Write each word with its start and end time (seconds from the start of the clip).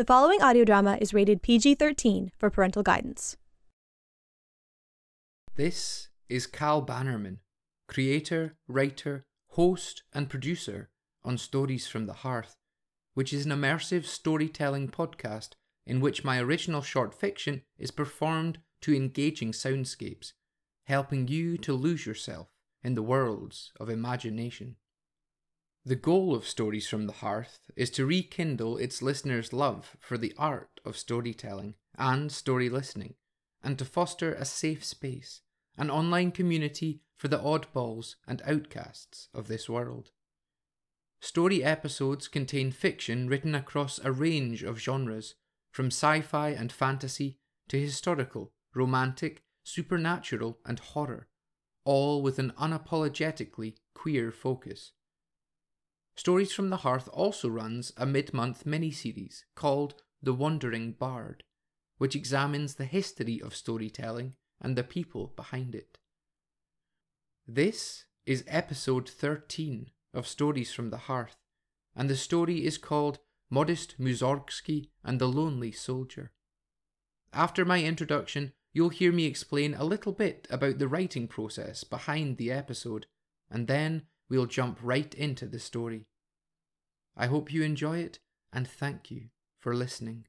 The 0.00 0.06
following 0.06 0.40
audio 0.40 0.64
drama 0.64 0.96
is 0.98 1.12
rated 1.12 1.42
PG 1.42 1.74
13 1.74 2.32
for 2.38 2.48
parental 2.48 2.82
guidance. 2.82 3.36
This 5.56 6.08
is 6.26 6.46
Cal 6.46 6.80
Bannerman, 6.80 7.40
creator, 7.86 8.56
writer, 8.66 9.26
host, 9.48 10.02
and 10.14 10.30
producer 10.30 10.88
on 11.22 11.36
Stories 11.36 11.86
from 11.86 12.06
the 12.06 12.14
Hearth, 12.14 12.56
which 13.12 13.34
is 13.34 13.44
an 13.44 13.52
immersive 13.52 14.06
storytelling 14.06 14.88
podcast 14.88 15.50
in 15.84 16.00
which 16.00 16.24
my 16.24 16.40
original 16.40 16.80
short 16.80 17.12
fiction 17.12 17.60
is 17.76 17.90
performed 17.90 18.60
to 18.80 18.96
engaging 18.96 19.52
soundscapes, 19.52 20.32
helping 20.84 21.28
you 21.28 21.58
to 21.58 21.74
lose 21.74 22.06
yourself 22.06 22.48
in 22.82 22.94
the 22.94 23.02
worlds 23.02 23.70
of 23.78 23.90
imagination. 23.90 24.76
The 25.82 25.96
goal 25.96 26.34
of 26.34 26.46
Stories 26.46 26.86
from 26.86 27.06
the 27.06 27.14
Hearth 27.14 27.70
is 27.74 27.88
to 27.92 28.04
rekindle 28.04 28.76
its 28.76 29.00
listeners' 29.00 29.54
love 29.54 29.96
for 29.98 30.18
the 30.18 30.34
art 30.36 30.78
of 30.84 30.98
storytelling 30.98 31.74
and 31.96 32.30
story 32.30 32.68
listening, 32.68 33.14
and 33.62 33.78
to 33.78 33.86
foster 33.86 34.34
a 34.34 34.44
safe 34.44 34.84
space, 34.84 35.40
an 35.78 35.90
online 35.90 36.32
community 36.32 37.00
for 37.16 37.28
the 37.28 37.38
oddballs 37.38 38.16
and 38.28 38.42
outcasts 38.44 39.30
of 39.32 39.48
this 39.48 39.70
world. 39.70 40.10
Story 41.22 41.64
episodes 41.64 42.28
contain 42.28 42.72
fiction 42.72 43.26
written 43.26 43.54
across 43.54 43.98
a 44.00 44.12
range 44.12 44.62
of 44.62 44.78
genres, 44.78 45.34
from 45.70 45.86
sci 45.86 46.20
fi 46.20 46.50
and 46.50 46.70
fantasy 46.70 47.38
to 47.68 47.80
historical, 47.80 48.52
romantic, 48.74 49.44
supernatural, 49.64 50.58
and 50.66 50.78
horror, 50.78 51.28
all 51.86 52.20
with 52.20 52.38
an 52.38 52.52
unapologetically 52.58 53.76
queer 53.94 54.30
focus. 54.30 54.92
Stories 56.20 56.52
from 56.52 56.68
the 56.68 56.76
Hearth 56.76 57.08
also 57.14 57.48
runs 57.48 57.94
a 57.96 58.04
mid 58.04 58.34
month 58.34 58.66
mini-series 58.66 59.46
called 59.54 59.94
The 60.22 60.34
Wandering 60.34 60.92
Bard, 60.92 61.44
which 61.96 62.14
examines 62.14 62.74
the 62.74 62.84
history 62.84 63.40
of 63.40 63.56
storytelling 63.56 64.34
and 64.60 64.76
the 64.76 64.84
people 64.84 65.32
behind 65.34 65.74
it. 65.74 65.96
This 67.48 68.04
is 68.26 68.44
episode 68.46 69.08
13 69.08 69.92
of 70.12 70.28
Stories 70.28 70.74
from 70.74 70.90
the 70.90 70.98
Hearth, 71.08 71.38
and 71.96 72.10
the 72.10 72.16
story 72.16 72.66
is 72.66 72.76
called 72.76 73.20
Modest 73.48 73.98
Mussorgsky 73.98 74.90
and 75.02 75.18
the 75.18 75.26
Lonely 75.26 75.72
Soldier. 75.72 76.32
After 77.32 77.64
my 77.64 77.82
introduction, 77.82 78.52
you'll 78.74 78.90
hear 78.90 79.10
me 79.10 79.24
explain 79.24 79.72
a 79.72 79.84
little 79.84 80.12
bit 80.12 80.46
about 80.50 80.78
the 80.78 80.86
writing 80.86 81.28
process 81.28 81.82
behind 81.82 82.36
the 82.36 82.52
episode, 82.52 83.06
and 83.50 83.66
then 83.68 84.02
we'll 84.28 84.44
jump 84.44 84.78
right 84.82 85.14
into 85.14 85.46
the 85.46 85.58
story. 85.58 86.08
I 87.20 87.26
hope 87.26 87.52
you 87.52 87.62
enjoy 87.62 87.98
it 87.98 88.18
and 88.50 88.66
thank 88.66 89.10
you 89.10 89.24
for 89.58 89.74
listening. 89.74 90.24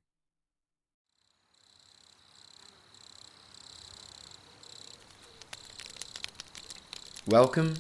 Welcome 7.26 7.76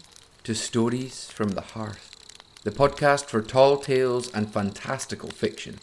to 0.45 0.55
Stories 0.55 1.29
from 1.29 1.49
the 1.49 1.59
Hearth, 1.75 2.15
the 2.63 2.71
podcast 2.71 3.25
for 3.25 3.41
tall 3.41 3.75
tales 3.79 4.33
and 4.33 4.49
fantastical 4.49 5.29
fiction. 5.29 5.79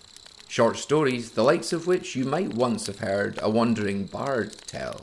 Short 0.48 0.78
stories, 0.78 1.32
the 1.32 1.44
likes 1.44 1.74
of 1.74 1.86
which 1.86 2.16
you 2.16 2.24
might 2.24 2.54
once 2.54 2.86
have 2.86 3.00
heard 3.00 3.38
a 3.42 3.50
wandering 3.50 4.06
bard 4.06 4.56
tell 4.66 5.02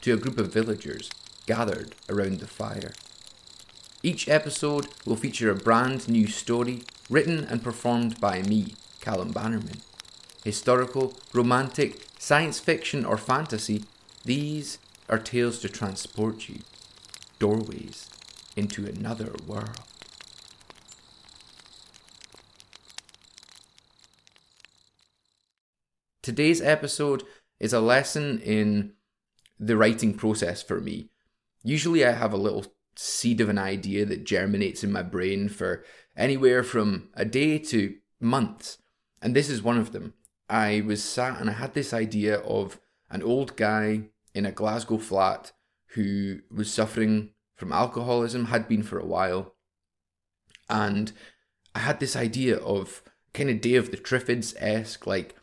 to 0.00 0.14
a 0.14 0.16
group 0.16 0.38
of 0.38 0.50
villagers 0.50 1.10
gathered 1.44 1.94
around 2.08 2.40
the 2.40 2.46
fire. 2.46 2.94
Each 4.02 4.30
episode 4.30 4.86
will 5.04 5.16
feature 5.16 5.50
a 5.50 5.54
brand 5.54 6.08
new 6.08 6.26
story 6.26 6.84
written 7.08 7.44
and 7.44 7.62
performed 7.62 8.20
by 8.20 8.42
me, 8.42 8.74
Callum 9.00 9.32
Bannerman. 9.32 9.80
Historical, 10.44 11.14
romantic, 11.32 12.06
science 12.18 12.58
fiction, 12.58 13.04
or 13.04 13.16
fantasy, 13.16 13.84
these 14.24 14.78
are 15.08 15.18
tales 15.18 15.58
to 15.60 15.68
transport 15.68 16.48
you, 16.48 16.60
doorways 17.38 18.08
into 18.56 18.86
another 18.86 19.32
world. 19.46 19.80
Today's 26.22 26.60
episode 26.60 27.22
is 27.60 27.72
a 27.72 27.80
lesson 27.80 28.40
in 28.40 28.94
the 29.60 29.76
writing 29.76 30.12
process 30.12 30.60
for 30.60 30.80
me. 30.80 31.10
Usually, 31.62 32.04
I 32.04 32.12
have 32.12 32.32
a 32.32 32.36
little 32.36 32.66
seed 32.96 33.40
of 33.40 33.48
an 33.48 33.58
idea 33.58 34.04
that 34.06 34.24
germinates 34.24 34.82
in 34.82 34.90
my 34.90 35.02
brain 35.02 35.48
for 35.48 35.84
anywhere 36.16 36.62
from 36.62 37.08
a 37.14 37.24
day 37.24 37.58
to 37.58 37.96
months. 38.20 38.78
And 39.20 39.34
this 39.34 39.50
is 39.50 39.62
one 39.62 39.78
of 39.78 39.92
them. 39.92 40.14
I 40.48 40.82
was 40.86 41.02
sat 41.02 41.40
and 41.40 41.50
I 41.50 41.54
had 41.54 41.74
this 41.74 41.92
idea 41.92 42.38
of 42.38 42.78
an 43.10 43.22
old 43.22 43.56
guy 43.56 44.02
in 44.34 44.46
a 44.46 44.52
Glasgow 44.52 44.98
flat 44.98 45.52
who 45.94 46.40
was 46.50 46.72
suffering 46.72 47.30
from 47.56 47.72
alcoholism, 47.72 48.46
had 48.46 48.68
been 48.68 48.82
for 48.82 48.98
a 48.98 49.06
while. 49.06 49.54
And 50.68 51.12
I 51.74 51.80
had 51.80 52.00
this 52.00 52.14
idea 52.14 52.58
of 52.58 53.02
kind 53.32 53.50
of 53.50 53.60
Day 53.60 53.74
of 53.74 53.90
the 53.90 53.96
Triffids 53.96 54.54
esque, 54.58 55.06
like 55.06 55.34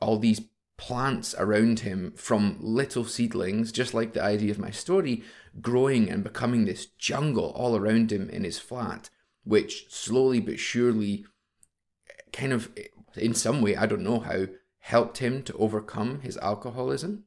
all 0.00 0.18
these 0.18 0.42
plants 0.76 1.34
around 1.38 1.80
him 1.80 2.12
from 2.16 2.56
little 2.58 3.04
seedlings, 3.04 3.70
just 3.70 3.92
like 3.92 4.12
the 4.12 4.22
idea 4.22 4.50
of 4.50 4.58
my 4.58 4.70
story, 4.70 5.22
growing 5.60 6.08
and 6.10 6.24
becoming 6.24 6.64
this 6.64 6.86
jungle 6.86 7.50
all 7.50 7.76
around 7.76 8.10
him 8.10 8.30
in 8.30 8.44
his 8.44 8.58
flat, 8.58 9.10
which 9.44 9.86
slowly 9.90 10.40
but 10.40 10.58
surely 10.58 11.24
kind 12.32 12.52
of, 12.52 12.70
in 13.16 13.34
some 13.34 13.60
way, 13.60 13.76
I 13.76 13.86
don't 13.86 14.02
know 14.02 14.20
how, 14.20 14.46
helped 14.80 15.18
him 15.18 15.42
to 15.44 15.52
overcome 15.54 16.20
his 16.20 16.36
alcoholism. 16.38 17.24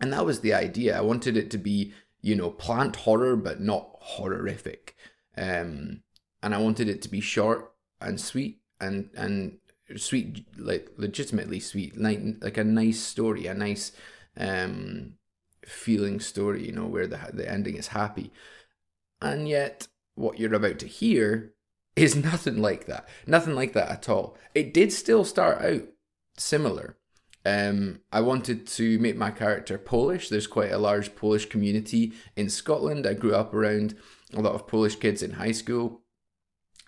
And 0.00 0.12
that 0.12 0.26
was 0.26 0.40
the 0.40 0.54
idea. 0.54 0.96
I 0.96 1.00
wanted 1.00 1.36
it 1.36 1.50
to 1.52 1.58
be, 1.58 1.92
you 2.20 2.34
know, 2.34 2.50
plant 2.50 2.96
horror, 2.96 3.36
but 3.36 3.60
not 3.60 3.88
horrific. 4.00 4.96
Um, 5.36 6.02
and 6.42 6.54
I 6.54 6.58
wanted 6.58 6.88
it 6.88 7.00
to 7.02 7.08
be 7.08 7.20
short 7.20 7.72
and 8.00 8.20
sweet 8.20 8.60
and 8.80 9.10
and 9.16 9.58
sweet, 9.96 10.44
like 10.58 10.90
legitimately 10.96 11.60
sweet, 11.60 11.96
like 11.96 12.20
like 12.40 12.58
a 12.58 12.64
nice 12.64 13.00
story, 13.00 13.46
a 13.46 13.54
nice 13.54 13.92
um, 14.36 15.14
feeling 15.64 16.20
story, 16.20 16.66
you 16.66 16.72
know, 16.72 16.86
where 16.86 17.06
the 17.06 17.18
the 17.32 17.48
ending 17.48 17.76
is 17.76 17.88
happy, 17.88 18.32
and 19.20 19.48
yet 19.48 19.86
what 20.14 20.38
you're 20.38 20.54
about 20.54 20.78
to 20.80 20.86
hear 20.86 21.54
is 21.96 22.16
nothing 22.24 22.60
like 22.60 22.86
that, 22.86 23.08
nothing 23.26 23.54
like 23.54 23.72
that 23.72 23.90
at 23.90 24.08
all. 24.08 24.36
It 24.54 24.74
did 24.74 24.92
still 24.92 25.24
start 25.24 25.62
out 25.62 25.82
similar. 26.36 26.96
Um, 27.44 28.00
I 28.12 28.20
wanted 28.20 28.66
to 28.68 28.98
make 29.00 29.16
my 29.16 29.30
character 29.30 29.76
Polish. 29.76 30.28
There's 30.28 30.46
quite 30.46 30.70
a 30.70 30.78
large 30.78 31.16
Polish 31.16 31.46
community 31.46 32.12
in 32.36 32.48
Scotland. 32.48 33.06
I 33.06 33.14
grew 33.14 33.34
up 33.34 33.52
around 33.52 33.96
a 34.32 34.40
lot 34.40 34.54
of 34.54 34.68
Polish 34.68 34.96
kids 34.96 35.22
in 35.22 35.32
high 35.32 35.52
school. 35.52 36.02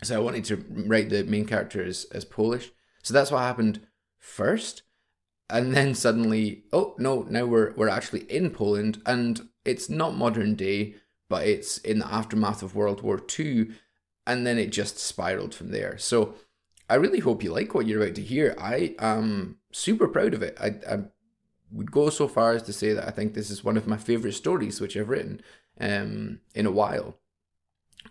So 0.03 0.17
I 0.17 0.21
wanted 0.21 0.45
to 0.47 0.65
write 0.87 1.11
the 1.11 1.25
main 1.25 1.47
character 1.47 1.83
as, 1.83 2.05
as 2.13 2.25
Polish. 2.25 2.71
So 3.03 3.13
that's 3.15 3.31
what 3.31 3.41
happened 3.41 3.87
first. 4.19 4.83
And 5.51 5.75
then 5.75 5.95
suddenly, 5.95 6.65
oh 6.73 6.95
no, 6.99 7.27
now 7.29 7.47
we're 7.47 7.75
we're 7.75 7.89
actually 7.89 8.23
in 8.31 8.51
Poland 8.51 9.03
and 9.05 9.49
it's 9.65 9.91
not 9.91 10.17
modern 10.17 10.55
day, 10.55 10.95
but 11.29 11.47
it's 11.47 11.79
in 11.79 11.99
the 11.99 12.13
aftermath 12.13 12.63
of 12.63 12.75
World 12.75 13.03
War 13.03 13.21
II, 13.39 13.69
and 14.27 14.47
then 14.47 14.59
it 14.59 14.73
just 14.73 14.99
spiraled 14.99 15.55
from 15.55 15.71
there. 15.71 15.99
So 15.99 16.35
I 16.89 16.95
really 16.95 17.21
hope 17.21 17.43
you 17.43 17.53
like 17.53 17.75
what 17.75 17.87
you're 17.87 18.03
about 18.03 18.15
to 18.17 18.23
hear. 18.23 18.55
I 18.59 18.95
am 18.99 19.59
super 19.73 20.09
proud 20.09 20.35
of 20.35 20.43
it. 20.43 20.57
I, 20.61 20.75
I 20.91 20.99
would 21.71 21.91
go 21.91 22.11
so 22.11 22.29
far 22.29 22.53
as 22.53 22.63
to 22.65 22.73
say 22.73 22.93
that 22.93 23.07
I 23.07 23.11
think 23.11 23.35
this 23.35 23.51
is 23.51 23.65
one 23.65 23.77
of 23.77 23.87
my 23.87 23.97
favorite 23.97 24.35
stories 24.35 24.81
which 24.81 24.97
I've 24.97 25.09
written 25.09 25.43
um, 25.81 26.41
in 26.55 26.67
a 26.67 26.71
while. 26.71 27.19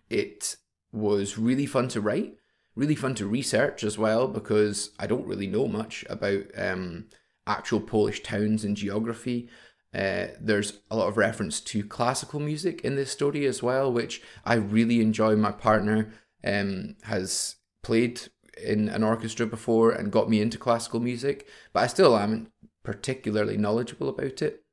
It 0.09 0.57
was 0.91 1.37
really 1.37 1.65
fun 1.65 1.87
to 1.89 2.01
write 2.01 2.37
really 2.75 2.95
fun 2.95 3.15
to 3.15 3.27
research 3.27 3.83
as 3.83 3.97
well 3.97 4.27
because 4.27 4.91
I 4.99 5.07
don't 5.07 5.27
really 5.27 5.47
know 5.47 5.67
much 5.67 6.05
about 6.09 6.43
um, 6.57 7.05
actual 7.45 7.79
Polish 7.79 8.23
towns 8.23 8.63
and 8.63 8.75
geography. 8.75 9.49
Uh, 9.93 10.27
there's 10.39 10.79
a 10.89 10.95
lot 10.95 11.07
of 11.07 11.17
reference 11.17 11.61
to 11.61 11.83
classical 11.83 12.39
music 12.39 12.81
in 12.81 12.95
this 12.95 13.11
story 13.11 13.45
as 13.45 13.61
well, 13.61 13.91
which 13.91 14.21
I 14.43 14.55
really 14.55 15.01
enjoy. 15.01 15.35
My 15.35 15.51
partner 15.51 16.11
um, 16.43 16.95
has 17.03 17.57
played 17.83 18.21
in 18.61 18.89
an 18.89 19.03
orchestra 19.03 19.45
before 19.45 19.91
and 19.91 20.11
got 20.11 20.29
me 20.29 20.41
into 20.41 20.57
classical 20.57 20.99
music, 20.99 21.47
but 21.73 21.83
I 21.83 21.87
still 21.87 22.17
am 22.17 22.51
particularly 22.83 23.57
knowledgeable 23.57 24.09
about 24.09 24.41
it. 24.41 24.63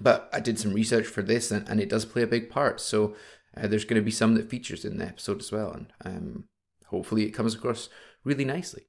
But 0.00 0.28
I 0.32 0.40
did 0.40 0.58
some 0.58 0.72
research 0.72 1.06
for 1.06 1.22
this, 1.22 1.50
and, 1.50 1.68
and 1.68 1.80
it 1.80 1.88
does 1.88 2.04
play 2.04 2.22
a 2.22 2.26
big 2.26 2.50
part. 2.50 2.80
So 2.80 3.16
uh, 3.56 3.66
there's 3.66 3.84
going 3.84 4.00
to 4.00 4.04
be 4.04 4.10
some 4.10 4.34
that 4.34 4.50
features 4.50 4.84
in 4.84 4.98
the 4.98 5.06
episode 5.06 5.40
as 5.40 5.50
well, 5.50 5.72
and 5.72 5.92
um, 6.04 6.44
hopefully 6.86 7.24
it 7.24 7.30
comes 7.30 7.54
across 7.54 7.88
really 8.22 8.44
nicely. 8.44 8.86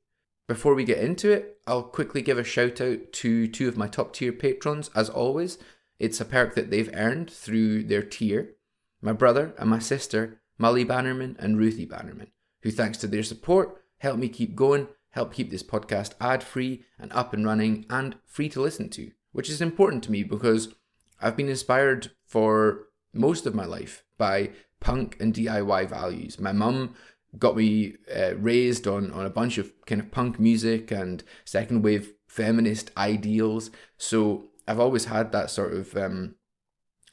Before 0.50 0.74
we 0.74 0.84
get 0.84 0.98
into 0.98 1.32
it, 1.32 1.60
I'll 1.68 1.84
quickly 1.84 2.24
give 2.24 2.40
a 2.40 2.44
shout 2.44 2.82
out 2.82 3.14
to 3.14 3.48
two 3.48 3.68
of 3.68 3.78
my 3.78 3.88
top 3.88 4.14
tier 4.14 4.34
patrons. 4.34 4.90
As 4.96 5.08
always, 5.08 5.60
it's 6.00 6.20
a 6.20 6.26
perk 6.26 6.56
that 6.56 6.72
they've 6.72 6.90
earned 6.96 7.30
through 7.30 7.84
their 7.84 8.02
tier. 8.02 8.56
My 9.00 9.14
brother 9.14 9.54
and 9.60 9.70
my 9.70 9.78
sister, 9.78 10.42
Molly 10.58 10.84
Bannerman 10.84 11.38
and 11.38 11.60
Ruthie 11.60 11.86
Bannerman, 11.86 12.32
who, 12.64 12.72
thanks 12.72 12.98
to 12.98 13.08
their 13.08 13.22
support, 13.22 13.80
help 14.00 14.18
me 14.18 14.28
keep 14.28 14.56
going 14.56 14.88
help 15.12 15.34
keep 15.34 15.50
this 15.50 15.64
podcast 15.64 16.14
ad 16.20 16.44
free 16.44 16.84
and 16.98 17.12
up 17.14 17.34
and 17.34 17.46
running 17.46 17.86
and 17.90 18.16
free 18.26 18.50
to 18.50 18.62
listen 18.62 18.90
to, 18.90 19.12
which 19.32 19.50
is 19.50 19.62
important 19.62 20.04
to 20.04 20.12
me 20.12 20.24
because 20.24 20.74
I've 21.22 21.38
been 21.38 21.50
inspired 21.50 22.12
for 22.26 22.88
most 23.14 23.46
of 23.46 23.56
my 23.56 23.66
life 23.66 24.04
by 24.18 24.52
punk 24.80 25.18
and 25.20 25.34
DIY 25.34 25.90
values. 25.90 26.40
My 26.40 26.52
mum 26.52 26.96
got 27.38 27.56
me 27.56 27.96
uh, 28.16 28.36
raised 28.36 28.88
on, 28.88 29.12
on 29.12 29.26
a 29.26 29.30
bunch 29.30 29.58
of 29.58 29.72
kind 29.86 30.02
of 30.02 30.12
punk 30.12 30.40
music 30.40 30.92
and 30.92 31.24
second 31.46 31.84
wave 31.84 32.14
feminist 32.28 32.92
ideals. 32.98 33.70
So 33.98 34.50
I've 34.68 34.80
always 34.80 35.06
had 35.06 35.32
that 35.32 35.50
sort 35.50 35.74
of 35.74 35.96
um, 35.96 36.36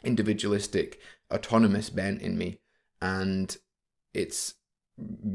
individualistic, 0.04 1.00
autonomous 1.32 1.90
bent 1.90 2.22
in 2.22 2.38
me. 2.38 2.60
And 3.02 3.56
it's 4.14 4.54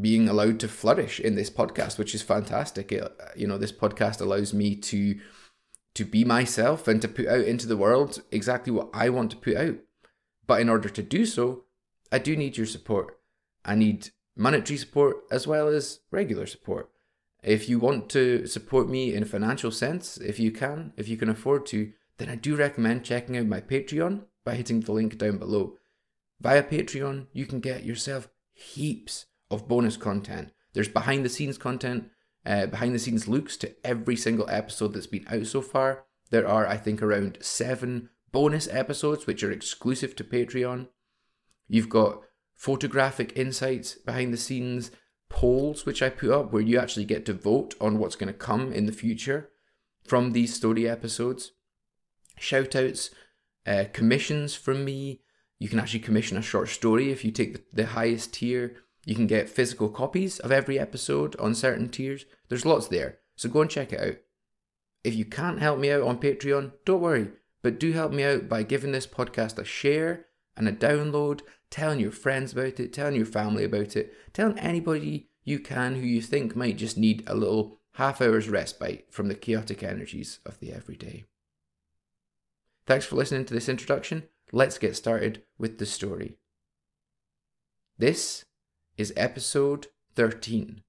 being 0.01 0.27
allowed 0.27 0.59
to 0.61 0.67
flourish 0.67 1.19
in 1.19 1.35
this 1.35 1.49
podcast, 1.49 1.99
which 1.99 2.15
is 2.15 2.21
fantastic. 2.21 2.91
It, 2.91 3.03
you 3.35 3.47
know, 3.47 3.57
this 3.57 3.71
podcast 3.71 4.21
allows 4.21 4.53
me 4.53 4.75
to 4.75 5.19
to 5.93 6.05
be 6.05 6.23
myself 6.23 6.87
and 6.87 7.01
to 7.01 7.07
put 7.09 7.27
out 7.27 7.43
into 7.43 7.67
the 7.67 7.75
world 7.75 8.21
exactly 8.31 8.71
what 8.71 8.89
I 8.93 9.09
want 9.09 9.29
to 9.31 9.37
put 9.37 9.57
out. 9.57 9.75
But 10.47 10.61
in 10.61 10.69
order 10.69 10.87
to 10.87 11.03
do 11.03 11.25
so, 11.25 11.65
I 12.11 12.17
do 12.17 12.35
need 12.37 12.55
your 12.55 12.65
support. 12.65 13.17
I 13.65 13.75
need 13.75 14.09
monetary 14.35 14.77
support 14.77 15.17
as 15.31 15.47
well 15.47 15.67
as 15.67 15.99
regular 16.11 16.45
support. 16.45 16.89
If 17.43 17.67
you 17.67 17.79
want 17.79 18.09
to 18.09 18.45
support 18.45 18.87
me 18.87 19.13
in 19.13 19.23
a 19.23 19.25
financial 19.25 19.71
sense, 19.71 20.17
if 20.17 20.39
you 20.39 20.51
can, 20.51 20.93
if 20.95 21.07
you 21.07 21.17
can 21.17 21.29
afford 21.29 21.65
to, 21.67 21.91
then 22.17 22.29
I 22.29 22.35
do 22.35 22.55
recommend 22.55 23.03
checking 23.03 23.35
out 23.35 23.47
my 23.47 23.61
Patreon 23.61 24.25
by 24.45 24.55
hitting 24.55 24.81
the 24.81 24.91
link 24.91 25.17
down 25.17 25.37
below. 25.37 25.77
Via 26.39 26.63
Patreon, 26.63 27.27
you 27.33 27.45
can 27.45 27.59
get 27.59 27.83
yourself 27.83 28.29
heaps 28.53 29.25
of 29.49 29.67
bonus 29.67 29.97
content. 29.97 30.51
There's 30.73 30.87
behind 30.87 31.25
the 31.25 31.29
scenes 31.29 31.57
content, 31.57 32.09
uh, 32.45 32.67
behind 32.67 32.95
the 32.95 32.99
scenes 32.99 33.27
looks 33.27 33.57
to 33.57 33.73
every 33.85 34.15
single 34.15 34.49
episode 34.49 34.93
that's 34.93 35.07
been 35.07 35.25
out 35.27 35.45
so 35.47 35.61
far. 35.61 36.05
There 36.29 36.47
are, 36.47 36.67
I 36.67 36.77
think, 36.77 37.01
around 37.01 37.37
seven 37.41 38.09
bonus 38.31 38.67
episodes 38.69 39.27
which 39.27 39.43
are 39.43 39.51
exclusive 39.51 40.15
to 40.15 40.23
Patreon. 40.23 40.87
You've 41.67 41.89
got 41.89 42.21
photographic 42.61 43.33
insights 43.35 43.95
behind 43.95 44.31
the 44.31 44.37
scenes, 44.37 44.91
polls 45.31 45.83
which 45.83 46.03
I 46.03 46.09
put 46.09 46.29
up 46.29 46.53
where 46.53 46.61
you 46.61 46.77
actually 46.77 47.05
get 47.05 47.25
to 47.25 47.33
vote 47.33 47.73
on 47.81 47.97
what's 47.97 48.15
going 48.15 48.31
to 48.31 48.37
come 48.37 48.71
in 48.71 48.85
the 48.85 48.91
future 48.91 49.49
from 50.05 50.31
these 50.31 50.53
story 50.53 50.87
episodes. 50.87 51.53
Shout 52.37 52.75
outs, 52.75 53.09
uh, 53.65 53.85
commissions 53.93 54.53
from 54.53 54.85
me. 54.85 55.21
You 55.57 55.69
can 55.69 55.79
actually 55.79 56.01
commission 56.01 56.37
a 56.37 56.43
short 56.43 56.69
story 56.69 57.11
if 57.11 57.25
you 57.25 57.31
take 57.31 57.53
the, 57.71 57.81
the 57.81 57.85
highest 57.87 58.35
tier. 58.35 58.75
You 59.05 59.15
can 59.15 59.25
get 59.25 59.49
physical 59.49 59.89
copies 59.89 60.37
of 60.37 60.51
every 60.51 60.77
episode 60.77 61.35
on 61.37 61.55
certain 61.55 61.89
tiers. 61.89 62.25
There's 62.49 62.65
lots 62.65 62.89
there, 62.89 63.17
so 63.35 63.49
go 63.49 63.61
and 63.61 63.71
check 63.71 63.91
it 63.91 63.99
out. 63.99 64.17
If 65.03 65.15
you 65.15 65.25
can't 65.25 65.59
help 65.59 65.79
me 65.79 65.89
out 65.89 66.03
on 66.03 66.19
Patreon, 66.19 66.73
don't 66.85 67.01
worry, 67.01 67.29
but 67.63 67.79
do 67.79 67.91
help 67.91 68.11
me 68.11 68.23
out 68.23 68.47
by 68.47 68.61
giving 68.61 68.91
this 68.91 69.07
podcast 69.07 69.57
a 69.57 69.65
share 69.65 70.27
and 70.61 70.69
a 70.69 70.87
download, 70.87 71.41
telling 71.71 71.99
your 71.99 72.11
friends 72.11 72.53
about 72.53 72.79
it, 72.79 72.93
telling 72.93 73.15
your 73.15 73.25
family 73.25 73.63
about 73.63 73.95
it, 73.95 74.13
telling 74.31 74.59
anybody 74.59 75.27
you 75.43 75.59
can 75.59 75.95
who 75.95 76.05
you 76.05 76.21
think 76.21 76.55
might 76.55 76.77
just 76.77 76.97
need 76.97 77.23
a 77.25 77.35
little 77.35 77.79
half 77.93 78.21
hour's 78.21 78.47
respite 78.47 79.07
from 79.09 79.27
the 79.27 79.35
chaotic 79.35 79.81
energies 79.81 80.39
of 80.45 80.59
the 80.59 80.71
everyday. 80.71 81.25
Thanks 82.85 83.05
for 83.05 83.15
listening 83.15 83.45
to 83.45 83.53
this 83.53 83.67
introduction. 83.67 84.23
Let's 84.51 84.77
get 84.77 84.95
started 84.95 85.41
with 85.57 85.79
the 85.79 85.85
story. 85.85 86.37
This 87.97 88.45
is 88.97 89.13
episode 89.17 89.87
13 90.15 90.81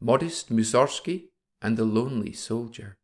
Modest 0.00 0.50
Mussorgsky 0.50 1.28
and 1.60 1.76
the 1.76 1.84
Lonely 1.84 2.32
Soldier. 2.32 2.97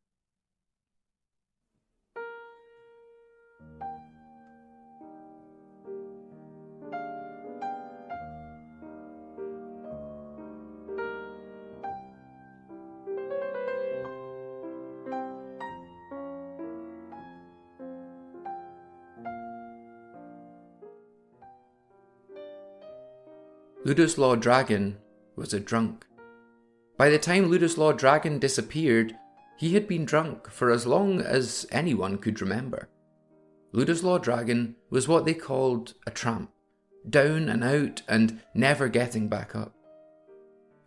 Ludoslaw 23.86 24.40
Dragon 24.40 24.96
was 25.36 25.52
a 25.52 25.60
drunk. 25.60 26.06
By 26.96 27.10
the 27.10 27.19
time 27.19 27.50
Ludoslaw 27.50 27.92
Dragon 27.98 28.38
disappeared, 28.38 29.14
he 29.58 29.75
had 29.75 29.86
been 29.86 30.06
drunk 30.06 30.48
for 30.50 30.70
as 30.70 30.86
long 30.86 31.20
as 31.20 31.66
anyone 31.70 32.16
could 32.16 32.40
remember. 32.40 32.88
Ludoslaw 33.75 34.22
Dragon 34.22 34.76
was 34.88 35.06
what 35.06 35.26
they 35.26 35.34
called 35.34 35.92
a 36.06 36.10
tramp, 36.10 36.50
down 37.10 37.50
and 37.50 37.62
out 37.62 38.00
and 38.08 38.40
never 38.54 38.88
getting 38.88 39.28
back 39.28 39.54
up. 39.54 39.75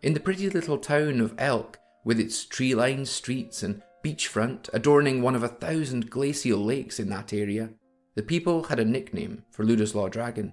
In 0.02 0.14
the 0.14 0.20
pretty 0.20 0.50
little 0.50 0.78
town 0.78 1.20
of 1.20 1.36
Elk, 1.38 1.78
with 2.04 2.18
its 2.18 2.44
tree 2.44 2.74
lined 2.74 3.06
streets 3.06 3.62
and 3.62 3.80
beachfront 4.04 4.68
adorning 4.72 5.22
one 5.22 5.36
of 5.36 5.44
a 5.44 5.48
thousand 5.48 6.10
glacial 6.10 6.58
lakes 6.58 6.98
in 6.98 7.10
that 7.10 7.32
area, 7.32 7.70
the 8.16 8.22
people 8.24 8.64
had 8.64 8.80
a 8.80 8.84
nickname 8.84 9.44
for 9.52 9.64
Ludoslaw 9.64 10.10
Dragon. 10.10 10.52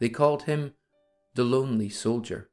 They 0.00 0.08
called 0.08 0.42
him 0.42 0.72
the 1.34 1.44
lonely 1.44 1.88
soldier. 1.88 2.50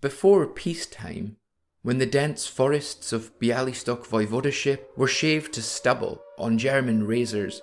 Before 0.00 0.46
peacetime, 0.46 1.36
when 1.82 1.98
the 1.98 2.06
dense 2.06 2.46
forests 2.46 3.12
of 3.12 3.38
Bialystok 3.38 4.06
voivodeship 4.06 4.80
were 4.96 5.08
shaved 5.08 5.52
to 5.54 5.62
stubble 5.62 6.22
on 6.38 6.58
German 6.58 7.06
razors, 7.06 7.62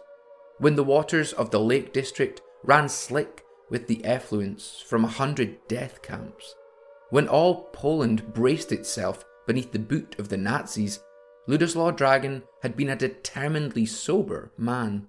when 0.59 0.75
the 0.75 0.83
waters 0.83 1.33
of 1.33 1.51
the 1.51 1.59
Lake 1.59 1.93
District 1.93 2.41
ran 2.63 2.87
slick 2.87 3.43
with 3.69 3.87
the 3.87 3.97
effluents 3.97 4.81
from 4.81 5.03
a 5.03 5.09
hundred 5.09 5.57
death 5.67 6.01
camps, 6.01 6.55
when 7.09 7.27
all 7.27 7.65
Poland 7.73 8.33
braced 8.33 8.71
itself 8.71 9.25
beneath 9.45 9.71
the 9.71 9.79
boot 9.79 10.15
of 10.17 10.29
the 10.29 10.37
Nazis, 10.37 10.99
Ludoslaw 11.47 11.91
Dragon 11.95 12.43
had 12.61 12.77
been 12.77 12.89
a 12.89 12.95
determinedly 12.95 13.85
sober 13.85 14.51
man. 14.57 15.07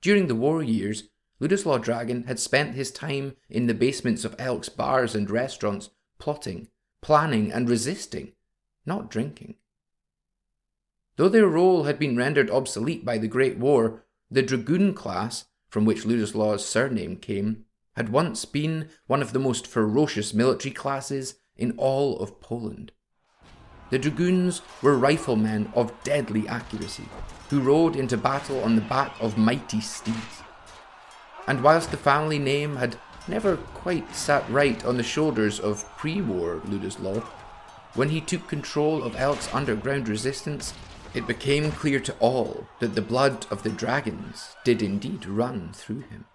During 0.00 0.26
the 0.26 0.34
war 0.34 0.62
years, 0.62 1.04
Ludoslaw 1.38 1.78
Dragon 1.78 2.24
had 2.24 2.38
spent 2.38 2.74
his 2.74 2.90
time 2.90 3.36
in 3.50 3.66
the 3.66 3.74
basements 3.74 4.24
of 4.24 4.34
Elk's 4.38 4.70
bars 4.70 5.14
and 5.14 5.30
restaurants, 5.30 5.90
plotting, 6.18 6.68
planning, 7.02 7.52
and 7.52 7.68
resisting, 7.68 8.32
not 8.86 9.10
drinking. 9.10 9.56
Though 11.16 11.28
their 11.28 11.46
role 11.46 11.84
had 11.84 11.98
been 11.98 12.16
rendered 12.16 12.50
obsolete 12.50 13.04
by 13.04 13.18
the 13.18 13.28
Great 13.28 13.58
War, 13.58 14.04
the 14.30 14.42
Dragoon 14.42 14.94
class, 14.94 15.46
from 15.68 15.84
which 15.84 16.06
Ludoslaw's 16.06 16.64
surname 16.64 17.16
came, 17.16 17.64
had 17.96 18.08
once 18.08 18.44
been 18.44 18.88
one 19.06 19.22
of 19.22 19.32
the 19.32 19.38
most 19.38 19.66
ferocious 19.66 20.32
military 20.32 20.72
classes 20.72 21.36
in 21.56 21.72
all 21.76 22.18
of 22.18 22.40
Poland. 22.40 22.92
The 23.90 23.98
Dragoons 23.98 24.62
were 24.82 24.98
riflemen 24.98 25.70
of 25.74 25.92
deadly 26.02 26.48
accuracy, 26.48 27.08
who 27.50 27.60
rode 27.60 27.94
into 27.94 28.16
battle 28.16 28.62
on 28.62 28.74
the 28.74 28.82
back 28.82 29.14
of 29.20 29.38
mighty 29.38 29.80
steeds 29.80 30.42
and 31.46 31.62
whilst 31.62 31.90
the 31.90 31.96
family 31.96 32.38
name 32.38 32.76
had 32.76 32.96
never 33.28 33.56
quite 33.56 34.14
sat 34.14 34.48
right 34.50 34.84
on 34.84 34.96
the 34.96 35.02
shoulders 35.02 35.60
of 35.60 35.88
pre 35.96 36.20
war 36.20 36.60
Ludoslaw, 36.64 37.22
when 37.94 38.10
he 38.10 38.20
took 38.20 38.46
control 38.46 39.02
of 39.02 39.16
Elk's 39.16 39.52
underground 39.54 40.08
resistance, 40.08 40.74
it 41.14 41.26
became 41.26 41.72
clear 41.72 41.98
to 42.00 42.14
all 42.18 42.68
that 42.80 42.94
the 42.94 43.02
blood 43.02 43.46
of 43.50 43.62
the 43.62 43.70
dragons 43.70 44.54
did 44.64 44.82
indeed 44.82 45.24
run 45.24 45.72
through 45.72 46.00
him. 46.00 46.26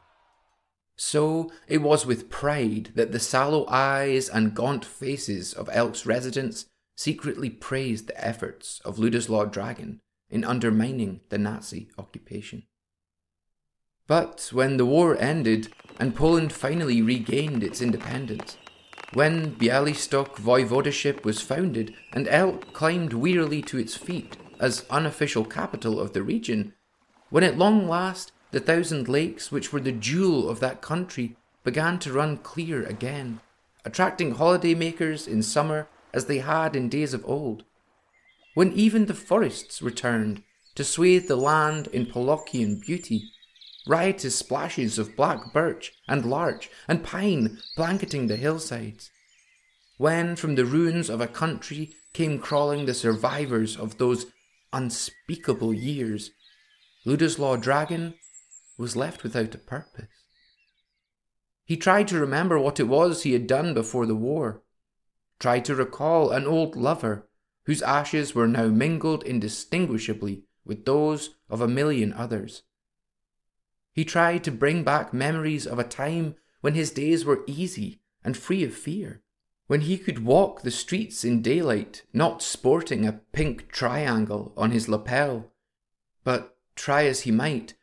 So 0.95 1.51
it 1.67 1.79
was 1.81 2.05
with 2.05 2.29
pride 2.29 2.91
that 2.95 3.11
the 3.11 3.19
sallow 3.19 3.65
eyes 3.67 4.29
and 4.29 4.55
gaunt 4.55 4.85
faces 4.85 5.53
of 5.53 5.69
Elk's 5.71 6.05
residents 6.05 6.65
secretly 6.95 7.49
praised 7.49 8.07
the 8.07 8.25
efforts 8.25 8.81
of 8.85 8.97
Ludoslaw 8.97 9.51
Dragon 9.51 9.99
in 10.29 10.43
undermining 10.43 11.21
the 11.29 11.37
Nazi 11.37 11.89
occupation. 11.97 12.63
But 14.11 14.49
when 14.51 14.75
the 14.75 14.85
war 14.85 15.15
ended 15.21 15.73
and 15.97 16.13
Poland 16.13 16.51
finally 16.51 17.01
regained 17.01 17.63
its 17.63 17.81
independence, 17.81 18.57
when 19.13 19.55
Bialystok 19.55 20.35
Voivodeship 20.35 21.23
was 21.23 21.39
founded 21.39 21.93
and 22.11 22.27
Elk 22.27 22.73
climbed 22.73 23.13
wearily 23.13 23.61
to 23.61 23.77
its 23.77 23.95
feet 23.95 24.35
as 24.59 24.83
unofficial 24.89 25.45
capital 25.45 25.97
of 25.97 26.11
the 26.11 26.23
region, 26.23 26.73
when 27.29 27.45
at 27.45 27.57
long 27.57 27.87
last 27.87 28.33
the 28.51 28.59
thousand 28.59 29.07
lakes 29.07 29.49
which 29.49 29.71
were 29.71 29.79
the 29.79 29.93
jewel 29.93 30.49
of 30.49 30.59
that 30.59 30.81
country 30.81 31.37
began 31.63 31.97
to 31.99 32.11
run 32.11 32.35
clear 32.35 32.83
again, 32.83 33.39
attracting 33.85 34.35
holidaymakers 34.35 35.25
in 35.25 35.41
summer 35.41 35.87
as 36.13 36.25
they 36.25 36.39
had 36.39 36.75
in 36.75 36.89
days 36.89 37.13
of 37.13 37.23
old, 37.25 37.63
when 38.55 38.73
even 38.73 39.05
the 39.05 39.13
forests 39.13 39.81
returned 39.81 40.43
to 40.75 40.83
swathe 40.83 41.29
the 41.29 41.37
land 41.37 41.87
in 41.93 42.05
Polakian 42.05 42.77
beauty, 42.81 43.31
riotous 43.91 44.37
splashes 44.37 44.97
of 44.97 45.17
black 45.17 45.51
birch 45.51 45.91
and 46.07 46.25
larch 46.25 46.69
and 46.87 47.03
pine 47.03 47.59
blanketing 47.75 48.27
the 48.27 48.37
hillsides. 48.37 49.11
when 49.97 50.33
from 50.33 50.55
the 50.55 50.63
ruins 50.63 51.09
of 51.09 51.19
a 51.19 51.27
country 51.27 51.93
came 52.13 52.39
crawling 52.39 52.85
the 52.85 52.93
survivors 52.93 53.75
of 53.75 53.97
those 53.97 54.27
unspeakable 54.71 55.73
years, 55.73 56.31
Ladislaw 57.05 57.57
Dragon 57.57 58.13
was 58.77 58.95
left 58.95 59.23
without 59.23 59.53
a 59.53 59.57
purpose. 59.57 60.07
He 61.65 61.75
tried 61.75 62.07
to 62.07 62.19
remember 62.19 62.57
what 62.57 62.79
it 62.79 62.87
was 62.87 63.23
he 63.23 63.33
had 63.33 63.45
done 63.45 63.73
before 63.73 64.05
the 64.05 64.15
war, 64.15 64.63
tried 65.37 65.65
to 65.65 65.75
recall 65.75 66.31
an 66.31 66.45
old 66.45 66.77
lover 66.77 67.27
whose 67.65 67.81
ashes 67.81 68.33
were 68.33 68.47
now 68.47 68.67
mingled 68.67 69.23
indistinguishably 69.23 70.43
with 70.63 70.85
those 70.85 71.35
of 71.49 71.59
a 71.59 71.67
million 71.67 72.13
others. 72.13 72.63
He 73.93 74.05
tried 74.05 74.43
to 74.45 74.51
bring 74.51 74.83
back 74.83 75.13
memories 75.13 75.67
of 75.67 75.79
a 75.79 75.83
time 75.83 76.35
when 76.61 76.75
his 76.75 76.91
days 76.91 77.25
were 77.25 77.43
easy 77.47 78.01
and 78.23 78.37
free 78.37 78.63
of 78.63 78.73
fear, 78.73 79.21
when 79.67 79.81
he 79.81 79.97
could 79.97 80.23
walk 80.23 80.61
the 80.61 80.71
streets 80.71 81.23
in 81.23 81.41
daylight, 81.41 82.03
not 82.13 82.41
sporting 82.41 83.05
a 83.05 83.21
pink 83.33 83.71
triangle 83.71 84.53
on 84.55 84.71
his 84.71 84.87
lapel. 84.87 85.51
But 86.23 86.57
try 86.75 87.05
as 87.05 87.21
he 87.21 87.31
might, 87.31 87.73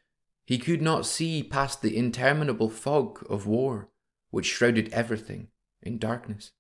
he 0.45 0.59
could 0.59 0.81
not 0.81 1.07
see 1.07 1.43
past 1.43 1.83
the 1.83 1.97
interminable 1.97 2.71
fog 2.71 3.25
of 3.29 3.47
war 3.47 3.91
which 4.31 4.47
shrouded 4.47 4.93
everything 4.93 5.49
in 5.83 5.99
darkness. 5.99 6.53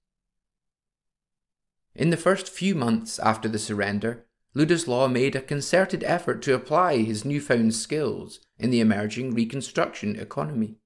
In 1.95 2.11
the 2.11 2.17
first 2.17 2.49
few 2.49 2.75
months 2.75 3.19
after 3.19 3.49
the 3.49 3.59
surrender, 3.59 4.27
Ladislaw 4.59 5.07
made 5.07 5.37
a 5.37 5.41
concerted 5.41 6.03
effort 6.03 6.43
to 6.43 6.53
apply 6.53 6.97
his 6.97 7.25
newfound 7.25 7.77
skills 7.77 8.41
in 8.59 8.71
the 8.71 8.81
emerging 8.81 9.33
reconstruction 9.33 10.17
economy. 10.17 10.81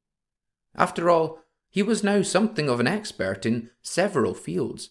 After 0.75 1.09
all, 1.09 1.39
he 1.71 1.83
was 1.83 2.05
now 2.05 2.21
something 2.21 2.69
of 2.69 2.81
an 2.81 2.87
expert 2.87 3.47
in 3.47 3.71
several 3.81 4.35
fields 4.35 4.91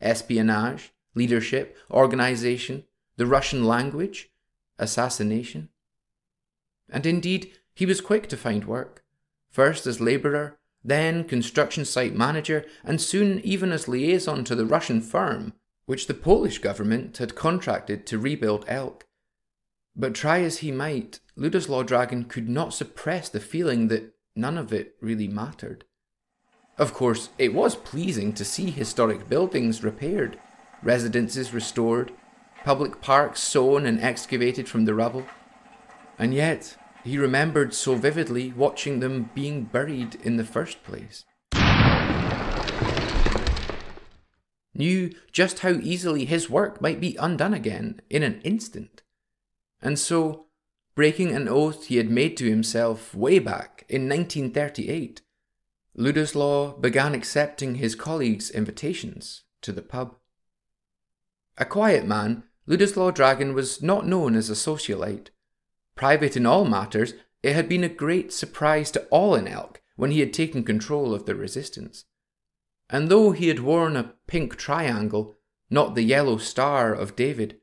espionage, 0.00 0.92
leadership, 1.16 1.76
organization, 1.90 2.84
the 3.16 3.26
Russian 3.26 3.64
language, 3.64 4.30
assassination. 4.78 5.70
And 6.88 7.04
indeed, 7.04 7.50
he 7.74 7.86
was 7.86 8.00
quick 8.00 8.28
to 8.28 8.36
find 8.36 8.66
work, 8.66 9.02
first 9.50 9.84
as 9.84 10.00
labourer, 10.00 10.60
then 10.84 11.24
construction 11.24 11.84
site 11.84 12.14
manager, 12.14 12.66
and 12.84 13.00
soon 13.00 13.40
even 13.40 13.72
as 13.72 13.88
liaison 13.88 14.44
to 14.44 14.54
the 14.54 14.66
Russian 14.66 15.00
firm 15.00 15.54
which 15.86 16.06
the 16.06 16.14
Polish 16.14 16.58
government 16.58 17.18
had 17.18 17.34
contracted 17.34 18.06
to 18.06 18.18
rebuild 18.18 18.64
Elk. 18.68 19.06
But 19.94 20.14
try 20.14 20.40
as 20.40 20.58
he 20.58 20.72
might, 20.72 21.20
Ladislaw 21.36 21.82
Dragon 21.82 22.24
could 22.24 22.48
not 22.48 22.72
suppress 22.72 23.28
the 23.28 23.40
feeling 23.40 23.88
that 23.88 24.14
none 24.34 24.56
of 24.56 24.72
it 24.72 24.94
really 25.00 25.28
mattered. 25.28 25.84
Of 26.78 26.94
course, 26.94 27.28
it 27.38 27.52
was 27.52 27.76
pleasing 27.76 28.32
to 28.34 28.44
see 28.44 28.70
historic 28.70 29.28
buildings 29.28 29.84
repaired, 29.84 30.38
residences 30.82 31.52
restored, 31.52 32.12
public 32.64 33.00
parks 33.00 33.40
sown 33.40 33.84
and 33.84 34.00
excavated 34.00 34.68
from 34.68 34.84
the 34.84 34.94
rubble. 34.94 35.26
And 36.18 36.32
yet, 36.32 36.76
he 37.04 37.18
remembered 37.18 37.74
so 37.74 37.94
vividly 37.94 38.52
watching 38.52 39.00
them 39.00 39.30
being 39.34 39.64
buried 39.64 40.14
in 40.22 40.36
the 40.36 40.44
first 40.44 40.82
place. 40.84 41.24
Knew 44.74 45.12
just 45.30 45.60
how 45.60 45.70
easily 45.70 46.24
his 46.24 46.48
work 46.48 46.80
might 46.80 47.00
be 47.00 47.16
undone 47.16 47.52
again 47.52 48.00
in 48.08 48.22
an 48.22 48.40
instant. 48.42 49.02
And 49.80 49.98
so, 49.98 50.46
breaking 50.94 51.34
an 51.34 51.48
oath 51.48 51.86
he 51.86 51.96
had 51.96 52.10
made 52.10 52.36
to 52.38 52.48
himself 52.48 53.14
way 53.14 53.38
back 53.38 53.84
in 53.88 54.08
1938, 54.08 55.20
Ladislaw 55.94 56.78
began 56.78 57.14
accepting 57.14 57.74
his 57.74 57.94
colleagues' 57.94 58.50
invitations 58.50 59.42
to 59.60 59.72
the 59.72 59.82
pub. 59.82 60.16
A 61.58 61.66
quiet 61.66 62.06
man, 62.06 62.44
Ladislaw 62.66 63.10
Dragon 63.10 63.52
was 63.52 63.82
not 63.82 64.06
known 64.06 64.34
as 64.34 64.48
a 64.48 64.54
socialite. 64.54 65.28
Private 65.94 66.36
in 66.36 66.46
all 66.46 66.64
matters, 66.64 67.12
it 67.42 67.54
had 67.54 67.68
been 67.68 67.84
a 67.84 67.88
great 67.88 68.32
surprise 68.32 68.90
to 68.92 69.04
all 69.10 69.34
in 69.34 69.46
Elk 69.46 69.82
when 69.96 70.12
he 70.12 70.20
had 70.20 70.32
taken 70.32 70.64
control 70.64 71.12
of 71.12 71.26
the 71.26 71.34
resistance. 71.34 72.04
And 72.92 73.08
though 73.08 73.32
he 73.32 73.48
had 73.48 73.60
worn 73.60 73.96
a 73.96 74.12
pink 74.26 74.56
triangle, 74.56 75.38
not 75.70 75.94
the 75.94 76.02
yellow 76.02 76.36
star 76.36 76.92
of 76.92 77.16
David, 77.16 77.58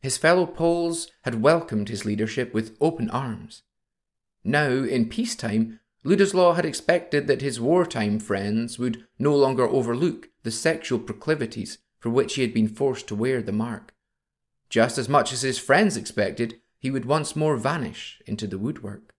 his 0.00 0.16
fellow 0.16 0.46
Poles 0.46 1.10
had 1.22 1.42
welcomed 1.42 1.90
his 1.90 2.06
leadership 2.06 2.54
with 2.54 2.78
open 2.80 3.10
arms. 3.10 3.62
Now, 4.42 4.70
in 4.70 5.10
peacetime, 5.10 5.80
Ladislaw 6.02 6.54
had 6.54 6.64
expected 6.64 7.26
that 7.26 7.42
his 7.42 7.60
wartime 7.60 8.18
friends 8.18 8.78
would 8.78 9.06
no 9.18 9.36
longer 9.36 9.68
overlook 9.68 10.30
the 10.44 10.50
sexual 10.50 10.98
proclivities 10.98 11.76
for 11.98 12.08
which 12.08 12.36
he 12.36 12.42
had 12.42 12.54
been 12.54 12.68
forced 12.68 13.06
to 13.08 13.14
wear 13.14 13.42
the 13.42 13.52
mark. 13.52 13.94
Just 14.70 14.96
as 14.96 15.10
much 15.10 15.30
as 15.34 15.42
his 15.42 15.58
friends 15.58 15.98
expected, 15.98 16.58
he 16.78 16.90
would 16.90 17.04
once 17.04 17.36
more 17.36 17.58
vanish 17.58 18.22
into 18.26 18.46
the 18.46 18.56
woodwork. 18.56 19.14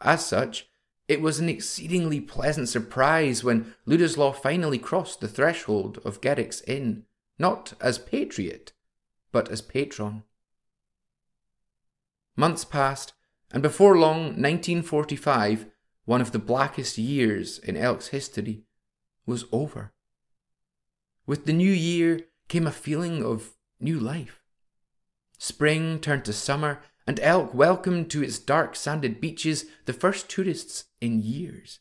As 0.00 0.24
such, 0.24 0.70
it 1.12 1.20
was 1.20 1.38
an 1.38 1.48
exceedingly 1.48 2.20
pleasant 2.20 2.70
surprise 2.70 3.44
when 3.44 3.74
Ladislaw 3.86 4.32
finally 4.32 4.78
crossed 4.78 5.20
the 5.20 5.28
threshold 5.28 6.00
of 6.06 6.22
Garrick's 6.22 6.62
Inn, 6.62 7.04
not 7.38 7.74
as 7.82 7.98
patriot, 7.98 8.72
but 9.30 9.50
as 9.50 9.60
patron. 9.60 10.22
Months 12.34 12.64
passed, 12.64 13.12
and 13.50 13.62
before 13.62 13.98
long, 13.98 14.20
1945, 14.20 15.66
one 16.06 16.22
of 16.22 16.32
the 16.32 16.38
blackest 16.38 16.96
years 16.96 17.58
in 17.58 17.76
Elk's 17.76 18.08
history, 18.08 18.64
was 19.26 19.44
over. 19.52 19.92
With 21.26 21.44
the 21.44 21.52
new 21.52 21.70
year 21.70 22.20
came 22.48 22.66
a 22.66 22.72
feeling 22.72 23.22
of 23.22 23.52
new 23.78 24.00
life. 24.00 24.40
Spring 25.38 26.00
turned 26.00 26.24
to 26.24 26.32
summer, 26.32 26.80
and 27.06 27.18
Elk 27.20 27.52
welcomed 27.54 28.10
to 28.10 28.22
its 28.22 28.38
dark 28.38 28.76
sanded 28.76 29.20
beaches 29.20 29.66
the 29.86 29.92
first 29.92 30.28
tourists 30.28 30.84
in 31.00 31.22
years. 31.22 31.80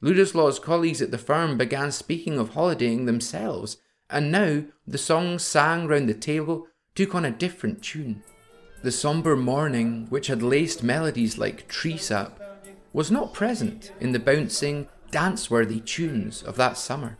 Ladislaw's 0.00 0.58
colleagues 0.58 1.00
at 1.00 1.10
the 1.10 1.18
firm 1.18 1.56
began 1.56 1.92
speaking 1.92 2.38
of 2.38 2.50
holidaying 2.50 3.06
themselves, 3.06 3.76
and 4.10 4.32
now 4.32 4.64
the 4.86 4.98
songs 4.98 5.42
sang 5.42 5.86
round 5.86 6.08
the 6.08 6.14
table 6.14 6.66
took 6.94 7.14
on 7.14 7.24
a 7.24 7.30
different 7.30 7.82
tune. 7.82 8.22
The 8.82 8.90
sombre 8.90 9.36
mourning, 9.36 10.06
which 10.10 10.26
had 10.26 10.42
laced 10.42 10.82
melodies 10.82 11.38
like 11.38 11.68
tree 11.68 11.96
sap, 11.96 12.40
was 12.92 13.10
not 13.10 13.32
present 13.32 13.92
in 14.00 14.12
the 14.12 14.18
bouncing, 14.18 14.88
dance 15.10 15.50
worthy 15.50 15.80
tunes 15.80 16.42
of 16.42 16.56
that 16.56 16.76
summer. 16.76 17.16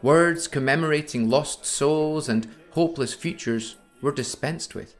Words 0.00 0.48
commemorating 0.48 1.28
lost 1.28 1.66
souls 1.66 2.28
and 2.28 2.48
hopeless 2.70 3.14
futures 3.14 3.76
were 4.00 4.12
dispensed 4.12 4.74
with, 4.74 4.94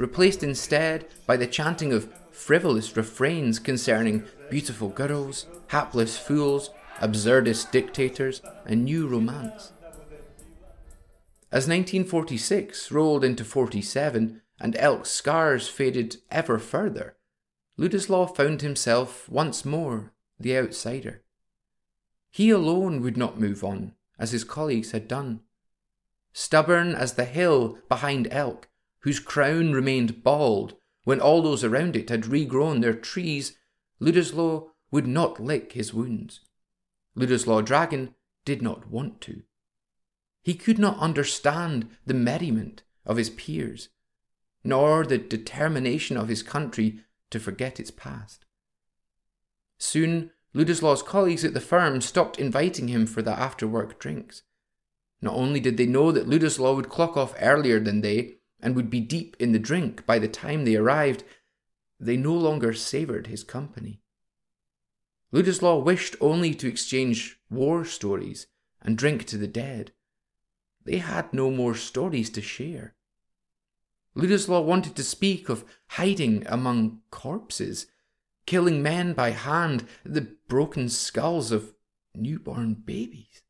replaced 0.00 0.42
instead 0.42 1.06
by 1.26 1.36
the 1.36 1.46
chanting 1.46 1.92
of 1.92 2.10
frivolous 2.30 2.96
refrains 2.96 3.58
concerning 3.58 4.24
beautiful 4.48 4.88
girls, 4.88 5.44
hapless 5.66 6.16
fools, 6.16 6.70
absurdist 7.00 7.70
dictators, 7.70 8.40
and 8.64 8.82
new 8.86 9.06
romance. 9.06 9.72
As 11.52 11.68
1946 11.68 12.90
rolled 12.90 13.22
into 13.22 13.44
47 13.44 14.40
and 14.58 14.76
Elk's 14.76 15.10
scars 15.10 15.68
faded 15.68 16.16
ever 16.30 16.58
further, 16.58 17.16
Ladislaw 17.76 18.34
found 18.34 18.62
himself 18.62 19.28
once 19.28 19.66
more 19.66 20.14
the 20.38 20.56
outsider. 20.56 21.22
He 22.30 22.48
alone 22.48 23.02
would 23.02 23.18
not 23.18 23.38
move 23.38 23.62
on, 23.62 23.92
as 24.18 24.32
his 24.32 24.44
colleagues 24.44 24.92
had 24.92 25.06
done. 25.06 25.40
Stubborn 26.32 26.94
as 26.94 27.14
the 27.14 27.26
hill 27.26 27.76
behind 27.90 28.28
Elk, 28.30 28.69
whose 29.00 29.18
crown 29.18 29.72
remained 29.72 30.22
bald 30.22 30.76
when 31.04 31.20
all 31.20 31.42
those 31.42 31.64
around 31.64 31.96
it 31.96 32.10
had 32.10 32.24
regrown 32.24 32.80
their 32.80 32.94
trees, 32.94 33.56
Ladislaw 34.00 34.68
would 34.90 35.06
not 35.06 35.40
lick 35.40 35.72
his 35.72 35.94
wounds. 35.94 36.40
Ladislaw 37.14 37.62
Dragon 37.62 38.14
did 38.44 38.62
not 38.62 38.88
want 38.88 39.20
to. 39.22 39.42
He 40.42 40.54
could 40.54 40.78
not 40.78 40.98
understand 40.98 41.88
the 42.06 42.14
merriment 42.14 42.82
of 43.04 43.16
his 43.16 43.30
peers, 43.30 43.88
nor 44.64 45.04
the 45.04 45.18
determination 45.18 46.16
of 46.16 46.28
his 46.28 46.42
country 46.42 47.00
to 47.30 47.40
forget 47.40 47.80
its 47.80 47.90
past. 47.90 48.44
Soon, 49.78 50.30
Ladislaw's 50.52 51.02
colleagues 51.02 51.44
at 51.44 51.54
the 51.54 51.60
firm 51.60 52.00
stopped 52.00 52.38
inviting 52.38 52.88
him 52.88 53.06
for 53.06 53.22
the 53.22 53.38
after 53.38 53.66
work 53.66 53.98
drinks. 53.98 54.42
Not 55.22 55.34
only 55.34 55.60
did 55.60 55.76
they 55.76 55.86
know 55.86 56.12
that 56.12 56.28
Ladislaw 56.28 56.74
would 56.74 56.88
clock 56.88 57.16
off 57.16 57.34
earlier 57.40 57.78
than 57.78 58.00
they 58.00 58.39
and 58.62 58.74
would 58.76 58.90
be 58.90 59.00
deep 59.00 59.36
in 59.38 59.52
the 59.52 59.58
drink 59.58 60.06
by 60.06 60.18
the 60.18 60.28
time 60.28 60.64
they 60.64 60.76
arrived, 60.76 61.24
they 61.98 62.16
no 62.16 62.34
longer 62.34 62.72
savoured 62.72 63.26
his 63.26 63.44
company. 63.44 64.00
Ladislaw 65.32 65.78
wished 65.78 66.16
only 66.20 66.54
to 66.54 66.68
exchange 66.68 67.38
war 67.50 67.84
stories 67.84 68.46
and 68.82 68.98
drink 68.98 69.24
to 69.26 69.36
the 69.36 69.46
dead. 69.46 69.92
They 70.84 70.98
had 70.98 71.32
no 71.32 71.50
more 71.50 71.74
stories 71.74 72.30
to 72.30 72.42
share. 72.42 72.94
Ladislaw 74.14 74.60
wanted 74.62 74.96
to 74.96 75.04
speak 75.04 75.48
of 75.48 75.64
hiding 75.88 76.44
among 76.48 77.02
corpses, 77.10 77.86
killing 78.46 78.82
men 78.82 79.12
by 79.12 79.30
hand, 79.30 79.86
the 80.04 80.22
broken 80.48 80.88
skulls 80.88 81.52
of 81.52 81.74
newborn 82.14 82.74
babies. 82.74 83.42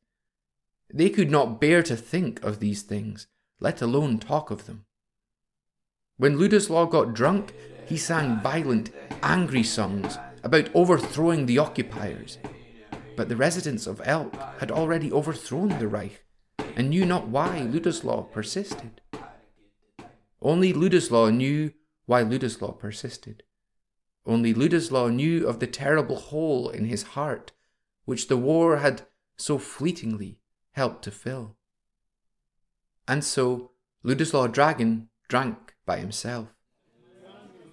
They 0.93 1.09
could 1.09 1.31
not 1.31 1.59
bear 1.59 1.81
to 1.83 1.95
think 1.95 2.43
of 2.43 2.59
these 2.59 2.83
things, 2.83 3.27
let 3.59 3.81
alone 3.81 4.19
talk 4.19 4.51
of 4.51 4.65
them. 4.65 4.85
When 6.17 6.39
Ladislaw 6.39 6.85
got 6.85 7.13
drunk, 7.13 7.53
he 7.85 7.97
sang 7.97 8.39
violent, 8.41 8.91
angry 9.23 9.63
songs 9.63 10.17
about 10.43 10.69
overthrowing 10.73 11.45
the 11.45 11.57
occupiers. 11.57 12.37
But 13.15 13.29
the 13.29 13.35
residents 13.35 13.87
of 13.87 14.01
Elk 14.05 14.33
had 14.59 14.71
already 14.71 15.11
overthrown 15.11 15.69
the 15.79 15.87
Reich 15.87 16.23
and 16.75 16.89
knew 16.89 17.05
not 17.05 17.27
why 17.27 17.61
Ladislaw 17.61 18.23
persisted. 18.31 19.01
Only 20.41 20.73
Ladislaw 20.73 21.29
knew 21.29 21.73
why 22.05 22.23
Ladislaw 22.23 22.77
persisted. 22.79 23.43
Only 24.25 24.53
Ladislaw 24.53 25.09
knew 25.09 25.47
of 25.47 25.59
the 25.59 25.67
terrible 25.67 26.15
hole 26.15 26.69
in 26.69 26.85
his 26.85 27.03
heart 27.03 27.51
which 28.05 28.27
the 28.27 28.37
war 28.37 28.77
had 28.77 29.03
so 29.37 29.57
fleetingly 29.57 30.39
helped 30.71 31.03
to 31.03 31.11
fill. 31.11 31.57
And 33.07 33.23
so 33.23 33.71
Ladislaw 34.03 34.47
Dragon 34.47 35.09
drank 35.27 35.70
by 35.85 35.97
himself. 35.97 36.47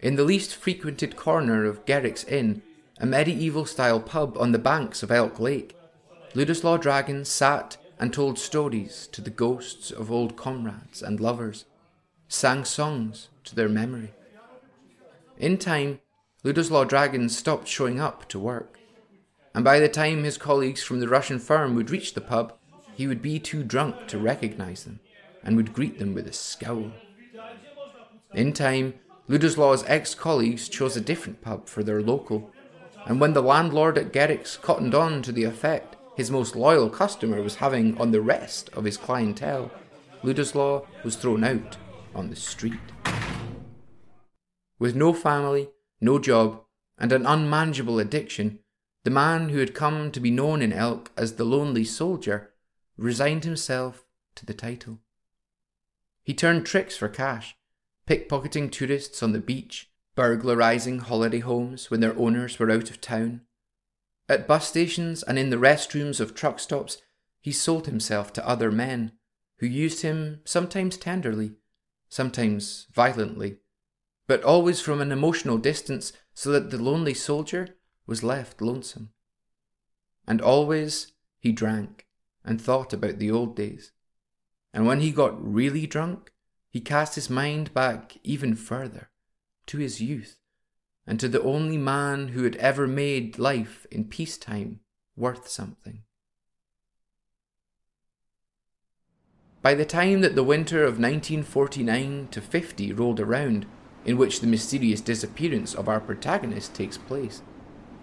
In 0.01 0.17
the 0.17 0.25
least 0.25 0.55
frequented 0.55 1.17
corner 1.17 1.65
of 1.65 1.85
Garrick's 1.85 2.25
Inn, 2.25 2.63
a 3.01 3.07
medieval 3.07 3.65
style 3.65 4.01
pub 4.01 4.37
on 4.39 4.53
the 4.53 4.59
banks 4.59 5.03
of 5.03 5.11
Elk 5.11 5.41
Lake, 5.41 5.77
Ladislaw 6.35 6.77
Dragon 6.77 7.25
sat 7.25 7.77
and 7.99 8.13
told 8.13 8.39
stories 8.39 9.09
to 9.13 9.21
the 9.21 9.31
ghosts 9.31 9.91
of 9.91 10.11
old 10.11 10.37
comrades 10.37 11.03
and 11.03 11.19
lovers, 11.19 11.65
sang 12.29 12.65
songs 12.65 13.29
to 13.45 13.55
their 13.55 13.69
memory. 13.69 14.13
In 15.37 15.59
time, 15.59 16.01
Ladislaw 16.45 16.85
Dragon 16.85 17.29
stopped 17.29 17.67
showing 17.67 17.99
up 17.99 18.29
to 18.29 18.39
work, 18.39 18.79
and 19.55 19.65
by 19.65 19.81
the 19.81 19.89
time 19.89 20.23
his 20.23 20.39
colleagues 20.39 20.83
from 20.83 21.01
the 21.01 21.09
Russian 21.09 21.39
firm 21.39 21.75
would 21.75 21.91
reach 21.91 22.15
the 22.15 22.21
pub, 22.21 22.55
he 22.95 23.07
would 23.07 23.23
be 23.23 23.39
too 23.39 23.65
drunk 23.65 24.07
to 24.09 24.19
recognize 24.19 24.85
them 24.85 25.01
and 25.43 25.57
would 25.57 25.73
greet 25.73 25.99
them 25.99 26.15
with 26.15 26.27
a 26.27 26.33
scowl. 26.33 26.93
In 28.35 28.53
time, 28.53 28.95
Ladislaw's 29.27 29.85
ex 29.87 30.15
colleagues 30.15 30.69
chose 30.69 30.97
a 30.97 31.01
different 31.01 31.41
pub 31.41 31.67
for 31.67 31.83
their 31.83 32.03
local, 32.03 32.51
and 33.07 33.21
when 33.21 33.33
the 33.33 33.43
landlord 33.43 33.97
at 33.97 34.13
Garrick's 34.13 34.57
cottoned 34.57 34.95
on 34.95 35.23
to 35.23 35.33
the 35.33 35.45
effect 35.45 35.97
his 36.17 36.31
most 36.31 36.57
loyal 36.57 36.91
customer 36.91 37.41
was 37.43 37.57
having 37.57 37.97
on 37.99 38.11
the 38.11 38.21
rest 38.21 38.69
of 38.71 38.85
his 38.85 38.97
clientele, 38.97 39.71
Ladislaw 40.23 40.85
was 41.05 41.17
thrown 41.17 41.45
out 41.45 41.77
on 42.15 42.29
the 42.29 42.37
street. 42.37 42.81
With 44.79 44.97
no 44.97 45.13
family, 45.13 45.71
no 46.01 46.19
job, 46.19 46.63
and 46.99 47.13
an 47.13 47.25
unmanageable 47.25 47.99
addiction, 47.99 48.59
the 49.05 49.11
man 49.11 49.51
who 49.51 49.59
had 49.59 49.75
come 49.75 50.11
to 50.11 50.21
be 50.21 50.31
known 50.31 50.61
in 50.61 50.73
Elk 50.73 51.13
as 51.17 51.35
the 51.35 51.45
Lonely 51.45 51.85
Soldier 51.85 52.51
resigned 52.97 53.45
himself 53.45 54.05
to 54.35 54.45
the 54.45 54.55
title. 54.55 54.99
He 56.23 56.35
turned 56.35 56.67
tricks 56.67 56.97
for 56.97 57.09
cash, 57.09 57.57
pickpocketing 58.09 58.73
tourists 58.73 59.23
on 59.23 59.33
the 59.33 59.39
beach, 59.39 59.91
burglarizing 60.15 60.99
holiday 60.99 61.41
homes 61.41 61.91
when 61.91 62.01
their 62.01 62.19
owners 62.19 62.59
were 62.59 62.71
out 62.71 62.89
of 62.89 63.03
town. 63.03 63.43
At 64.31 64.49
bus 64.49 64.67
stations 64.67 65.23
and 65.23 65.39
in 65.39 65.51
the 65.51 65.59
restrooms 65.59 66.19
of 66.19 66.35
truck 66.35 66.59
stops, 66.59 67.03
he 67.39 67.53
sold 67.53 67.85
himself 67.85 68.33
to 68.33 68.49
other 68.49 68.73
men, 68.73 69.13
who 69.59 69.67
used 69.67 70.01
him 70.01 70.41
sometimes 70.47 70.97
tenderly, 70.97 71.57
sometimes 72.09 72.87
violently, 72.95 73.59
but 74.27 74.43
always 74.43 74.81
from 74.81 75.03
an 75.03 75.13
emotional 75.13 75.59
distance 75.59 76.15
so 76.33 76.51
that 76.51 76.71
the 76.71 76.83
lonely 76.83 77.13
soldier 77.13 77.77
was 78.07 78.25
left 78.25 78.63
lonesome. 78.63 79.11
And 80.27 80.41
always 80.41 81.13
he 81.41 81.53
drank 81.53 82.07
and 82.43 82.59
thought 82.59 82.95
about 82.95 83.19
the 83.19 83.31
old 83.31 83.55
days. 83.55 83.93
And 84.73 84.87
when 84.87 85.01
he 85.01 85.11
got 85.13 85.43
really 85.43 85.87
drunk, 85.87 86.33
he 86.79 86.83
cast 86.83 87.17
his 87.17 87.29
mind 87.29 87.75
back 87.75 88.19
even 88.23 88.55
further 88.55 89.11
to 89.67 89.79
his 89.79 90.01
youth 90.01 90.39
and 91.09 91.19
to 91.19 91.27
the 91.27 91.43
only 91.43 91.77
man 91.77 92.29
who 92.29 92.45
had 92.45 92.55
ever 92.55 92.87
made 92.87 93.37
life 93.37 93.85
in 93.91 94.05
peacetime 94.05 94.79
worth 95.17 95.49
something. 95.49 96.05
By 99.61 99.75
the 99.75 99.85
time 99.85 100.21
that 100.21 100.37
the 100.37 100.45
winter 100.45 100.85
of 100.85 101.01
1949 101.01 102.29
to 102.31 102.41
50 102.41 102.93
rolled 102.93 103.19
around, 103.19 103.67
in 104.05 104.17
which 104.17 104.39
the 104.39 104.47
mysterious 104.47 105.01
disappearance 105.01 105.75
of 105.75 105.89
our 105.89 105.99
protagonist 105.99 106.77
takes 106.77 106.97
place, 106.97 107.43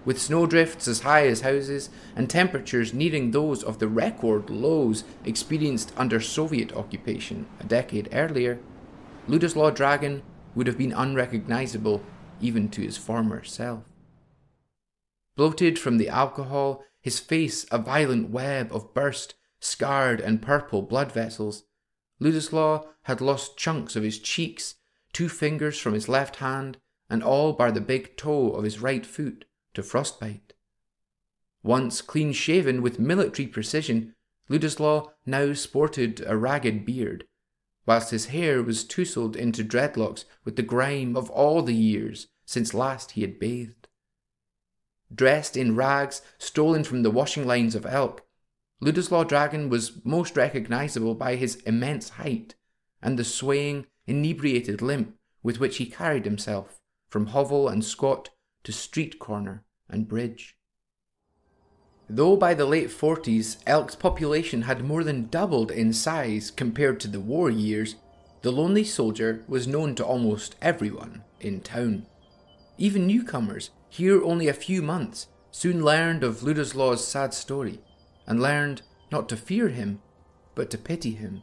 with 0.06 0.22
snowdrifts 0.22 0.88
as 0.88 1.02
high 1.02 1.26
as 1.28 1.42
houses 1.42 1.90
and 2.16 2.30
temperatures 2.30 2.94
nearing 2.94 3.32
those 3.32 3.64
of 3.64 3.80
the 3.80 3.88
record 3.88 4.50
lows 4.50 5.04
experienced 5.26 5.92
under 5.98 6.22
Soviet 6.22 6.72
occupation 6.74 7.48
a 7.60 7.64
decade 7.64 8.08
earlier, 8.14 8.60
Ladislaw 9.28 9.72
Dragon 9.72 10.22
would 10.54 10.68
have 10.68 10.78
been 10.78 10.94
unrecognizable 10.94 12.04
even 12.40 12.70
to 12.70 12.82
his 12.82 12.98
former 12.98 13.44
self. 13.44 13.84
Bloated 15.36 15.80
from 15.80 15.98
the 15.98 16.08
alcohol, 16.08 16.84
his 17.02 17.20
face 17.20 17.66
a 17.72 17.78
violent 17.78 18.30
web 18.30 18.74
of 18.74 18.94
burst, 18.94 19.34
scarred, 19.60 20.22
and 20.22 20.42
purple 20.42 20.82
blood 20.82 21.12
vessels, 21.12 21.64
Ladislaw 22.20 22.86
had 23.04 23.20
lost 23.20 23.58
chunks 23.58 23.96
of 23.96 24.04
his 24.04 24.20
cheeks, 24.20 24.76
two 25.12 25.28
fingers 25.28 25.80
from 25.80 25.94
his 25.94 26.08
left 26.08 26.38
hand, 26.38 26.78
and 27.10 27.24
all 27.24 27.54
bar 27.54 27.72
the 27.72 27.82
big 27.82 28.16
toe 28.16 28.52
of 28.52 28.64
his 28.64 28.80
right 28.80 29.06
foot 29.06 29.46
to 29.76 29.84
frostbite. 29.84 30.54
Once 31.64 32.02
clean 32.02 32.32
shaven 32.32 32.82
with 32.82 33.00
military 33.00 33.48
precision, 33.48 34.14
Ladislaw 34.50 35.10
now 35.26 35.54
sported 35.54 36.24
a 36.26 36.38
ragged 36.38 36.86
beard, 36.86 37.26
whilst 37.86 38.12
his 38.12 38.28
hair 38.28 38.62
was 38.62 38.84
tousled 38.84 39.36
into 39.36 39.64
dreadlocks 39.64 40.26
with 40.44 40.56
the 40.56 40.64
grime 40.64 41.16
of 41.16 41.30
all 41.30 41.62
the 41.62 41.74
years 41.74 42.28
since 42.46 42.74
last 42.74 43.12
he 43.12 43.22
had 43.22 43.40
bathed. 43.40 43.88
Dressed 45.14 45.58
in 45.58 45.76
rags 45.76 46.22
stolen 46.38 46.84
from 46.84 47.04
the 47.04 47.12
washing 47.12 47.48
lines 47.48 47.76
of 47.76 47.86
Elk, 47.86 48.24
Ladislaw 48.82 49.24
Dragon 49.24 49.70
was 49.70 50.04
most 50.04 50.36
recognizable 50.38 51.16
by 51.16 51.36
his 51.36 51.56
immense 51.58 52.10
height 52.10 52.56
and 53.02 53.18
the 53.18 53.24
swaying, 53.24 53.88
inebriated 54.06 54.82
limp 54.82 55.16
with 55.42 55.60
which 55.60 55.78
he 55.78 55.86
carried 55.86 56.26
himself 56.26 56.80
from 57.10 57.28
hovel 57.28 57.68
and 57.68 57.84
squat 57.84 58.30
to 58.64 58.72
street 58.72 59.18
corner 59.20 59.65
and 59.90 60.08
bridge. 60.08 60.56
Though 62.10 62.36
by 62.36 62.54
the 62.54 62.66
late 62.66 62.90
40s 62.90 63.58
Elk's 63.66 63.96
population 63.96 64.64
had 64.64 64.84
more 64.84 65.04
than 65.04 65.28
doubled 65.28 65.72
in 65.72 65.92
size 65.92 66.52
compared 66.52 67.00
to 67.00 67.08
the 67.08 67.20
war 67.20 67.50
years, 67.50 67.96
the 68.42 68.52
lonely 68.52 68.84
soldier 68.84 69.44
was 69.48 69.68
known 69.68 69.96
to 69.96 70.06
almost 70.06 70.56
everyone 70.62 71.24
in 71.40 71.62
town. 71.62 72.06
Even 72.78 73.08
newcomers, 73.08 73.72
here 73.90 74.24
only 74.24 74.48
a 74.48 74.54
few 74.54 74.82
months, 74.82 75.28
soon 75.50 75.84
learned 75.84 76.24
of 76.24 76.44
Ladislaw's 76.44 77.08
sad 77.08 77.34
story, 77.34 77.80
and 78.28 78.42
learned 78.42 78.84
not 79.12 79.28
to 79.30 79.38
fear 79.38 79.70
him, 79.70 80.02
but 80.54 80.70
to 80.70 80.78
pity 80.78 81.12
him. 81.12 81.42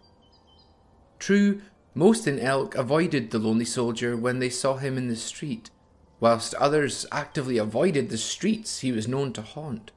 True, 1.18 1.61
most 1.94 2.28
in 2.28 2.38
Elk 2.38 2.74
avoided 2.74 3.31
the 3.31 3.38
lonely 3.38 3.64
soldier 3.64 4.16
when 4.16 4.38
they 4.38 4.50
saw 4.50 4.76
him 4.76 4.96
in 4.96 5.09
the 5.09 5.16
street, 5.16 5.70
whilst 6.22 6.54
others 6.54 7.04
actively 7.11 7.58
avoided 7.58 8.08
the 8.08 8.16
streets 8.16 8.78
he 8.78 8.92
was 8.92 9.08
known 9.08 9.32
to 9.32 9.42
haunt. 9.42 9.90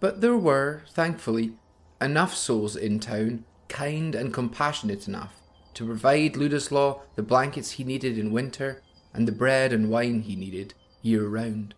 But 0.00 0.20
there 0.20 0.36
were, 0.36 0.82
thankfully, 0.88 1.52
enough 2.00 2.34
souls 2.34 2.74
in 2.74 2.98
town, 2.98 3.44
kind 3.68 4.16
and 4.16 4.34
compassionate 4.34 5.06
enough, 5.06 5.40
to 5.74 5.86
provide 5.86 6.36
Ladislaw 6.36 7.00
the 7.14 7.22
blankets 7.22 7.70
he 7.70 7.84
needed 7.84 8.18
in 8.18 8.32
winter 8.32 8.82
and 9.14 9.28
the 9.28 9.32
bread 9.32 9.72
and 9.72 9.88
wine 9.88 10.22
he 10.22 10.34
needed 10.34 10.74
year 11.00 11.28
round. 11.28 11.76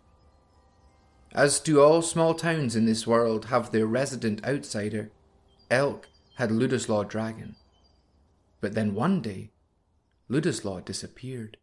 As 1.31 1.59
do 1.59 1.79
all 1.79 2.01
small 2.01 2.33
towns 2.33 2.75
in 2.75 2.87
this 2.87 3.05
world 3.05 3.45
have 3.45 3.71
their 3.71 3.85
resident 3.85 4.43
outsider, 4.43 5.11
Elk 5.69 6.07
had 6.37 6.49
Ladislaw 6.49 7.07
Dragon. 7.07 7.55
But 8.61 8.73
then 8.73 8.95
one 8.95 9.21
day, 9.21 9.51
Ladislaw 10.27 10.83
disappeared. 10.83 11.58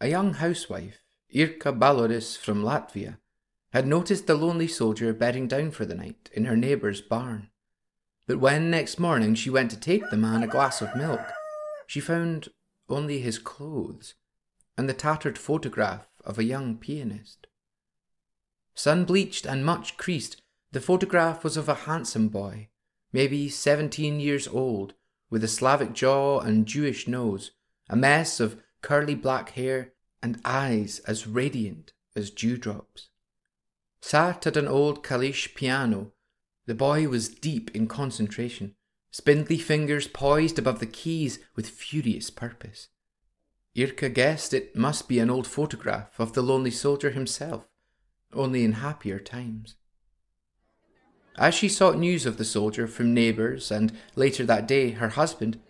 A 0.00 0.08
young 0.08 0.34
housewife, 0.34 1.02
Irka 1.34 1.76
Balodis 1.76 2.36
from 2.36 2.62
Latvia, 2.62 3.18
had 3.72 3.86
noticed 3.86 4.26
the 4.26 4.34
lonely 4.34 4.68
soldier 4.68 5.12
bedding 5.12 5.48
down 5.48 5.72
for 5.72 5.84
the 5.84 5.94
night 5.94 6.30
in 6.32 6.44
her 6.44 6.56
neighbour's 6.56 7.00
barn. 7.00 7.50
But 8.26 8.38
when 8.38 8.70
next 8.70 9.00
morning 9.00 9.34
she 9.34 9.50
went 9.50 9.70
to 9.72 9.80
take 9.80 10.08
the 10.10 10.16
man 10.16 10.42
a 10.42 10.46
glass 10.46 10.80
of 10.80 10.94
milk, 10.94 11.20
she 11.86 12.00
found 12.00 12.48
only 12.88 13.20
his 13.20 13.38
clothes 13.38 14.14
and 14.76 14.88
the 14.88 14.94
tattered 14.94 15.36
photograph 15.36 16.06
of 16.24 16.38
a 16.38 16.44
young 16.44 16.76
pianist. 16.76 17.46
Sun 18.74 19.04
bleached 19.04 19.46
and 19.46 19.66
much 19.66 19.96
creased, 19.96 20.40
the 20.70 20.80
photograph 20.80 21.42
was 21.42 21.56
of 21.56 21.68
a 21.68 21.74
handsome 21.74 22.28
boy, 22.28 22.68
maybe 23.12 23.48
seventeen 23.48 24.20
years 24.20 24.46
old, 24.46 24.94
with 25.28 25.42
a 25.42 25.48
Slavic 25.48 25.92
jaw 25.92 26.38
and 26.38 26.66
Jewish 26.66 27.08
nose, 27.08 27.50
a 27.88 27.96
mess 27.96 28.38
of 28.38 28.62
curly 28.82 29.14
black 29.14 29.50
hair, 29.50 29.92
and 30.22 30.40
eyes 30.44 31.00
as 31.00 31.26
radiant 31.26 31.92
as 32.16 32.30
dewdrops. 32.30 33.08
Sat 34.00 34.46
at 34.46 34.56
an 34.56 34.68
old 34.68 35.02
Kalish 35.02 35.54
piano, 35.54 36.12
The 36.66 36.74
boy 36.74 37.08
was 37.08 37.28
deep 37.28 37.70
in 37.74 37.86
concentration, 37.86 38.74
spindly 39.10 39.58
fingers 39.58 40.06
poised 40.06 40.58
above 40.58 40.80
the 40.80 40.86
keys 40.86 41.38
with 41.56 41.68
furious 41.68 42.30
purpose. 42.30 42.88
Irka 43.76 44.12
guessed 44.12 44.52
it 44.52 44.76
must 44.76 45.08
be 45.08 45.18
an 45.18 45.30
old 45.30 45.46
photograph 45.46 46.18
of 46.18 46.32
the 46.32 46.42
lonely 46.42 46.70
soldier 46.70 47.10
himself, 47.10 47.66
only 48.32 48.64
in 48.64 48.72
happier 48.72 49.18
times. 49.18 49.76
As 51.36 51.54
she 51.54 51.68
sought 51.68 51.98
news 51.98 52.26
of 52.26 52.36
the 52.36 52.44
soldier 52.44 52.88
from 52.88 53.14
neighbours 53.14 53.70
and 53.70 53.96
later 54.16 54.44
that 54.44 54.66
day 54.66 54.90
her 54.90 55.10
husband, 55.10 55.60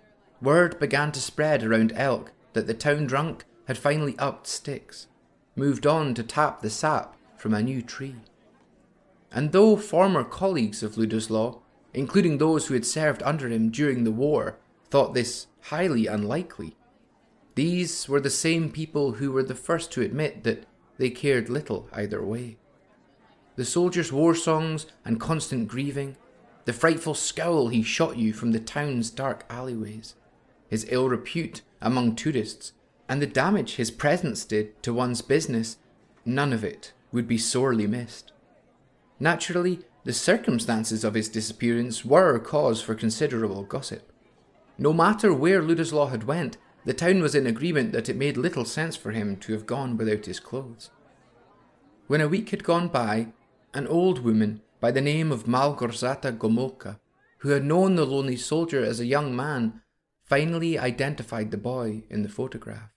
word 0.41 0.79
began 0.79 1.13
to 1.13 1.21
spread 1.21 1.63
around 1.63 1.93
Elk 1.95 2.33
that 2.53 2.67
the 2.67 2.75
town 2.75 3.07
drunk 3.07 3.45
had 3.67 3.79
finally 3.79 4.17
upped 4.19 4.47
sticks, 4.47 5.07
moved 5.55 5.87
on 5.87 6.15
to 6.15 6.23
tap 6.23 6.63
the 6.63 6.71
sap 6.71 7.17
from 7.37 7.55
a 7.55 7.63
new 7.63 7.83
tree. 7.83 8.17
And 9.31 9.53
though 9.53 9.77
former 9.77 10.25
colleagues 10.25 10.83
of 10.83 10.97
Ladislaw, 10.97 11.59
including 11.93 12.39
those 12.39 12.67
who 12.67 12.75
had 12.75 12.87
served 12.87 13.23
under 13.23 13.49
him 13.49 13.71
during 13.71 14.05
the 14.05 14.11
war, 14.11 14.57
thought 14.91 15.15
this 15.15 15.47
highly 15.63 16.07
unlikely, 16.07 16.77
these 17.55 18.09
were 18.09 18.21
the 18.21 18.31
same 18.31 18.71
people 18.71 19.13
who 19.13 19.33
were 19.33 19.43
the 19.43 19.55
first 19.55 19.91
to 19.93 20.01
admit 20.01 20.45
that 20.45 20.65
they 20.97 21.11
cared 21.11 21.49
little 21.49 21.89
either 21.93 22.23
way. 22.23 22.57
The 23.57 23.65
soldier's 23.65 24.13
war 24.13 24.35
songs 24.35 24.87
and 25.05 25.21
constant 25.21 25.67
grieving, 25.67 26.17
the 26.65 26.73
frightful 26.73 27.15
scowl 27.15 27.69
he 27.69 27.83
shot 27.83 28.17
you 28.17 28.33
from 28.33 28.53
the 28.53 28.61
town's 28.61 29.11
dark 29.11 29.45
alleyways, 29.51 30.15
his 30.69 30.87
ill 30.91 31.09
repute 31.09 31.63
among 31.81 32.17
tourists, 32.17 32.73
and 33.09 33.23
the 33.23 33.27
damage 33.27 33.77
his 33.77 33.91
presence 33.91 34.45
did 34.45 34.83
to 34.83 34.93
one's 34.93 35.23
business, 35.23 35.79
none 36.25 36.53
of 36.53 36.65
it 36.65 36.93
would 37.13 37.27
be 37.27 37.39
sorely 37.39 37.87
missed. 37.87 38.33
Naturally, 39.21 39.81
the 40.05 40.13
circumstances 40.13 41.05
of 41.05 41.15
his 41.15 41.29
disappearance 41.29 42.05
were 42.05 42.35
a 42.35 42.41
cause 42.41 42.81
for 42.81 42.95
considerable 42.95 43.63
gossip. 43.63 44.13
No 44.79 44.93
matter 44.93 45.35
where 45.35 45.63
Ladislaw 45.63 46.07
had 46.07 46.25
went, 46.25 46.57
the 46.85 46.95
town 46.95 47.21
was 47.21 47.35
in 47.35 47.47
agreement 47.47 47.93
that 47.93 48.09
it 48.09 48.17
made 48.17 48.37
little 48.37 48.65
sense 48.65 48.97
for 48.97 49.11
him 49.11 49.37
to 49.39 49.53
have 49.53 49.67
gone 49.67 49.97
without 49.97 50.27
his 50.27 50.41
clothes. 50.41 50.91
When 52.07 52.21
a 52.21 52.29
week 52.29 52.51
had 52.51 52.65
gone 52.65 52.89
by, 52.89 53.29
an 53.75 53.87
old 53.87 54.21
woman 54.21 54.63
by 54.81 54.91
the 54.91 55.01
name 55.01 55.31
of 55.33 55.45
Malgorzata 55.45 56.33
Gomulka, 56.39 56.99
who 57.39 57.51
had 57.51 57.65
known 57.65 57.97
the 57.97 58.07
lonely 58.07 58.37
soldier 58.37 58.83
as 58.83 59.01
a 59.01 59.07
young 59.07 59.35
man, 59.35 59.83
finally 60.29 60.79
identified 60.79 61.51
the 61.51 61.57
boy 61.57 62.03
in 62.11 62.23
the 62.23 62.29
photograph. 62.29 62.91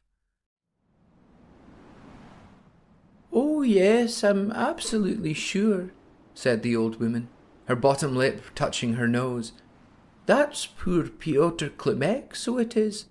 Oh, 3.31 3.61
yes, 3.61 4.23
I'm 4.23 4.51
absolutely 4.51 5.33
sure, 5.33 5.91
said 6.33 6.61
the 6.61 6.75
old 6.75 6.99
woman, 6.99 7.29
her 7.65 7.75
bottom 7.75 8.15
lip 8.15 8.43
touching 8.53 8.93
her 8.93 9.07
nose. 9.07 9.53
That's 10.25 10.65
poor 10.65 11.03
Piotr 11.03 11.67
Klimek, 11.67 12.35
so 12.35 12.57
it 12.57 12.75
is. 12.75 13.05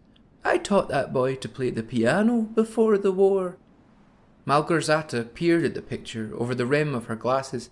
I 0.44 0.58
taught 0.58 0.88
that 0.90 1.12
boy 1.12 1.36
to 1.36 1.48
play 1.48 1.70
the 1.70 1.82
piano 1.82 2.42
before 2.42 2.98
the 2.98 3.12
war. 3.12 3.56
Malgorzata 4.46 5.32
peered 5.34 5.64
at 5.64 5.74
the 5.74 5.82
picture 5.82 6.32
over 6.36 6.54
the 6.54 6.66
rim 6.66 6.94
of 6.94 7.06
her 7.06 7.16
glasses, 7.16 7.70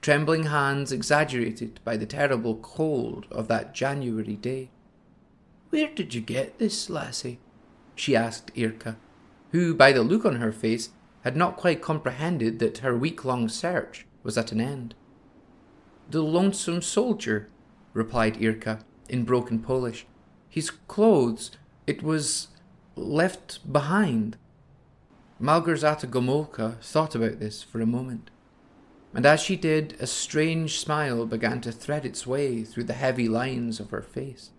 trembling 0.00 0.44
hands 0.44 0.92
exaggerated 0.92 1.80
by 1.84 1.96
the 1.96 2.06
terrible 2.06 2.56
cold 2.56 3.26
of 3.30 3.48
that 3.48 3.74
January 3.74 4.36
day. 4.36 4.70
Where 5.70 5.88
did 5.88 6.14
you 6.14 6.20
get 6.20 6.58
this, 6.58 6.90
lassie? 6.90 7.38
she 7.94 8.16
asked 8.16 8.54
Irka, 8.54 8.96
who, 9.52 9.74
by 9.74 9.92
the 9.92 10.02
look 10.02 10.24
on 10.24 10.36
her 10.36 10.52
face, 10.52 10.90
had 11.22 11.36
not 11.36 11.56
quite 11.56 11.82
comprehended 11.82 12.58
that 12.58 12.78
her 12.78 12.96
week 12.96 13.24
long 13.24 13.48
search 13.48 14.06
was 14.22 14.36
at 14.36 14.52
an 14.52 14.60
end. 14.60 14.94
The 16.10 16.22
lonesome 16.22 16.82
soldier, 16.82 17.48
replied 17.92 18.36
Irka 18.40 18.82
in 19.08 19.24
broken 19.24 19.60
Polish. 19.60 20.06
His 20.48 20.70
clothes 20.70 21.52
it 21.86 22.02
was 22.02 22.48
left 22.96 23.72
behind. 23.72 24.36
Malgorzata 25.40 26.06
Gomulka 26.06 26.80
thought 26.82 27.14
about 27.14 27.38
this 27.38 27.62
for 27.62 27.80
a 27.80 27.86
moment, 27.86 28.30
and 29.14 29.24
as 29.24 29.40
she 29.40 29.56
did, 29.56 29.96
a 29.98 30.06
strange 30.06 30.78
smile 30.78 31.26
began 31.26 31.60
to 31.62 31.72
thread 31.72 32.04
its 32.04 32.26
way 32.26 32.62
through 32.62 32.84
the 32.84 32.92
heavy 32.92 33.28
lines 33.28 33.80
of 33.80 33.90
her 33.90 34.02
face. 34.02 34.50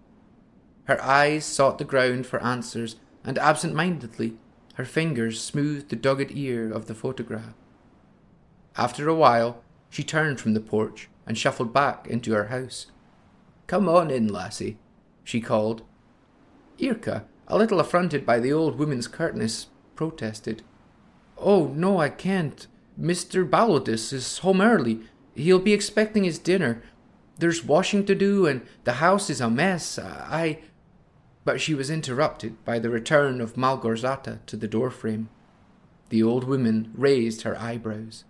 Her 0.91 1.01
eyes 1.01 1.45
sought 1.45 1.77
the 1.77 1.85
ground 1.85 2.27
for 2.27 2.43
answers, 2.43 2.97
and 3.23 3.37
absent 3.37 3.73
mindedly 3.73 4.37
her 4.73 4.83
fingers 4.83 5.39
smoothed 5.39 5.87
the 5.87 5.95
dogged 5.95 6.31
ear 6.31 6.69
of 6.69 6.87
the 6.87 6.93
photograph. 6.93 7.53
After 8.75 9.07
a 9.07 9.15
while, 9.15 9.63
she 9.89 10.03
turned 10.03 10.41
from 10.41 10.53
the 10.53 10.59
porch 10.59 11.07
and 11.25 11.37
shuffled 11.37 11.71
back 11.71 12.07
into 12.07 12.33
her 12.33 12.47
house. 12.47 12.87
Come 13.67 13.87
on 13.87 14.11
in, 14.11 14.27
lassie, 14.27 14.79
she 15.23 15.39
called, 15.39 15.83
Irka, 16.77 17.23
a 17.47 17.57
little 17.57 17.79
affronted 17.79 18.25
by 18.25 18.41
the 18.41 18.51
old 18.51 18.77
woman's 18.77 19.07
curtness, 19.07 19.67
protested. 19.95 20.61
Oh, 21.37 21.67
no, 21.67 22.01
I 22.01 22.09
can't. 22.09 22.67
Mr. 22.99 23.49
Balodis 23.49 24.11
is 24.11 24.39
home 24.39 24.59
early. 24.59 25.03
He'll 25.35 25.59
be 25.59 25.71
expecting 25.71 26.25
his 26.25 26.37
dinner. 26.37 26.83
There's 27.37 27.63
washing 27.63 28.05
to 28.07 28.13
do, 28.13 28.45
and 28.45 28.67
the 28.83 28.93
house 28.93 29.29
is 29.29 29.39
a 29.39 29.49
mess. 29.49 29.97
I. 29.97 30.59
But 31.43 31.59
she 31.59 31.73
was 31.73 31.89
interrupted 31.89 32.63
by 32.65 32.79
the 32.79 32.89
return 32.89 33.41
of 33.41 33.55
Malgorzata 33.55 34.39
to 34.45 34.57
the 34.57 34.67
doorframe. 34.67 35.29
The 36.09 36.21
old 36.21 36.43
woman 36.43 36.91
raised 36.95 37.41
her 37.41 37.59
eyebrows. 37.59 38.25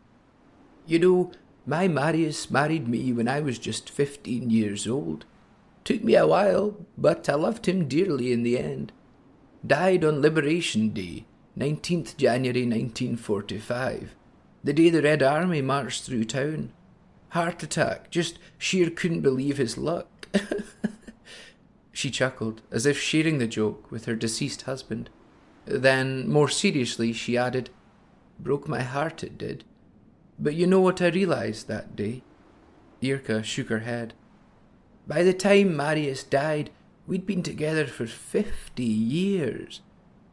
You 0.86 1.00
know, 1.00 1.32
my 1.66 1.88
Marius 1.88 2.50
married 2.50 2.88
me 2.88 3.14
when 3.14 3.28
I 3.28 3.40
was 3.40 3.60
just 3.60 3.90
fifteen 3.90 4.50
years 4.50 4.88
old. 4.88 5.26
Took 5.84 6.04
me 6.04 6.16
a 6.16 6.28
while, 6.28 6.76
but 6.98 7.28
I 7.28 7.36
loved 7.36 7.66
him 7.68 7.88
dearly 7.88 8.32
in 8.32 8.44
the 8.44 8.58
end. 8.58 8.92
Died 9.66 10.04
on 10.04 10.22
Liberation 10.22 10.90
Day, 10.90 11.26
19th 11.58 12.18
January 12.18 12.64
1945, 12.64 14.16
the 14.64 14.74
day 14.74 14.90
the 14.90 15.02
Red 15.02 15.22
Army 15.22 15.62
marched 15.62 16.04
through 16.04 16.26
town. 16.26 16.72
Heart 17.30 17.64
attack, 17.64 18.12
just 18.12 18.40
sheer 18.58 18.90
couldn't 18.90 19.22
believe 19.22 19.58
his 19.58 19.78
luck. 19.78 20.28
she 21.92 22.10
chuckled, 22.10 22.62
as 22.72 22.86
if 22.86 23.00
sharing 23.00 23.38
the 23.38 23.48
joke 23.48 23.92
with 23.92 24.06
her 24.06 24.16
deceased 24.16 24.64
husband. 24.64 25.10
Then, 25.66 26.30
more 26.30 26.50
seriously, 26.50 27.14
she 27.14 27.38
added, 27.38 27.70
Broke 28.40 28.68
my 28.68 28.82
heart, 28.82 29.24
it 29.24 29.38
did. 29.38 29.64
But 30.40 30.56
you 30.56 30.66
know 30.66 30.82
what 30.82 31.02
I 31.02 31.10
realised 31.10 31.68
that 31.68 31.96
day? 31.96 32.24
Irka 33.02 33.44
shook 33.44 33.70
her 33.70 33.80
head. 33.80 34.14
By 35.08 35.24
the 35.24 35.34
time 35.34 35.76
Marius 35.76 36.24
died, 36.24 36.72
we'd 37.06 37.26
been 37.26 37.44
together 37.44 37.86
for 37.86 38.08
fifty 38.08 38.84
years. 38.84 39.82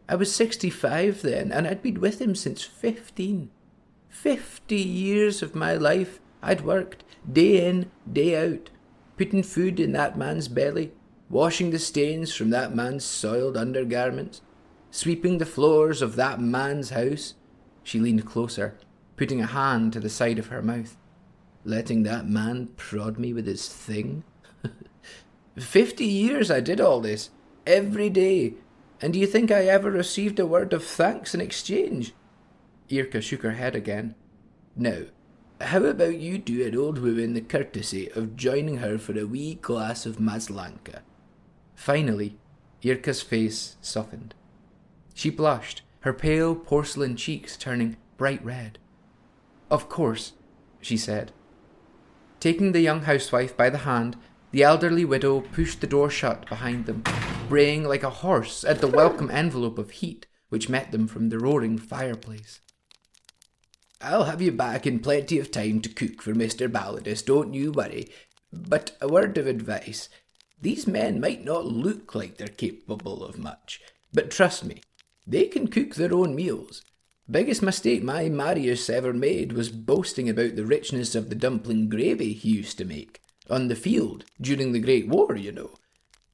I 0.08 0.14
was 0.14 0.34
sixty 0.34 0.70
five 0.70 1.22
then, 1.22 1.52
and 1.52 1.66
I'd 1.66 1.82
been 1.82 2.00
with 2.00 2.20
him 2.20 2.34
since 2.34 2.62
fifteen. 2.62 3.50
Fifty 4.08 4.80
years 4.80 5.42
of 5.42 5.54
my 5.54 5.74
life 5.74 6.20
I'd 6.42 6.62
worked, 6.62 7.04
day 7.30 7.68
in, 7.68 7.90
day 8.10 8.36
out, 8.42 8.70
putting 9.16 9.42
food 9.42 9.80
in 9.80 9.92
that 9.92 10.16
man's 10.16 10.48
belly, 10.48 10.92
washing 11.30 11.70
the 11.70 11.78
stains 11.78 12.34
from 12.34 12.50
that 12.50 12.74
man's 12.74 13.04
soiled 13.04 13.56
undergarments, 13.56 14.40
sweeping 14.90 15.38
the 15.38 15.46
floors 15.46 16.00
of 16.00 16.16
that 16.16 16.40
man's 16.40 16.90
house. 16.90 17.34
She 17.82 18.00
leaned 18.00 18.26
closer, 18.26 18.78
putting 19.16 19.40
a 19.40 19.46
hand 19.46 19.92
to 19.92 20.00
the 20.00 20.08
side 20.08 20.38
of 20.38 20.46
her 20.48 20.62
mouth, 20.62 20.96
letting 21.64 22.02
that 22.02 22.28
man 22.28 22.68
prod 22.76 23.18
me 23.18 23.32
with 23.32 23.46
his 23.46 23.68
thing. 23.68 24.24
Fifty 25.58 26.06
years 26.06 26.50
I 26.50 26.60
did 26.60 26.80
all 26.80 27.00
this, 27.00 27.30
every 27.66 28.10
day, 28.10 28.54
and 29.00 29.12
do 29.12 29.18
you 29.18 29.26
think 29.26 29.50
I 29.50 29.66
ever 29.66 29.90
received 29.90 30.38
a 30.38 30.46
word 30.46 30.72
of 30.72 30.84
thanks 30.84 31.34
in 31.34 31.40
exchange? 31.40 32.14
Irka 32.88 33.22
shook 33.22 33.42
her 33.42 33.52
head 33.52 33.76
again. 33.76 34.14
Now, 34.74 35.02
how 35.60 35.84
about 35.84 36.18
you 36.18 36.38
do 36.38 36.66
an 36.66 36.76
old 36.76 36.98
woman 36.98 37.34
the 37.34 37.40
courtesy 37.40 38.10
of 38.12 38.36
joining 38.36 38.78
her 38.78 38.96
for 38.96 39.18
a 39.18 39.26
wee 39.26 39.54
glass 39.54 40.06
of 40.06 40.18
maslanka? 40.18 41.00
Finally, 41.78 42.36
Irka's 42.82 43.22
face 43.22 43.76
softened. 43.80 44.34
She 45.14 45.30
blushed, 45.30 45.82
her 46.00 46.12
pale 46.12 46.56
porcelain 46.56 47.14
cheeks 47.14 47.56
turning 47.56 47.96
bright 48.16 48.44
red. 48.44 48.78
Of 49.70 49.88
course, 49.88 50.32
she 50.80 50.96
said. 50.96 51.30
Taking 52.40 52.72
the 52.72 52.80
young 52.80 53.02
housewife 53.02 53.56
by 53.56 53.70
the 53.70 53.78
hand, 53.78 54.16
the 54.50 54.64
elderly 54.64 55.04
widow 55.04 55.40
pushed 55.40 55.80
the 55.80 55.86
door 55.86 56.10
shut 56.10 56.48
behind 56.48 56.86
them, 56.86 57.04
braying 57.48 57.84
like 57.84 58.02
a 58.02 58.10
horse 58.10 58.64
at 58.64 58.80
the 58.80 58.88
welcome 58.88 59.30
envelope 59.30 59.78
of 59.78 59.92
heat 59.92 60.26
which 60.48 60.68
met 60.68 60.90
them 60.90 61.06
from 61.06 61.28
the 61.28 61.38
roaring 61.38 61.78
fireplace. 61.78 62.60
I'll 64.00 64.24
have 64.24 64.42
you 64.42 64.50
back 64.50 64.84
in 64.84 64.98
plenty 64.98 65.38
of 65.38 65.52
time 65.52 65.80
to 65.82 65.88
cook 65.88 66.22
for 66.22 66.34
Mr. 66.34 66.68
Balodis, 66.68 67.24
don't 67.24 67.54
you 67.54 67.70
worry. 67.70 68.08
But 68.52 68.96
a 69.00 69.06
word 69.06 69.38
of 69.38 69.46
advice. 69.46 70.08
These 70.60 70.86
men 70.86 71.20
might 71.20 71.44
not 71.44 71.66
look 71.66 72.14
like 72.14 72.36
they're 72.36 72.48
capable 72.48 73.24
of 73.24 73.38
much, 73.38 73.80
but 74.12 74.30
trust 74.30 74.64
me, 74.64 74.82
they 75.26 75.46
can 75.46 75.68
cook 75.68 75.94
their 75.94 76.12
own 76.12 76.34
meals. 76.34 76.82
Biggest 77.30 77.62
mistake 77.62 78.02
my 78.02 78.28
Marius 78.28 78.88
ever 78.88 79.12
made 79.12 79.52
was 79.52 79.68
boasting 79.68 80.28
about 80.28 80.56
the 80.56 80.64
richness 80.64 81.14
of 81.14 81.28
the 81.28 81.34
dumpling 81.34 81.88
gravy 81.88 82.32
he 82.32 82.50
used 82.50 82.78
to 82.78 82.84
make. 82.84 83.20
on 83.50 83.68
the 83.68 83.76
field 83.76 84.24
during 84.40 84.72
the 84.72 84.80
Great 84.80 85.08
War, 85.08 85.36
you 85.36 85.52
know. 85.52 85.70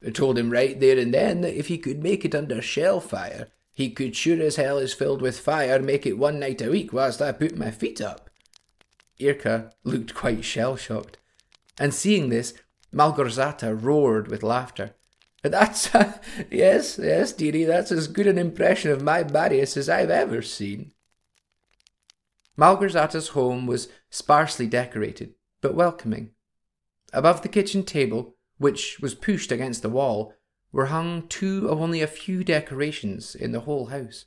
I 0.04 0.10
told 0.10 0.36
him 0.38 0.50
right 0.50 0.78
there 0.78 0.98
and 0.98 1.14
then 1.14 1.40
that 1.42 1.58
if 1.58 1.68
he 1.68 1.78
could 1.78 2.02
make 2.02 2.24
it 2.24 2.34
under 2.34 2.60
shell 2.60 3.00
fire, 3.00 3.48
he 3.72 3.90
could 3.90 4.14
sure 4.14 4.40
as 4.42 4.56
hell 4.56 4.78
is 4.78 4.92
filled 4.92 5.22
with 5.22 5.38
fire 5.38 5.80
make 5.80 6.06
it 6.06 6.18
one 6.18 6.38
night 6.38 6.62
a 6.62 6.70
week 6.70 6.92
whilst 6.92 7.22
I 7.22 7.32
put 7.32 7.56
my 7.56 7.70
feet 7.70 8.00
up. 8.00 8.30
Irka 9.20 9.72
looked 9.84 10.14
quite 10.14 10.44
shell 10.44 10.76
shocked, 10.76 11.18
and 11.78 11.94
seeing 11.94 12.28
this, 12.28 12.54
Malgorzata 12.94 13.74
roared 13.74 14.28
with 14.28 14.42
laughter. 14.42 14.94
That's, 15.42 15.94
uh, 15.94 16.18
yes, 16.50 16.98
yes, 17.02 17.32
dearie, 17.32 17.64
that's 17.64 17.92
as 17.92 18.08
good 18.08 18.26
an 18.26 18.38
impression 18.38 18.90
of 18.92 19.02
my 19.02 19.24
Marius 19.24 19.76
as 19.76 19.88
I've 19.88 20.10
ever 20.10 20.40
seen. 20.40 20.92
Malgorzata's 22.56 23.28
home 23.28 23.66
was 23.66 23.88
sparsely 24.10 24.66
decorated, 24.66 25.34
but 25.60 25.74
welcoming. 25.74 26.30
Above 27.12 27.42
the 27.42 27.48
kitchen 27.48 27.82
table, 27.82 28.36
which 28.58 29.00
was 29.00 29.14
pushed 29.14 29.50
against 29.50 29.82
the 29.82 29.90
wall, 29.90 30.32
were 30.72 30.86
hung 30.86 31.26
two 31.28 31.68
of 31.68 31.80
only 31.80 32.00
a 32.00 32.06
few 32.06 32.44
decorations 32.44 33.34
in 33.34 33.52
the 33.52 33.60
whole 33.60 33.86
house. 33.86 34.26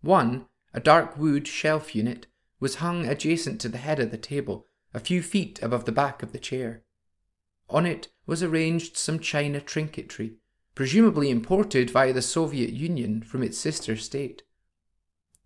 One, 0.00 0.46
a 0.74 0.80
dark 0.80 1.16
wood 1.16 1.46
shelf 1.46 1.94
unit, 1.94 2.26
was 2.58 2.76
hung 2.76 3.06
adjacent 3.06 3.60
to 3.60 3.68
the 3.68 3.78
head 3.78 4.00
of 4.00 4.10
the 4.10 4.18
table, 4.18 4.66
a 4.92 5.00
few 5.00 5.22
feet 5.22 5.60
above 5.62 5.84
the 5.84 5.92
back 5.92 6.22
of 6.22 6.32
the 6.32 6.38
chair. 6.38 6.82
On 7.70 7.86
it 7.86 8.08
was 8.26 8.42
arranged 8.42 8.96
some 8.96 9.20
china 9.20 9.60
trinketry, 9.60 10.34
presumably 10.74 11.30
imported 11.30 11.90
via 11.90 12.12
the 12.12 12.22
Soviet 12.22 12.70
Union 12.70 13.22
from 13.22 13.42
its 13.42 13.58
sister 13.58 13.96
state. 13.96 14.42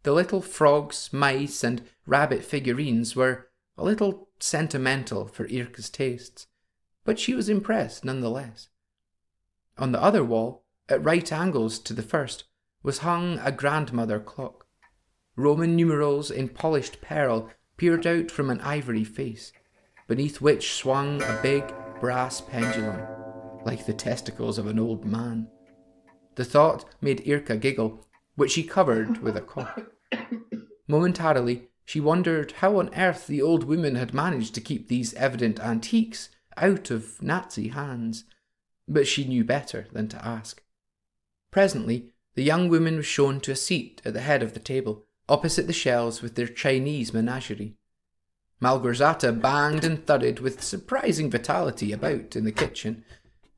The 0.04 0.12
little 0.12 0.40
frogs, 0.40 1.10
mice, 1.12 1.62
and 1.62 1.82
rabbit 2.06 2.44
figurines 2.44 3.14
were 3.14 3.48
a 3.76 3.84
little 3.84 4.28
sentimental 4.38 5.26
for 5.26 5.46
Irka's 5.48 5.90
tastes, 5.90 6.46
but 7.04 7.18
she 7.18 7.34
was 7.34 7.48
impressed 7.48 8.04
nonetheless. 8.04 8.68
On 9.76 9.92
the 9.92 10.02
other 10.02 10.24
wall, 10.24 10.64
at 10.88 11.04
right 11.04 11.30
angles 11.30 11.78
to 11.80 11.92
the 11.92 12.02
first, 12.02 12.44
was 12.82 12.98
hung 12.98 13.38
a 13.38 13.52
grandmother 13.52 14.20
clock. 14.20 14.66
Roman 15.37 15.74
numerals 15.74 16.30
in 16.30 16.48
polished 16.48 17.00
pearl 17.00 17.50
peered 17.76 18.06
out 18.06 18.30
from 18.30 18.50
an 18.50 18.60
ivory 18.60 19.04
face, 19.04 19.52
beneath 20.06 20.40
which 20.40 20.74
swung 20.74 21.22
a 21.22 21.40
big 21.42 21.64
brass 22.05 22.43
pendulum, 22.43 23.01
like 23.64 23.87
the 23.87 23.93
testicles 23.95 24.59
of 24.59 24.67
an 24.67 24.79
old 24.79 25.07
man. 25.07 25.49
The 26.35 26.45
thought 26.45 26.85
made 27.01 27.25
Irka 27.25 27.59
giggle, 27.59 28.07
which 28.37 28.51
she 28.51 28.62
covered 28.62 29.23
with 29.23 29.38
a 29.38 29.40
cough. 29.40 29.81
Momentarily, 30.87 31.71
she 31.83 32.01
wondered 32.01 32.53
how 32.59 32.79
on 32.79 32.95
earth 32.95 33.27
the 33.27 33.40
old 33.40 33.64
woman 33.64 33.95
had 33.95 34.12
managed 34.12 34.55
to 34.57 34.61
keep 34.61 34.88
these 34.88 35.14
evident 35.14 35.59
antiques 35.61 36.29
out 36.59 36.90
of 36.90 37.23
Nazi 37.23 37.69
hands, 37.69 38.25
but 38.87 39.07
she 39.07 39.25
knew 39.25 39.43
better 39.43 39.87
than 39.90 40.09
to 40.09 40.23
ask. 40.23 40.62
Presently, 41.51 42.11
the 42.35 42.45
young 42.45 42.69
woman 42.69 42.97
was 42.97 43.07
shown 43.07 43.40
to 43.40 43.53
a 43.53 43.57
seat 43.57 44.03
at 44.05 44.12
the 44.12 44.21
head 44.21 44.43
of 44.43 44.53
the 44.53 44.61
table, 44.61 45.07
opposite 45.27 45.67
the 45.67 45.73
shelves 45.73 46.21
with 46.21 46.35
their 46.35 46.49
Chinese 46.49 47.14
menagerie. 47.14 47.79
Malgorzata 48.61 49.33
banged 49.33 49.85
and 49.85 50.07
thudded 50.07 50.40
with 50.40 50.62
surprising 50.62 51.31
vitality 51.31 51.93
about 51.93 52.37
in 52.37 52.45
the 52.45 52.53
kitchen, 52.53 53.05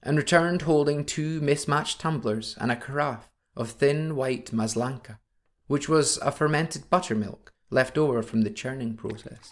and 0.02 0.16
returned 0.16 0.62
holding 0.62 1.04
two 1.04 1.40
mismatched 1.40 2.00
tumblers 2.00 2.56
and 2.60 2.70
a 2.70 2.76
carafe 2.76 3.28
of 3.56 3.70
thin 3.70 4.16
white 4.16 4.52
maslanka, 4.52 5.18
which 5.66 5.88
was 5.88 6.16
a 6.18 6.30
fermented 6.30 6.88
buttermilk 6.90 7.52
left 7.70 7.98
over 7.98 8.22
from 8.22 8.42
the 8.42 8.50
churning 8.50 8.96
process. 8.96 9.50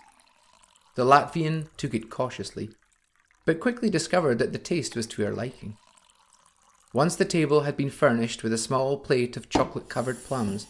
The 0.95 1.05
Latvian 1.05 1.69
took 1.77 1.95
it 1.95 2.11
cautiously, 2.11 2.71
but 3.45 3.61
quickly 3.61 3.91
discovered 3.91 4.39
that 4.39 4.53
the 4.53 4.59
taste 4.59 4.95
was 4.95 5.07
to 5.09 5.23
her 5.23 5.33
liking. 5.33 5.77
Once 6.93 7.17
the 7.17 7.25
table 7.25 7.63
had 7.63 7.77
been 7.77 7.91
furnished 7.91 8.45
with 8.45 8.53
a 8.53 8.59
small 8.59 8.99
plate 8.99 9.37
of 9.37 9.49
chocolate 9.49 9.89
covered 9.89 10.23
plums, 10.25 10.69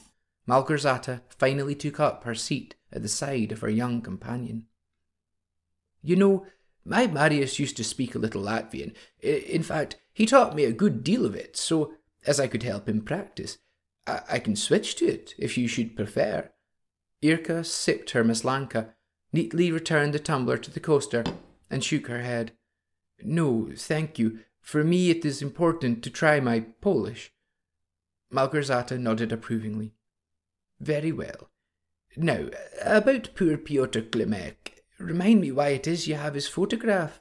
Malgorzata 0.49 1.21
finally 1.29 1.75
took 1.75 2.01
up 2.01 2.25
her 2.25 2.35
seat 2.35 2.75
at 2.94 3.02
the 3.02 3.09
side 3.09 3.52
of 3.52 3.61
her 3.61 3.68
young 3.68 4.00
companion. 4.00 4.66
You 6.02 6.16
know, 6.16 6.46
my 6.85 7.07
Marius 7.07 7.59
used 7.59 7.76
to 7.78 7.85
speak 7.85 8.14
a 8.14 8.18
little 8.18 8.42
Latvian. 8.42 8.94
In 9.20 9.62
fact, 9.62 9.96
he 10.12 10.26
taught 10.26 10.54
me 10.54 10.64
a 10.64 10.72
good 10.72 11.02
deal 11.02 11.26
of 11.26 11.35
it, 11.35 11.57
so 11.57 11.94
as 12.26 12.38
I 12.38 12.46
could 12.46 12.62
help 12.62 12.88
him 12.88 13.00
practice. 13.00 13.59
I, 14.07 14.20
I 14.33 14.38
can 14.38 14.54
switch 14.54 14.96
to 14.96 15.07
it, 15.07 15.35
if 15.38 15.59
you 15.59 15.66
should 15.66 15.96
prefer. 15.96 16.50
Irka 17.22 17.64
sipped 17.64 18.11
her 18.11 18.22
maslanka, 18.22 18.90
neatly 19.33 19.72
returned 19.72 20.14
the 20.14 20.18
tumbler 20.18 20.59
to 20.59 20.70
the 20.70 20.80
coaster, 20.80 21.24
and 21.70 21.83
shook 21.83 22.07
her 22.07 22.22
head. 22.22 22.52
No, 23.22 23.70
thank 23.74 24.18
you. 24.18 24.40
For 24.61 24.85
me 24.85 25.11
it 25.11 25.24
is 25.24 25.42
important 25.42 26.02
to 26.04 26.11
try 26.11 26.38
my 26.38 26.61
Polish. 26.80 27.33
Malgorzata 28.33 28.98
nodded 28.98 29.33
approvingly. 29.33 29.94
Very 30.80 31.12
well. 31.12 31.50
Now, 32.16 32.48
about 32.83 33.31
poor 33.35 33.57
Piotr 33.57 34.00
Klimek. 34.00 34.83
Remind 34.98 35.40
me 35.40 35.50
why 35.50 35.68
it 35.70 35.87
is 35.87 36.07
you 36.07 36.14
have 36.14 36.35
his 36.35 36.46
photograph. 36.46 37.20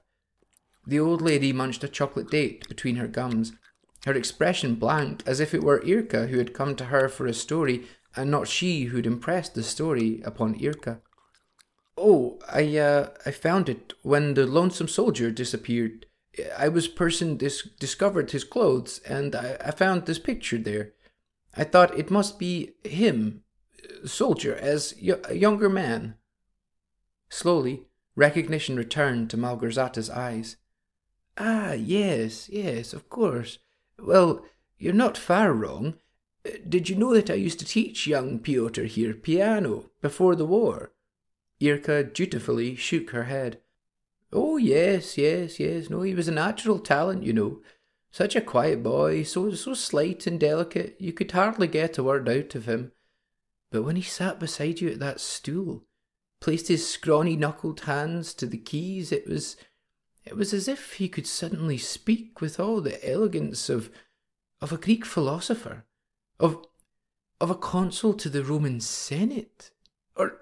The 0.85 0.99
old 0.99 1.21
lady 1.21 1.51
munched 1.51 1.83
a 1.83 1.87
chocolate 1.87 2.29
date 2.29 2.67
between 2.67 2.97
her 2.97 3.07
gums, 3.07 3.53
her 4.05 4.13
expression 4.13 4.75
blank, 4.75 5.23
as 5.25 5.39
if 5.39 5.53
it 5.53 5.63
were 5.63 5.79
Irka 5.79 6.27
who 6.27 6.37
had 6.37 6.53
come 6.53 6.75
to 6.75 6.85
her 6.85 7.09
for 7.09 7.25
a 7.25 7.33
story, 7.33 7.87
and 8.15 8.29
not 8.29 8.47
she 8.47 8.85
who'd 8.85 9.07
impressed 9.07 9.55
the 9.55 9.63
story 9.63 10.21
upon 10.23 10.59
Irka. 10.59 11.01
Oh, 11.97 12.39
I 12.51 12.77
uh, 12.77 13.09
I 13.25 13.31
found 13.31 13.69
it 13.69 13.93
when 14.01 14.33
the 14.33 14.45
lonesome 14.45 14.87
soldier 14.87 15.31
disappeared. 15.31 16.05
I 16.57 16.67
was 16.67 16.87
person 16.87 17.37
dis- 17.37 17.67
discovered 17.79 18.31
his 18.31 18.43
clothes, 18.43 18.99
and 19.07 19.35
I, 19.35 19.57
I 19.63 19.71
found 19.71 20.05
this 20.05 20.19
picture 20.19 20.57
there. 20.57 20.93
I 21.55 21.63
thought 21.63 21.97
it 21.97 22.11
must 22.11 22.39
be 22.39 22.73
him, 22.83 23.42
soldier, 24.05 24.55
as 24.55 24.93
a 25.01 25.35
younger 25.35 25.69
man. 25.69 26.15
Slowly, 27.29 27.83
recognition 28.15 28.75
returned 28.75 29.29
to 29.29 29.37
Malgorzata's 29.37 30.09
eyes. 30.09 30.57
Ah, 31.37 31.73
yes, 31.73 32.49
yes, 32.49 32.93
of 32.93 33.09
course. 33.09 33.59
Well, 33.99 34.45
you're 34.77 34.93
not 34.93 35.17
far 35.17 35.53
wrong. 35.53 35.95
Did 36.67 36.89
you 36.89 36.95
know 36.95 37.13
that 37.13 37.29
I 37.29 37.35
used 37.35 37.59
to 37.59 37.65
teach 37.65 38.05
young 38.05 38.39
Piotr 38.39 38.83
here 38.83 39.13
piano 39.13 39.89
before 40.01 40.35
the 40.35 40.45
war? 40.45 40.91
Irka 41.61 42.13
dutifully 42.13 42.75
shook 42.75 43.11
her 43.11 43.23
head. 43.23 43.59
Oh, 44.31 44.57
yes, 44.57 45.17
yes, 45.17 45.59
yes. 45.59 45.89
No, 45.89 46.01
he 46.01 46.13
was 46.13 46.27
a 46.27 46.31
natural 46.31 46.79
talent, 46.79 47.23
you 47.23 47.33
know. 47.33 47.61
Such 48.11 48.35
a 48.35 48.41
quiet 48.41 48.83
boy, 48.83 49.23
so 49.23 49.51
so 49.53 49.73
slight 49.73 50.27
and 50.27 50.39
delicate, 50.39 50.95
you 50.99 51.13
could 51.13 51.31
hardly 51.31 51.67
get 51.67 51.97
a 51.97 52.03
word 52.03 52.29
out 52.29 52.53
of 52.53 52.65
him. 52.65 52.91
But 53.73 53.81
when 53.81 53.95
he 53.95 54.03
sat 54.03 54.39
beside 54.39 54.81
you 54.81 54.89
at 54.91 54.99
that 54.99 55.19
stool, 55.19 55.83
placed 56.39 56.67
his 56.67 56.87
scrawny 56.87 57.35
knuckled 57.35 57.79
hands 57.81 58.35
to 58.35 58.45
the 58.45 58.59
keys, 58.59 59.11
it 59.11 59.27
was 59.27 59.57
it 60.23 60.37
was 60.37 60.53
as 60.53 60.67
if 60.67 60.93
he 60.93 61.09
could 61.09 61.25
suddenly 61.25 61.79
speak 61.79 62.39
with 62.39 62.59
all 62.59 62.81
the 62.81 63.03
elegance 63.03 63.69
of 63.69 63.89
of 64.61 64.71
a 64.71 64.77
Greek 64.77 65.05
philosopher, 65.05 65.85
of 66.39 66.63
of 67.41 67.49
a 67.49 67.55
consul 67.55 68.13
to 68.13 68.29
the 68.29 68.43
Roman 68.43 68.79
Senate. 68.79 69.71
Or 70.15 70.37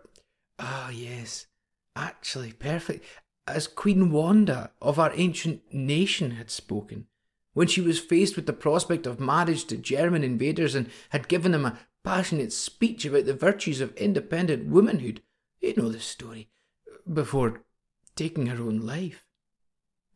ah 0.59 0.89
yes, 0.89 1.47
actually 1.95 2.51
perfect 2.51 3.05
as 3.47 3.65
Queen 3.65 4.11
Wanda 4.11 4.71
of 4.81 4.99
our 4.99 5.13
ancient 5.15 5.73
nation 5.73 6.31
had 6.31 6.51
spoken, 6.51 7.07
when 7.53 7.69
she 7.69 7.79
was 7.79 7.97
faced 7.97 8.35
with 8.35 8.45
the 8.45 8.51
prospect 8.51 9.07
of 9.07 9.21
marriage 9.21 9.63
to 9.67 9.77
German 9.77 10.21
invaders 10.21 10.75
and 10.75 10.89
had 11.11 11.29
given 11.29 11.53
them 11.53 11.65
a 11.65 11.79
passionate 12.03 12.51
speech 12.51 13.05
about 13.05 13.25
the 13.25 13.33
virtues 13.33 13.81
of 13.81 13.95
independent 13.95 14.67
womanhood 14.67 15.21
you 15.61 15.75
know 15.75 15.89
the 15.89 15.99
story. 15.99 16.49
Before 17.11 17.61
taking 18.15 18.47
her 18.47 18.61
own 18.61 18.79
life. 18.79 19.25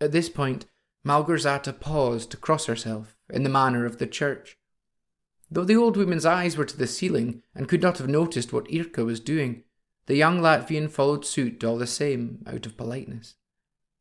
At 0.02 0.12
this 0.12 0.28
point, 0.28 0.65
Malgorzata 1.06 1.80
paused 1.80 2.32
to 2.32 2.38
cross 2.38 2.65
herself 2.65 3.15
in 3.30 3.43
the 3.43 3.50
manner 3.50 3.86
of 3.86 4.00
the 4.00 4.08
church. 4.08 4.58
Though 5.50 5.63
the 5.63 5.76
old 5.76 5.98
woman's 5.98 6.26
eyes 6.26 6.58
were 6.58 6.65
to 6.65 6.78
the 6.78 6.88
ceiling 6.88 7.43
and 7.54 7.69
could 7.69 7.82
not 7.82 8.00
have 8.00 8.10
noticed 8.10 8.52
what 8.52 8.67
Irka 8.67 9.06
was 9.06 9.19
doing, 9.19 9.63
the 10.08 10.15
young 10.15 10.39
Latvian 10.39 10.89
followed 10.89 11.26
suit 11.26 11.63
all 11.63 11.78
the 11.78 11.88
same 11.88 12.43
out 12.48 12.65
of 12.65 12.76
politeness. 12.76 13.36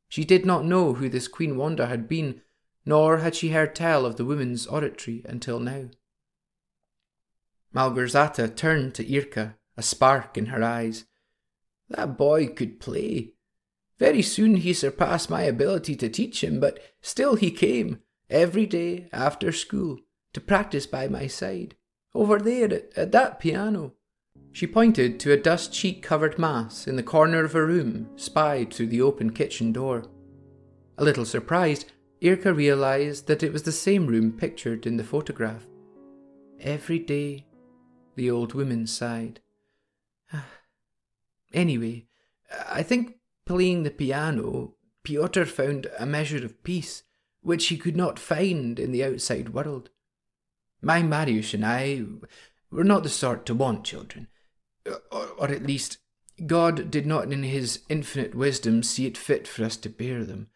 She 0.09 0.25
did 0.25 0.47
not 0.47 0.65
know 0.65 0.95
who 0.95 1.09
this 1.09 1.29
Queen 1.29 1.57
Wanda 1.57 1.87
had 1.87 2.09
been, 2.09 2.41
nor 2.87 3.19
had 3.19 3.35
she 3.35 3.51
heard 3.51 3.75
tell 3.75 4.07
of 4.07 4.17
the 4.17 4.25
woman's 4.25 4.67
oratory 4.67 5.23
until 5.27 5.61
now. 5.61 5.91
Malgorzata 7.75 8.55
turned 8.55 8.95
to 8.95 9.05
Irka, 9.05 9.55
a 9.77 9.83
spark 9.83 10.39
in 10.39 10.47
her 10.47 10.63
eyes, 10.63 11.05
that 11.89 12.17
boy 12.17 12.47
could 12.47 12.81
play. 12.81 13.33
Very 13.99 14.23
soon 14.23 14.57
he 14.57 14.73
surpassed 14.73 15.29
my 15.29 15.43
ability 15.43 15.97
to 15.97 16.09
teach 16.09 16.43
him, 16.43 16.61
but 16.61 16.79
still 17.01 17.37
he 17.37 17.51
came, 17.51 18.01
every 18.31 18.67
day 18.67 19.09
after 19.13 19.53
school, 19.53 19.99
to 20.33 20.41
practice 20.41 20.87
by 20.87 21.09
my 21.09 21.27
side, 21.27 21.77
over 22.15 22.39
there 22.39 22.73
at, 22.73 22.97
at 22.97 23.13
that 23.13 23.41
piano. 23.41 23.93
She 24.53 24.67
pointed 24.67 25.19
to 25.21 25.33
a 25.33 25.37
dust 25.37 25.75
sheet 25.75 26.03
covered 26.03 26.39
mass 26.39 26.87
in 26.87 26.97
the 26.97 27.03
corner 27.03 27.45
of 27.45 27.55
a 27.55 27.65
room 27.65 28.09
spied 28.17 28.73
through 28.73 28.87
the 28.87 29.03
open 29.03 29.31
kitchen 29.31 29.73
door. 29.73 30.05
A 30.97 31.05
little 31.05 31.25
surprised, 31.25 31.93
Irka 32.23 32.55
realized 32.55 33.27
that 33.27 33.43
it 33.43 33.53
was 33.53 33.65
the 33.65 33.73
same 33.73 34.07
room 34.07 34.33
pictured 34.33 34.87
in 34.87 34.97
the 34.97 35.05
photograph. 35.05 35.67
Every 36.61 37.01
day, 37.01 37.47
the 38.17 38.31
old 38.31 38.55
woman 38.55 38.87
sighed. 38.87 39.41
anyway, 41.53 42.07
I 42.69 42.83
think 42.83 43.17
playing 43.47 43.83
the 43.83 43.91
piano, 43.91 44.75
Piotr 45.03 45.45
found 45.45 45.87
a 45.99 46.07
measure 46.07 46.45
of 46.45 46.63
peace 46.65 47.03
which 47.43 47.67
he 47.67 47.77
could 47.77 47.97
not 47.97 48.19
find 48.19 48.79
in 48.79 48.91
the 48.91 49.05
outside 49.05 49.51
world. 49.51 49.91
My 50.81 51.03
Marius 51.03 51.55
and 51.55 51.65
I 51.65 52.03
were 52.71 52.85
not 52.85 53.03
the 53.03 53.09
sort 53.09 53.47
to 53.47 53.55
want 53.55 53.85
children, 53.85 54.29
or, 55.11 55.27
or 55.39 55.49
at 55.51 55.67
least 55.67 55.99
God 56.47 56.91
did 56.91 57.07
not 57.07 57.33
in 57.33 57.43
his 57.43 57.81
infinite 57.89 58.35
wisdom 58.35 58.83
see 58.83 59.07
it 59.07 59.17
fit 59.17 59.47
for 59.47 59.65
us 59.65 59.77
to 59.79 59.89
bear 59.89 60.25
them. 60.25 60.49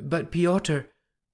But 0.00 0.30
Piotr, 0.30 0.80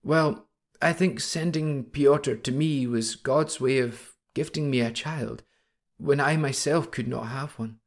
well, 0.02 0.46
I 0.83 0.92
think 0.92 1.20
sending 1.20 1.85
Piotr 1.85 2.35
to 2.35 2.52
me 2.52 2.87
was 2.87 3.16
God's 3.16 3.61
way 3.61 3.78
of 3.78 4.14
gifting 4.35 4.70
me 4.70 4.81
a 4.81 4.90
child, 4.90 5.42
when 5.99 6.21
I 6.21 6.37
myself 6.37 6.91
could 6.91 7.09
not 7.09 7.29
have 7.29 7.59
one. 7.59 7.79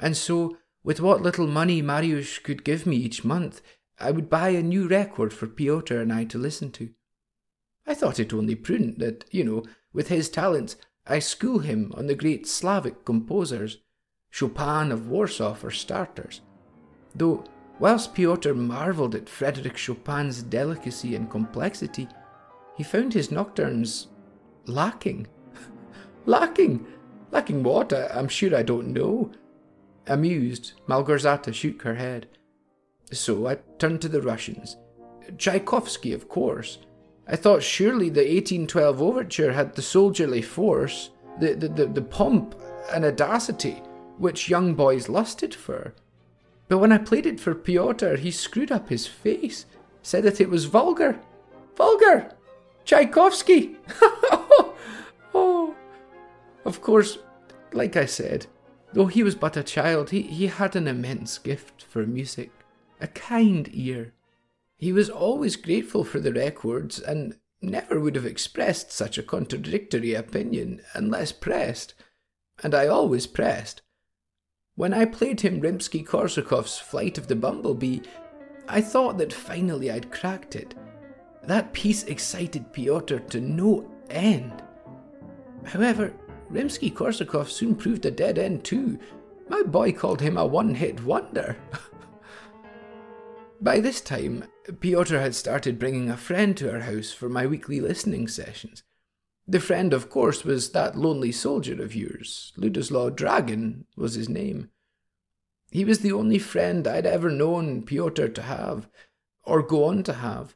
And 0.00 0.16
so, 0.16 0.58
with 0.82 1.00
what 1.00 1.22
little 1.22 1.46
money 1.46 1.82
Marius 1.82 2.38
could 2.38 2.64
give 2.64 2.86
me 2.86 2.96
each 2.96 3.24
month, 3.24 3.60
I 4.00 4.10
would 4.10 4.30
buy 4.30 4.50
a 4.50 4.62
new 4.62 4.88
record 4.88 5.32
for 5.32 5.46
Piotr 5.46 5.98
and 5.98 6.12
I 6.12 6.24
to 6.24 6.38
listen 6.38 6.70
to. 6.72 6.90
I 7.86 7.94
thought 7.94 8.20
it 8.20 8.32
only 8.32 8.54
prudent 8.54 8.98
that, 8.98 9.24
you 9.30 9.44
know, 9.44 9.64
with 9.92 10.08
his 10.08 10.28
talents, 10.28 10.76
I 11.06 11.18
school 11.18 11.60
him 11.60 11.92
on 11.96 12.06
the 12.06 12.14
great 12.14 12.46
Slavic 12.46 13.04
composers, 13.04 13.78
Chopin 14.30 14.92
of 14.92 15.08
Warsaw 15.08 15.54
for 15.54 15.70
starters. 15.70 16.42
Though, 17.14 17.44
whilst 17.78 18.14
Piotr 18.14 18.52
marvelled 18.52 19.14
at 19.14 19.28
Frederick 19.28 19.76
Chopin's 19.76 20.42
delicacy 20.42 21.16
and 21.16 21.30
complexity, 21.30 22.08
he 22.76 22.84
found 22.84 23.14
his 23.14 23.30
nocturnes 23.30 24.08
lacking. 24.66 25.26
lacking! 26.26 26.86
Lacking 27.30 27.62
what? 27.62 27.92
I, 27.92 28.18
am 28.18 28.28
sure 28.28 28.56
I 28.56 28.62
don't 28.62 28.88
know. 28.88 29.30
Amused, 30.06 30.72
Malgorzata 30.88 31.52
shook 31.52 31.82
her 31.82 31.94
head. 31.94 32.26
So 33.12 33.46
I 33.46 33.58
turned 33.78 34.00
to 34.02 34.08
the 34.08 34.22
Russians. 34.22 34.76
Tchaikovsky, 35.36 36.12
of 36.12 36.28
course. 36.28 36.78
I 37.26 37.36
thought 37.36 37.62
surely 37.62 38.08
the 38.08 38.20
1812 38.20 39.02
overture 39.02 39.52
had 39.52 39.74
the 39.74 39.82
soldierly 39.82 40.40
force, 40.40 41.10
the, 41.38 41.54
the, 41.54 41.68
the, 41.68 41.86
the 41.86 42.02
pomp 42.02 42.54
and 42.92 43.04
audacity 43.04 43.82
which 44.16 44.48
young 44.48 44.74
boys 44.74 45.08
lusted 45.08 45.54
for. 45.54 45.94
But 46.68 46.78
when 46.78 46.92
I 46.92 46.98
played 46.98 47.26
it 47.26 47.40
for 47.40 47.54
Piotr, 47.54 48.16
he 48.16 48.30
screwed 48.30 48.72
up 48.72 48.88
his 48.88 49.06
face, 49.06 49.66
said 50.02 50.24
that 50.24 50.40
it 50.40 50.50
was 50.50 50.66
vulgar. 50.66 51.18
Vulgar! 51.76 52.32
Tchaikovsky! 52.84 53.76
Of 56.68 56.82
course, 56.82 57.16
like 57.72 57.96
I 57.96 58.04
said, 58.04 58.46
though 58.92 59.06
he 59.06 59.22
was 59.22 59.34
but 59.34 59.56
a 59.56 59.62
child, 59.62 60.10
he, 60.10 60.20
he 60.20 60.48
had 60.48 60.76
an 60.76 60.86
immense 60.86 61.38
gift 61.38 61.82
for 61.82 62.06
music 62.06 62.50
a 63.00 63.06
kind 63.06 63.70
ear. 63.72 64.12
He 64.76 64.92
was 64.92 65.08
always 65.08 65.56
grateful 65.56 66.04
for 66.04 66.20
the 66.20 66.30
records 66.30 67.00
and 67.00 67.36
never 67.62 67.98
would 67.98 68.16
have 68.16 68.26
expressed 68.26 68.92
such 68.92 69.16
a 69.16 69.22
contradictory 69.22 70.12
opinion 70.12 70.82
unless 70.92 71.32
pressed, 71.32 71.94
and 72.62 72.74
I 72.74 72.86
always 72.86 73.26
pressed. 73.26 73.80
When 74.74 74.92
I 74.92 75.06
played 75.06 75.40
him 75.40 75.62
Rimsky 75.62 76.04
Korsakov's 76.04 76.78
Flight 76.78 77.16
of 77.16 77.28
the 77.28 77.36
Bumblebee, 77.36 78.00
I 78.68 78.82
thought 78.82 79.16
that 79.16 79.32
finally 79.32 79.90
I'd 79.90 80.12
cracked 80.12 80.54
it. 80.54 80.74
That 81.44 81.72
piece 81.72 82.02
excited 82.02 82.74
Piotr 82.74 83.20
to 83.20 83.40
no 83.40 83.90
end. 84.10 84.62
However, 85.64 86.12
Rimsky 86.50 86.92
Korsakov 86.92 87.48
soon 87.48 87.74
proved 87.74 88.06
a 88.06 88.10
dead 88.10 88.38
end 88.38 88.64
too. 88.64 88.98
My 89.48 89.62
boy 89.62 89.92
called 89.92 90.20
him 90.20 90.36
a 90.36 90.46
one 90.46 90.74
hit 90.74 91.02
wonder. 91.04 91.56
By 93.60 93.80
this 93.80 94.00
time, 94.00 94.44
Piotr 94.80 95.18
had 95.18 95.34
started 95.34 95.78
bringing 95.78 96.08
a 96.08 96.16
friend 96.16 96.56
to 96.56 96.70
our 96.72 96.80
house 96.80 97.12
for 97.12 97.28
my 97.28 97.46
weekly 97.46 97.80
listening 97.80 98.28
sessions. 98.28 98.82
The 99.46 99.60
friend, 99.60 99.92
of 99.92 100.10
course, 100.10 100.44
was 100.44 100.70
that 100.70 100.96
lonely 100.96 101.32
soldier 101.32 101.82
of 101.82 101.94
yours. 101.94 102.52
Ludoslaw 102.56 103.10
Dragon 103.16 103.86
was 103.96 104.14
his 104.14 104.28
name. 104.28 104.70
He 105.70 105.84
was 105.84 106.00
the 106.00 106.12
only 106.12 106.38
friend 106.38 106.86
I'd 106.86 107.06
ever 107.06 107.30
known 107.30 107.82
Piotr 107.82 108.28
to 108.28 108.42
have, 108.42 108.88
or 109.42 109.62
go 109.62 109.84
on 109.84 110.02
to 110.04 110.14
have. 110.14 110.54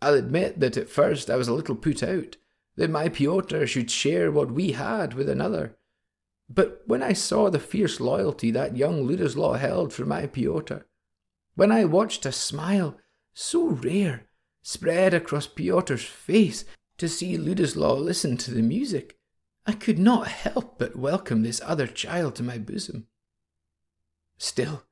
I'll 0.00 0.14
admit 0.14 0.60
that 0.60 0.76
at 0.76 0.88
first 0.88 1.28
I 1.28 1.36
was 1.36 1.48
a 1.48 1.52
little 1.52 1.76
put 1.76 2.02
out, 2.02 2.36
that 2.76 2.90
my 2.90 3.08
Piotr 3.08 3.64
should 3.66 3.90
share 3.90 4.30
what 4.30 4.50
we 4.50 4.72
had 4.72 5.14
with 5.14 5.28
another. 5.28 5.76
But 6.48 6.82
when 6.86 7.02
I 7.02 7.12
saw 7.12 7.50
the 7.50 7.58
fierce 7.58 8.00
loyalty 8.00 8.50
that 8.52 8.76
young 8.76 9.06
Ludoslaw 9.06 9.58
held 9.58 9.92
for 9.92 10.04
my 10.04 10.26
Piotr, 10.26 10.78
when 11.54 11.72
I 11.72 11.84
watched 11.84 12.26
a 12.26 12.32
smile 12.32 12.98
so 13.34 13.66
rare 13.68 14.26
spread 14.62 15.14
across 15.14 15.46
Piotr's 15.46 16.04
face 16.04 16.64
to 16.98 17.08
see 17.08 17.36
Ludoslaw 17.36 17.98
listen 17.98 18.36
to 18.38 18.52
the 18.52 18.62
music, 18.62 19.18
I 19.66 19.72
could 19.72 19.98
not 19.98 20.28
help 20.28 20.78
but 20.78 20.96
welcome 20.96 21.42
this 21.42 21.60
other 21.64 21.86
child 21.86 22.36
to 22.36 22.42
my 22.42 22.58
bosom. 22.58 23.06
Still, 24.38 24.84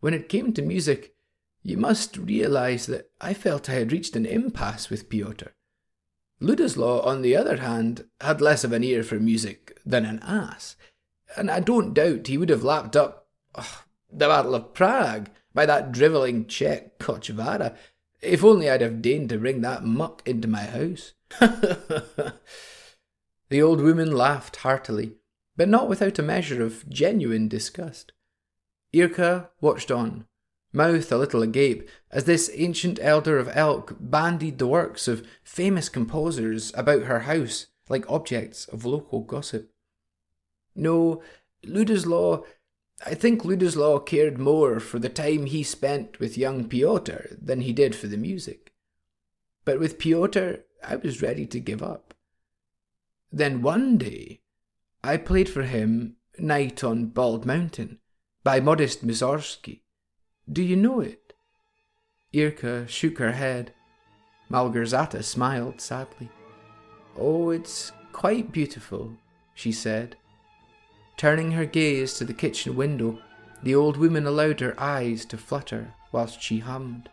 when 0.00 0.14
it 0.14 0.28
came 0.28 0.52
to 0.52 0.62
music, 0.62 1.14
you 1.62 1.76
must 1.76 2.16
realize 2.16 2.86
that 2.86 3.10
I 3.20 3.34
felt 3.34 3.68
I 3.68 3.74
had 3.74 3.92
reached 3.92 4.16
an 4.16 4.26
impasse 4.26 4.88
with 4.88 5.08
Piotr. 5.08 5.48
Ludoslaw, 6.44 7.04
on 7.04 7.22
the 7.22 7.34
other 7.36 7.56
hand, 7.56 8.04
had 8.20 8.40
less 8.40 8.64
of 8.64 8.72
an 8.72 8.84
ear 8.84 9.02
for 9.02 9.18
music 9.18 9.78
than 9.84 10.04
an 10.04 10.20
ass, 10.22 10.76
and 11.36 11.50
I 11.50 11.60
don't 11.60 11.94
doubt 11.94 12.26
he 12.26 12.38
would 12.38 12.50
have 12.50 12.62
lapped 12.62 12.96
up 12.96 13.28
the 13.54 14.28
Battle 14.28 14.54
of 14.54 14.74
Prague 14.74 15.30
by 15.52 15.66
that 15.66 15.92
drivelling 15.92 16.46
Czech 16.46 16.98
Kochvara, 16.98 17.76
if 18.20 18.44
only 18.44 18.68
I'd 18.70 18.80
have 18.80 19.02
deigned 19.02 19.28
to 19.30 19.38
bring 19.38 19.60
that 19.60 19.84
muck 19.84 20.22
into 20.26 20.48
my 20.48 20.64
house. 20.64 21.12
the 21.40 22.32
old 23.62 23.80
woman 23.80 24.12
laughed 24.12 24.56
heartily, 24.56 25.14
but 25.56 25.68
not 25.68 25.88
without 25.88 26.18
a 26.18 26.22
measure 26.22 26.62
of 26.62 26.88
genuine 26.88 27.48
disgust. 27.48 28.12
Irka 28.94 29.48
watched 29.60 29.90
on, 29.90 30.26
mouth 30.74 31.10
a 31.12 31.16
little 31.16 31.42
agape, 31.42 31.88
as 32.10 32.24
this 32.24 32.50
ancient 32.54 32.98
elder 33.00 33.38
of 33.38 33.50
Elk 33.54 33.96
bandied 34.00 34.58
the 34.58 34.66
works 34.66 35.08
of 35.08 35.26
famous 35.42 35.88
composers 35.88 36.72
about 36.74 37.04
her 37.04 37.20
house 37.20 37.66
like 37.88 38.10
objects 38.10 38.66
of 38.66 38.84
local 38.84 39.20
gossip. 39.20 39.70
No, 40.74 41.22
Ludoslaw 41.64 42.44
I 43.04 43.14
think 43.14 43.42
Ludoslaw 43.42 44.06
cared 44.06 44.38
more 44.38 44.78
for 44.80 44.98
the 44.98 45.08
time 45.08 45.46
he 45.46 45.62
spent 45.62 46.20
with 46.20 46.38
young 46.38 46.68
Piotr 46.68 47.36
than 47.40 47.60
he 47.60 47.72
did 47.72 47.94
for 47.94 48.06
the 48.06 48.16
music. 48.16 48.72
But 49.64 49.80
with 49.80 49.98
Piotr, 49.98 50.56
I 50.82 50.96
was 50.96 51.22
ready 51.22 51.46
to 51.46 51.60
give 51.60 51.82
up. 51.82 52.14
Then 53.32 53.62
one 53.62 53.98
day, 53.98 54.40
I 55.02 55.16
played 55.16 55.48
for 55.48 55.64
him 55.64 56.16
Night 56.38 56.84
on 56.84 57.06
Bald 57.06 57.44
Mountain 57.44 57.98
by 58.42 58.60
Modest 58.60 59.04
Mussorgsky. 59.04 59.80
Do 60.50 60.62
you 60.62 60.76
know 60.76 61.00
it? 61.00 61.32
Irka 62.34 62.88
shook 62.88 63.18
her 63.18 63.32
head. 63.32 63.72
Malgorzata 64.50 65.22
smiled 65.22 65.80
sadly. 65.80 66.28
Oh, 67.16 67.50
it's 67.50 67.92
quite 68.12 68.52
beautiful, 68.52 69.16
she 69.54 69.72
said. 69.72 70.16
Turning 71.16 71.52
her 71.52 71.64
gaze 71.64 72.14
to 72.14 72.24
the 72.24 72.34
kitchen 72.34 72.76
window, 72.76 73.18
the 73.62 73.74
old 73.74 73.96
woman 73.96 74.26
allowed 74.26 74.60
her 74.60 74.78
eyes 74.78 75.24
to 75.26 75.38
flutter 75.38 75.94
whilst 76.12 76.42
she 76.42 76.58
hummed. 76.58 77.08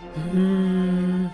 Aye, 0.00 1.30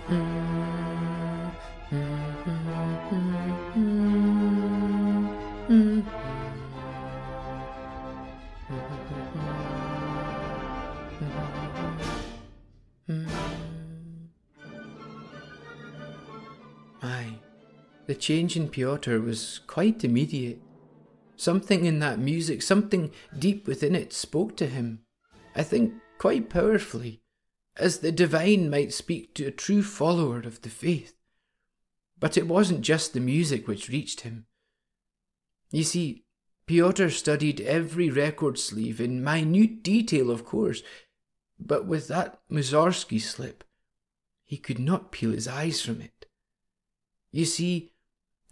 the 18.15 18.21
change 18.21 18.57
in 18.57 18.69
Piotr 18.69 19.19
was 19.19 19.59
quite 19.67 20.05
immediate. 20.05 20.63
Something 21.35 21.85
in 21.85 21.99
that 21.99 22.21
music, 22.21 22.63
something 22.63 23.11
deep 23.37 23.67
within 23.67 23.97
it, 23.97 24.13
spoke 24.13 24.57
to 24.59 24.69
him, 24.69 25.01
I 25.57 25.65
think 25.65 25.95
quite 26.17 26.49
powerfully, 26.49 27.23
as 27.77 27.99
the 27.99 28.13
divine 28.13 28.71
might 28.71 28.93
speak 28.93 29.35
to 29.35 29.47
a 29.47 29.51
true 29.51 29.83
follower 29.83 30.39
of 30.39 30.63
the 30.63 30.69
faith. 30.69 31.17
But 32.21 32.37
it 32.37 32.47
wasn't 32.47 32.83
just 32.83 33.15
the 33.15 33.21
music 33.21 33.67
which 33.67 33.89
reached 33.89 34.21
him. 34.21 34.47
You 35.73 35.83
see, 35.83 36.23
Piotr 36.67 37.09
studied 37.09 37.61
every 37.63 38.11
record 38.11 38.61
sleeve 38.61 39.01
in 39.01 39.25
minute 39.25 39.83
detail, 39.83 40.31
of 40.31 40.45
course, 40.45 40.85
But 41.59 41.87
with 41.87 42.07
that 42.09 42.39
Mussorgsky 42.49 43.21
slip, 43.21 43.65
he 44.45 44.57
could 44.57 44.79
not 44.79 45.11
peel 45.11 45.33
his 45.33 45.49
eyes 45.49 45.81
from 45.81 46.01
it. 46.01 46.27
You 47.33 47.45
see, 47.45 47.94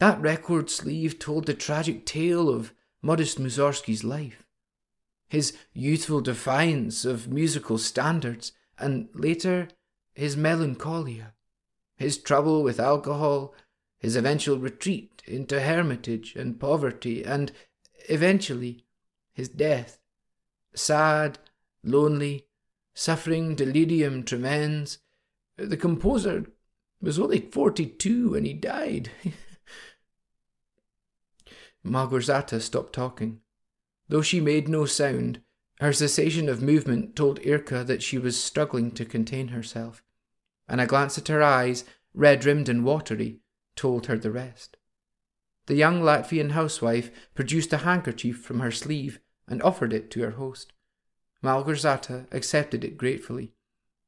that 0.02 0.20
record 0.20 0.68
sleeve 0.68 1.20
told 1.20 1.46
the 1.46 1.54
tragic 1.54 2.04
tale 2.04 2.48
of 2.48 2.74
Modest 3.02 3.38
Mussorgsky's 3.38 4.02
life. 4.02 4.44
His 5.28 5.56
youthful 5.72 6.20
defiance 6.20 7.04
of 7.04 7.28
musical 7.28 7.78
standards, 7.78 8.50
and 8.76 9.10
later 9.14 9.68
his 10.12 10.36
melancholia, 10.36 11.34
his 11.94 12.18
trouble 12.18 12.64
with 12.64 12.80
alcohol, 12.80 13.54
his 13.96 14.16
eventual 14.16 14.58
retreat 14.58 15.22
into 15.24 15.60
hermitage 15.60 16.34
and 16.34 16.58
poverty, 16.58 17.24
and 17.24 17.52
eventually 18.08 18.84
his 19.32 19.48
death. 19.48 20.00
Sad, 20.74 21.38
lonely, 21.84 22.48
suffering 22.92 23.54
delirium 23.54 24.24
tremens. 24.24 24.98
The 25.56 25.76
composer 25.76 26.46
was 27.00 27.20
only 27.20 27.38
42 27.38 28.30
when 28.30 28.44
he 28.44 28.52
died. 28.52 29.12
Małgorzata 31.84 32.60
stopped 32.60 32.92
talking. 32.92 33.40
Though 34.08 34.22
she 34.22 34.40
made 34.40 34.68
no 34.68 34.84
sound, 34.84 35.40
her 35.80 35.92
cessation 35.92 36.48
of 36.48 36.62
movement 36.62 37.16
told 37.16 37.40
Irka 37.40 37.84
that 37.86 38.02
she 38.02 38.18
was 38.18 38.42
struggling 38.42 38.90
to 38.92 39.04
contain 39.04 39.48
herself, 39.48 40.02
and 40.68 40.80
a 40.80 40.86
glance 40.86 41.18
at 41.18 41.28
her 41.28 41.42
eyes, 41.42 41.84
red 42.14 42.44
rimmed 42.44 42.68
and 42.68 42.84
watery, 42.84 43.40
told 43.74 44.06
her 44.06 44.16
the 44.16 44.30
rest. 44.30 44.76
The 45.66 45.74
young 45.74 46.02
Latvian 46.02 46.52
housewife 46.52 47.10
produced 47.34 47.72
a 47.72 47.78
handkerchief 47.78 48.38
from 48.38 48.60
her 48.60 48.70
sleeve 48.70 49.20
and 49.48 49.62
offered 49.62 49.92
it 49.92 50.10
to 50.12 50.20
her 50.22 50.32
host. 50.32 50.72
Małgorzata 51.42 52.26
accepted 52.32 52.84
it 52.84 52.96
gratefully. 52.96 53.52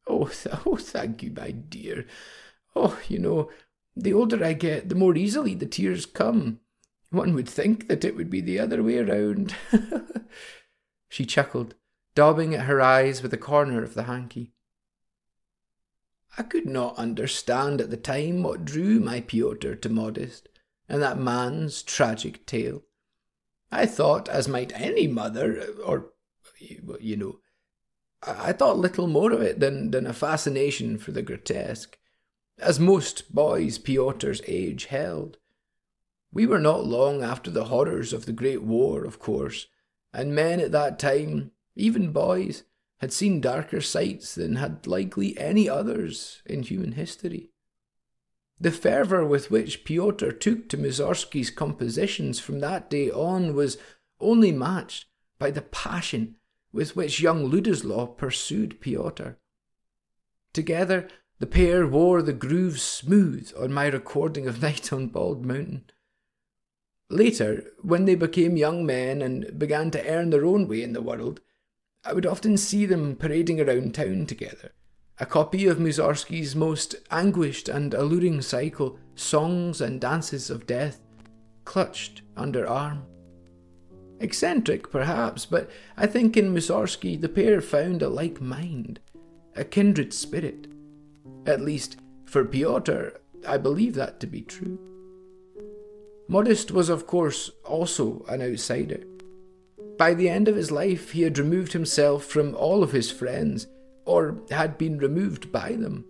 Oh, 0.07 0.27
th- 0.27 0.55
oh, 0.67 0.77
thank 0.77 1.23
you, 1.23 1.33
my 1.35 1.51
dear. 1.51 2.07
Oh, 2.77 2.99
you 3.09 3.19
know, 3.19 3.51
the 3.97 4.13
older 4.13 4.45
I 4.45 4.53
get, 4.53 4.89
the 4.89 4.95
more 4.95 5.17
easily 5.17 5.55
the 5.55 5.67
tears 5.67 6.07
come. 6.07 6.61
One 7.15 7.33
would 7.35 7.49
think 7.49 7.87
that 7.87 8.05
it 8.05 8.17
would 8.17 8.29
be 8.29 8.41
the 8.41 8.59
other 8.59 8.83
way 8.83 8.99
around. 8.99 9.55
she 11.09 11.25
chuckled, 11.25 11.77
daubing 12.17 12.55
at 12.55 12.67
her 12.67 12.81
eyes 12.81 13.23
with 13.23 13.33
a 13.33 13.39
corner 13.39 13.85
of 13.85 13.95
the 13.95 14.03
hanky. 14.03 14.53
I 16.37 16.43
could 16.43 16.67
not 16.67 16.99
understand 16.99 17.81
at 17.81 17.91
the 17.91 17.97
time 17.97 18.43
what 18.43 18.65
drew 18.65 18.99
my 18.99 19.21
Piotr 19.21 19.75
to 19.75 19.89
Modest 19.89 20.49
and 20.89 21.01
that 21.01 21.17
man's 21.17 21.85
tragic 21.85 22.45
tale. 22.47 22.83
I 23.71 23.87
thought, 23.87 24.29
as 24.29 24.49
might 24.49 24.73
any 24.75 25.07
mother, 25.07 25.69
or, 25.85 26.15
you 26.59 27.17
know, 27.17 27.39
I 28.23 28.53
thought 28.53 28.79
little 28.79 29.07
more 29.07 29.31
of 29.31 29.41
it 29.41 29.61
than, 29.61 29.93
than 29.93 30.07
a 30.09 30.13
fascination 30.13 30.99
for 30.99 31.13
the 31.13 31.23
grotesque, 31.23 31.97
as 32.59 32.81
most 32.81 33.33
boys 33.33 33.79
Piotr's 33.79 34.43
age 34.49 34.87
held. 34.87 35.39
We 36.35 36.47
were 36.47 36.59
not 36.59 36.85
long 36.85 37.23
after 37.23 37.49
the 37.49 37.67
horrors 37.67 38.13
of 38.13 38.27
the 38.27 38.33
Great 38.33 38.63
War, 38.65 39.05
of 39.05 39.21
course, 39.21 39.69
and 40.13 40.35
men 40.35 40.59
at 40.59 40.73
that 40.73 40.99
time, 40.99 41.53
even 41.77 42.11
boys, 42.11 42.65
had 42.99 43.13
seen 43.13 43.41
darker 43.41 43.81
sights 43.81 44.35
than 44.35 44.57
had 44.57 44.89
likely 44.89 45.39
any 45.39 45.69
others 45.69 46.43
in 46.45 46.65
human 46.65 46.93
history. 46.93 47.51
The 48.61 48.73
fervour 48.73 49.25
with 49.25 49.53
which 49.53 49.85
Piotr 49.85 50.31
took 50.31 50.69
to 50.71 50.77
Mussorgsky's 50.77 51.51
compositions 51.51 52.41
from 52.41 52.59
that 52.59 52.91
day 52.91 53.13
on 53.13 53.55
was 53.55 53.79
only 54.19 54.51
matched 54.51 55.07
by 55.39 55.53
the 55.53 55.63
passion 55.63 56.35
with 56.73 56.97
which 56.97 57.21
young 57.21 57.47
Ludoslaw 57.49 58.17
pursued 58.17 58.81
Piotr. 58.81 59.37
Together, 60.53 61.09
the 61.39 61.47
pair 61.47 61.87
wore 61.87 62.23
the 62.23 62.33
grooves 62.33 62.83
smooth 62.83 63.53
on 63.57 63.73
my 63.73 63.87
recording 63.87 64.49
of 64.49 64.61
Night 64.63 64.93
on 64.93 65.07
Bald 65.07 65.47
Mountain. 65.47 65.91
Later, 67.11 67.73
when 67.83 68.07
they 68.07 68.15
became 68.15 68.57
young 68.57 68.87
men 68.87 69.21
and 69.21 69.59
began 69.59 69.91
to 69.93 70.09
earn 70.09 70.31
their 70.31 70.47
own 70.47 70.67
way 70.67 70.83
in 70.83 70.95
the 70.95 71.03
world, 71.03 71.41
I 72.05 72.13
would 72.13 72.27
often 72.27 72.57
see 72.57 72.87
them 72.87 73.17
parading 73.17 73.61
around 73.61 73.95
town 73.95 74.27
together. 74.27 74.73
A 75.19 75.27
copy 75.27 75.67
of 75.67 75.79
Mussorgsky's 75.79 76.57
most 76.57 76.97
anguished 77.11 77.69
and 77.69 77.95
alluring 77.95 78.43
cycle, 78.43 78.99
Songs 79.15 79.81
and 79.81 80.01
Dances 80.01 80.51
of 80.51 80.67
Death, 80.67 81.01
clutched 81.65 82.23
under 82.37 82.67
arm. 82.67 83.07
Eccentric, 84.21 84.91
perhaps, 84.91 85.47
but 85.47 85.71
I 85.97 86.07
think 86.07 86.37
in 86.37 86.55
Mussorgsky 86.55 87.21
the 87.21 87.29
pair 87.29 87.61
found 87.61 88.03
a 88.03 88.09
like 88.09 88.41
mind, 88.41 89.01
a 89.55 89.65
kindred 89.65 90.13
spirit. 90.13 90.67
At 91.47 91.61
least, 91.61 91.99
for 92.25 92.45
Piotr, 92.45 93.11
I 93.47 93.59
believe 93.59 93.95
that 93.95 94.21
to 94.21 94.27
be 94.27 94.41
true. 94.41 94.94
Modest 96.29 96.71
was, 96.71 96.89
of 96.89 97.07
course, 97.07 97.51
also 97.65 98.25
an 98.29 98.41
outsider. 98.41 99.05
By 99.99 100.15
the 100.15 100.29
end 100.29 100.49
of 100.49 100.57
his 100.57 100.71
life, 100.71 101.11
he 101.13 101.23
had 101.23 101.39
removed 101.39 101.73
himself 101.73 102.25
from 102.25 102.55
all 102.55 102.83
of 102.83 102.93
his 102.93 103.11
friends, 103.11 103.67
or 104.07 104.39
had 104.51 104.79
been 104.79 104.99
removed 104.99 105.53
by 105.53 105.73
them. 105.73 106.05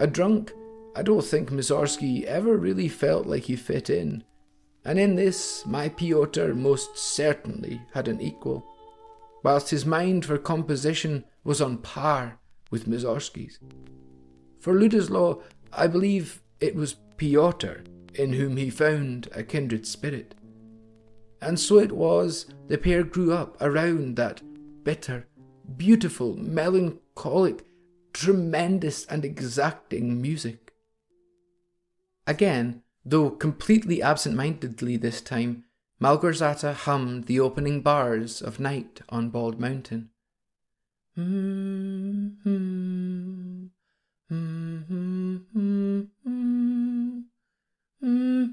A 0.00 0.06
drunk, 0.06 0.52
I 0.96 1.02
don't 1.02 1.24
think 1.24 1.50
Mussorgsky 1.50 2.24
ever 2.24 2.56
really 2.56 2.88
felt 2.88 3.26
like 3.26 3.44
he 3.44 3.56
fit 3.56 3.90
in, 3.90 4.24
and 4.84 4.98
in 4.98 5.14
this 5.14 5.64
my 5.66 5.88
Piotr 5.90 6.54
most 6.54 6.96
certainly 6.96 7.80
had 7.92 8.08
an 8.08 8.20
equal, 8.20 8.64
whilst 9.44 9.70
his 9.70 9.86
mind 9.86 10.24
for 10.24 10.38
composition 10.38 11.24
was 11.44 11.60
on 11.60 11.78
par 11.78 12.38
with 12.70 12.88
Mussorgsky's. 12.88 13.58
For 14.58 14.74
Ludoslaw, 14.74 15.42
I 15.72 15.86
believe 15.86 16.42
it 16.60 16.74
was 16.74 16.96
Piotr 17.16 17.82
in 18.18 18.32
whom 18.32 18.56
he 18.56 18.68
found 18.68 19.28
a 19.32 19.42
kindred 19.42 19.86
spirit. 19.86 20.34
And 21.40 21.58
so 21.58 21.78
it 21.78 21.92
was 21.92 22.46
the 22.66 22.76
pair 22.76 23.04
grew 23.04 23.32
up 23.32 23.56
around 23.60 24.16
that 24.16 24.42
bitter, 24.84 25.28
beautiful, 25.76 26.36
melancholic, 26.36 27.64
tremendous, 28.12 29.06
and 29.06 29.24
exacting 29.24 30.20
music. 30.20 30.72
Again, 32.26 32.82
though 33.04 33.30
completely 33.30 34.02
absent 34.02 34.34
mindedly 34.34 34.96
this 34.96 35.20
time, 35.20 35.64
Małgorzata 36.00 36.74
hummed 36.74 37.24
the 37.24 37.40
opening 37.40 37.80
bars 37.80 38.42
of 38.42 38.60
Night 38.60 39.00
on 39.08 39.30
Bald 39.30 39.58
Mountain. 39.60 40.10
Mm-hmm. 41.16 42.48
Mm-hmm. 44.30 44.88
Hmm. 48.00 48.46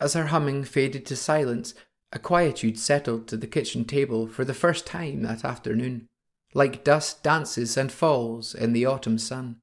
As 0.00 0.14
her 0.14 0.26
humming 0.26 0.64
faded 0.64 1.06
to 1.06 1.16
silence, 1.16 1.74
a 2.12 2.18
quietude 2.18 2.78
settled 2.78 3.28
to 3.28 3.36
the 3.36 3.46
kitchen 3.46 3.84
table 3.84 4.26
for 4.26 4.44
the 4.44 4.54
first 4.54 4.86
time 4.86 5.22
that 5.22 5.44
afternoon, 5.44 6.08
like 6.54 6.84
dust 6.84 7.22
dances 7.22 7.76
and 7.76 7.92
falls 7.92 8.54
in 8.54 8.72
the 8.72 8.86
autumn 8.86 9.18
sun. 9.18 9.60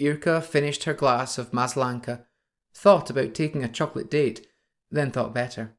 Irka 0.00 0.42
finished 0.42 0.84
her 0.84 0.94
glass 0.94 1.38
of 1.38 1.50
Maslanka, 1.50 2.24
thought 2.72 3.10
about 3.10 3.34
taking 3.34 3.64
a 3.64 3.68
chocolate 3.68 4.10
date, 4.10 4.46
then 4.90 5.10
thought 5.10 5.34
better. 5.34 5.76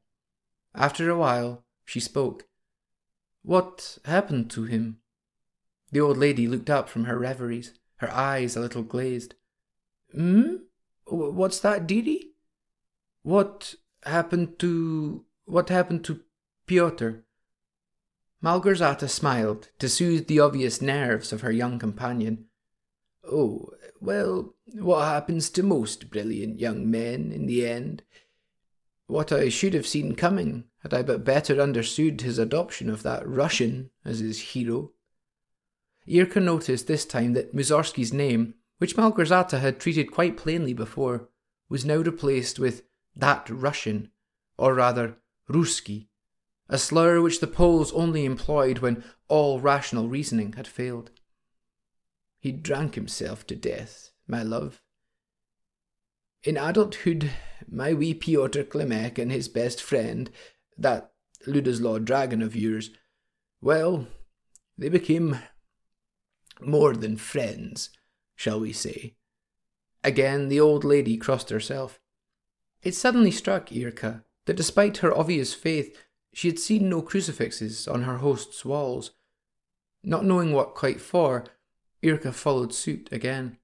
After 0.74 1.10
a 1.10 1.16
while, 1.16 1.64
she 1.84 2.00
spoke. 2.00 2.46
What 3.42 3.98
happened 4.04 4.50
to 4.52 4.64
him? 4.64 4.98
The 5.92 6.00
old 6.00 6.16
lady 6.16 6.46
looked 6.46 6.70
up 6.70 6.88
from 6.88 7.04
her 7.04 7.18
reveries, 7.18 7.78
her 7.96 8.10
eyes 8.10 8.56
a 8.56 8.60
little 8.60 8.82
glazed. 8.82 9.34
Hmm? 10.12 10.56
What's 11.06 11.60
that, 11.60 11.86
Didi? 11.86 12.32
What 13.22 13.74
happened 14.04 14.58
to. 14.60 15.24
What 15.44 15.68
happened 15.68 16.04
to 16.04 16.20
Piotr? 16.66 17.24
Małgorzata 18.42 19.08
smiled 19.08 19.68
to 19.78 19.88
soothe 19.88 20.26
the 20.26 20.40
obvious 20.40 20.80
nerves 20.80 21.32
of 21.32 21.42
her 21.42 21.52
young 21.52 21.78
companion. 21.78 22.46
Oh, 23.24 23.70
well, 24.00 24.54
what 24.72 25.04
happens 25.04 25.50
to 25.50 25.62
most 25.62 26.10
brilliant 26.10 26.58
young 26.58 26.90
men 26.90 27.32
in 27.32 27.46
the 27.46 27.66
end? 27.66 28.02
What 29.10 29.32
I 29.32 29.48
should 29.48 29.74
have 29.74 29.88
seen 29.88 30.14
coming 30.14 30.66
had 30.84 30.94
I 30.94 31.02
but 31.02 31.24
better 31.24 31.60
understood 31.60 32.20
his 32.20 32.38
adoption 32.38 32.88
of 32.88 33.02
that 33.02 33.28
Russian 33.28 33.90
as 34.04 34.20
his 34.20 34.40
hero. 34.40 34.92
Irka 36.06 36.40
noticed 36.40 36.86
this 36.86 37.04
time 37.04 37.32
that 37.32 37.52
Mussorgsky's 37.52 38.12
name, 38.12 38.54
which 38.78 38.96
Małgorzata 38.96 39.58
had 39.58 39.80
treated 39.80 40.12
quite 40.12 40.36
plainly 40.36 40.72
before, 40.72 41.28
was 41.68 41.84
now 41.84 41.96
replaced 41.96 42.60
with 42.60 42.84
that 43.16 43.50
Russian, 43.50 44.12
or 44.56 44.74
rather 44.74 45.16
Ruski, 45.48 46.06
a 46.68 46.78
slur 46.78 47.20
which 47.20 47.40
the 47.40 47.48
Poles 47.48 47.90
only 47.90 48.24
employed 48.24 48.78
when 48.78 49.02
all 49.26 49.58
rational 49.58 50.08
reasoning 50.08 50.52
had 50.52 50.68
failed. 50.68 51.10
He 52.38 52.52
drank 52.52 52.94
himself 52.94 53.44
to 53.48 53.56
death, 53.56 54.12
my 54.28 54.44
love. 54.44 54.80
In 56.42 56.56
adulthood, 56.56 57.30
my 57.68 57.92
wee 57.92 58.14
Piotr 58.14 58.62
Klimek 58.62 59.18
and 59.18 59.30
his 59.30 59.48
best 59.48 59.82
friend, 59.82 60.30
that 60.78 61.12
Ludoslaw 61.46 62.02
dragon 62.02 62.40
of 62.40 62.56
yours, 62.56 62.90
well, 63.60 64.06
they 64.78 64.88
became 64.88 65.38
more 66.60 66.94
than 66.94 67.16
friends, 67.18 67.90
shall 68.36 68.60
we 68.60 68.72
say. 68.72 69.16
Again, 70.02 70.48
the 70.48 70.60
old 70.60 70.82
lady 70.82 71.18
crossed 71.18 71.50
herself. 71.50 72.00
It 72.82 72.94
suddenly 72.94 73.30
struck 73.30 73.68
Irka 73.68 74.24
that 74.46 74.56
despite 74.56 74.98
her 74.98 75.14
obvious 75.16 75.52
faith, 75.52 75.94
she 76.32 76.48
had 76.48 76.58
seen 76.58 76.88
no 76.88 77.02
crucifixes 77.02 77.86
on 77.86 78.02
her 78.02 78.18
host's 78.18 78.64
walls. 78.64 79.10
Not 80.02 80.24
knowing 80.24 80.52
what 80.52 80.74
quite 80.74 81.02
for, 81.02 81.44
Irka 82.02 82.32
followed 82.32 82.72
suit 82.72 83.10
again. 83.12 83.58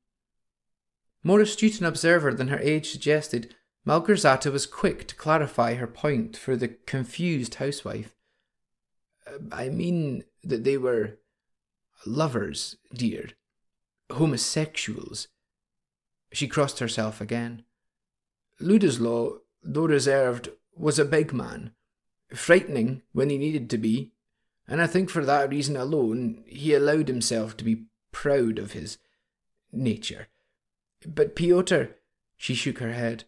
More 1.27 1.41
astute 1.41 1.81
an 1.81 1.87
observer 1.87 2.33
than 2.33 2.47
her 2.49 2.61
age 2.61 2.89
suggested, 2.89 3.53
Malgorzata 3.85 4.53
was 4.53 4.65
quick 4.65 5.09
to 5.09 5.17
clarify 5.17 5.75
her 5.75 5.89
point 5.89 6.37
for 6.37 6.55
the 6.55 6.69
confused 6.69 7.57
housewife. 7.57 8.15
Uh, 9.27 9.39
I 9.51 9.69
mean 9.69 10.23
that 10.45 10.63
they 10.63 10.79
were 10.79 11.19
lovers, 12.07 12.77
dear. 12.95 13.31
Homosexuals. 14.09 15.27
She 16.33 16.47
crossed 16.47 16.79
herself 16.79 17.21
again. 17.21 17.65
Ludoslaw, 18.61 19.39
though 19.65 19.87
reserved, 19.89 20.51
was 20.77 21.01
a 21.01 21.05
big 21.05 21.33
man, 21.33 21.73
frightening 22.33 23.03
when 23.11 23.31
he 23.31 23.37
needed 23.37 23.69
to 23.71 23.79
be, 23.79 24.13
and 24.69 24.81
I 24.81 24.87
think 24.87 25.11
for 25.11 25.25
that 25.25 25.51
reason 25.51 25.77
alone 25.77 26.45
he 26.47 26.73
allowed 26.73 27.09
himself 27.09 27.57
to 27.57 27.65
be 27.65 27.87
proud 28.13 28.61
of 28.61 28.75
his 28.75 28.99
nature. 29.73 30.29
But 31.05 31.37
Piotr, 31.37 31.85
she 32.37 32.55
shook 32.55 32.79
her 32.79 32.93
head. 32.93 33.25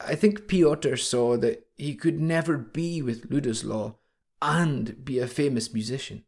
I 0.00 0.14
think 0.14 0.48
Piotr 0.48 0.96
saw 0.96 1.36
that 1.38 1.66
he 1.76 1.94
could 1.94 2.20
never 2.20 2.58
be 2.58 3.00
with 3.00 3.30
Ludoslaw 3.30 3.94
and 4.42 5.04
be 5.04 5.18
a 5.18 5.26
famous 5.26 5.72
musician, 5.72 6.24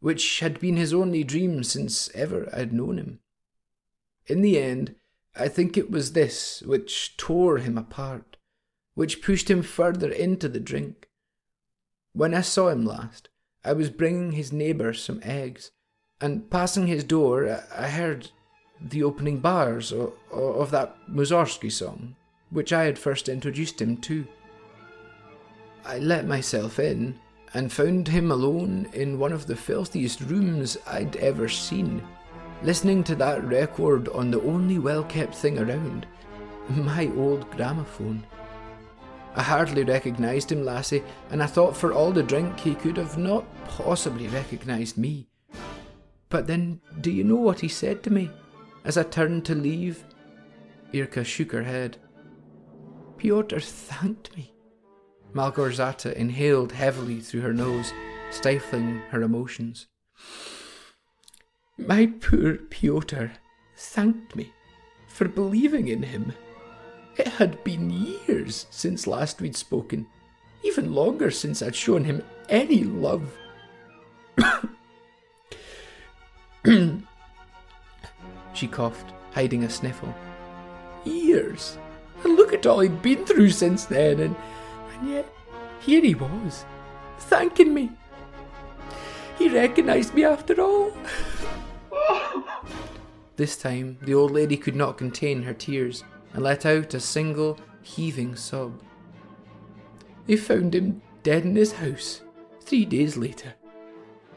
which 0.00 0.40
had 0.40 0.58
been 0.58 0.76
his 0.76 0.92
only 0.92 1.22
dream 1.22 1.62
since 1.62 2.10
ever 2.14 2.48
I'd 2.52 2.72
known 2.72 2.98
him. 2.98 3.20
In 4.26 4.42
the 4.42 4.58
end, 4.58 4.96
I 5.34 5.48
think 5.48 5.76
it 5.76 5.90
was 5.90 6.12
this 6.12 6.62
which 6.62 7.16
tore 7.16 7.58
him 7.58 7.78
apart, 7.78 8.36
which 8.94 9.22
pushed 9.22 9.50
him 9.50 9.62
further 9.62 10.10
into 10.10 10.48
the 10.48 10.60
drink. 10.60 11.08
When 12.12 12.34
I 12.34 12.42
saw 12.42 12.68
him 12.68 12.84
last, 12.84 13.28
I 13.64 13.72
was 13.72 13.90
bringing 13.90 14.32
his 14.32 14.52
neighbour 14.52 14.92
some 14.92 15.20
eggs, 15.22 15.70
and 16.20 16.50
passing 16.50 16.86
his 16.86 17.04
door, 17.04 17.64
I 17.74 17.88
heard 17.88 18.30
the 18.88 19.02
opening 19.02 19.38
bars 19.38 19.92
of, 19.92 20.12
of 20.32 20.70
that 20.70 20.96
Mussorgsky 21.08 21.70
song, 21.70 22.16
which 22.50 22.72
I 22.72 22.84
had 22.84 22.98
first 22.98 23.28
introduced 23.28 23.80
him 23.80 23.96
to. 23.98 24.26
I 25.84 25.98
let 25.98 26.26
myself 26.26 26.78
in 26.78 27.18
and 27.54 27.72
found 27.72 28.08
him 28.08 28.30
alone 28.30 28.88
in 28.92 29.18
one 29.18 29.32
of 29.32 29.46
the 29.46 29.56
filthiest 29.56 30.20
rooms 30.22 30.78
I'd 30.86 31.16
ever 31.16 31.48
seen, 31.48 32.02
listening 32.62 33.04
to 33.04 33.14
that 33.16 33.44
record 33.44 34.08
on 34.08 34.30
the 34.30 34.40
only 34.42 34.78
well 34.78 35.04
kept 35.04 35.34
thing 35.34 35.58
around 35.58 36.06
my 36.68 37.10
old 37.16 37.50
gramophone. 37.50 38.24
I 39.34 39.42
hardly 39.42 39.82
recognised 39.82 40.52
him, 40.52 40.64
lassie, 40.64 41.02
and 41.30 41.42
I 41.42 41.46
thought 41.46 41.76
for 41.76 41.92
all 41.92 42.12
the 42.12 42.22
drink 42.22 42.60
he 42.60 42.74
could 42.74 42.98
have 42.98 43.16
not 43.16 43.44
possibly 43.64 44.28
recognised 44.28 44.98
me. 44.98 45.26
But 46.28 46.46
then, 46.46 46.80
do 47.00 47.10
you 47.10 47.24
know 47.24 47.36
what 47.36 47.60
he 47.60 47.68
said 47.68 48.02
to 48.02 48.10
me 48.10 48.30
as 48.84 48.96
I 48.96 49.02
turned 49.02 49.44
to 49.46 49.54
leave? 49.54 50.04
Irka 50.92 51.24
shook 51.24 51.52
her 51.52 51.62
head. 51.62 51.98
Piotr 53.16 53.60
thanked 53.60 54.36
me. 54.36 54.52
Malgorzata 55.32 56.12
inhaled 56.14 56.72
heavily 56.72 57.20
through 57.20 57.42
her 57.42 57.54
nose, 57.54 57.92
stifling 58.30 59.00
her 59.10 59.22
emotions. 59.22 59.86
My 61.78 62.06
poor 62.20 62.56
Piotr 62.56 63.26
thanked 63.76 64.36
me 64.36 64.52
for 65.08 65.28
believing 65.28 65.88
in 65.88 66.02
him. 66.02 66.32
It 67.16 67.28
had 67.28 67.62
been 67.64 67.90
years 67.90 68.66
since 68.70 69.06
last 69.06 69.40
we'd 69.40 69.56
spoken, 69.56 70.06
even 70.64 70.94
longer 70.94 71.30
since 71.30 71.62
I'd 71.62 71.76
shown 71.76 72.04
him 72.04 72.22
any 72.48 72.84
love. 72.84 73.38
she 78.62 78.68
coughed, 78.68 79.12
hiding 79.32 79.64
a 79.64 79.68
sniffle. 79.68 80.14
Years. 81.02 81.78
And 82.22 82.36
look 82.36 82.52
at 82.52 82.64
all 82.64 82.78
he'd 82.78 83.02
been 83.02 83.26
through 83.26 83.50
since 83.50 83.86
then, 83.86 84.20
and, 84.20 84.36
and 84.94 85.10
yet 85.10 85.26
here 85.80 86.00
he 86.00 86.14
was, 86.14 86.64
thanking 87.18 87.74
me. 87.74 87.90
He 89.36 89.48
recognised 89.48 90.14
me 90.14 90.24
after 90.24 90.60
all. 90.60 90.92
this 93.36 93.56
time, 93.56 93.98
the 94.02 94.14
old 94.14 94.30
lady 94.30 94.56
could 94.56 94.76
not 94.76 94.96
contain 94.96 95.42
her 95.42 95.54
tears 95.54 96.04
and 96.32 96.44
let 96.44 96.64
out 96.64 96.94
a 96.94 97.00
single 97.00 97.58
heaving 97.82 98.36
sob. 98.36 98.80
They 100.28 100.36
found 100.36 100.72
him 100.72 101.02
dead 101.24 101.42
in 101.42 101.56
his 101.56 101.72
house 101.72 102.22
three 102.60 102.84
days 102.84 103.16
later. 103.16 103.54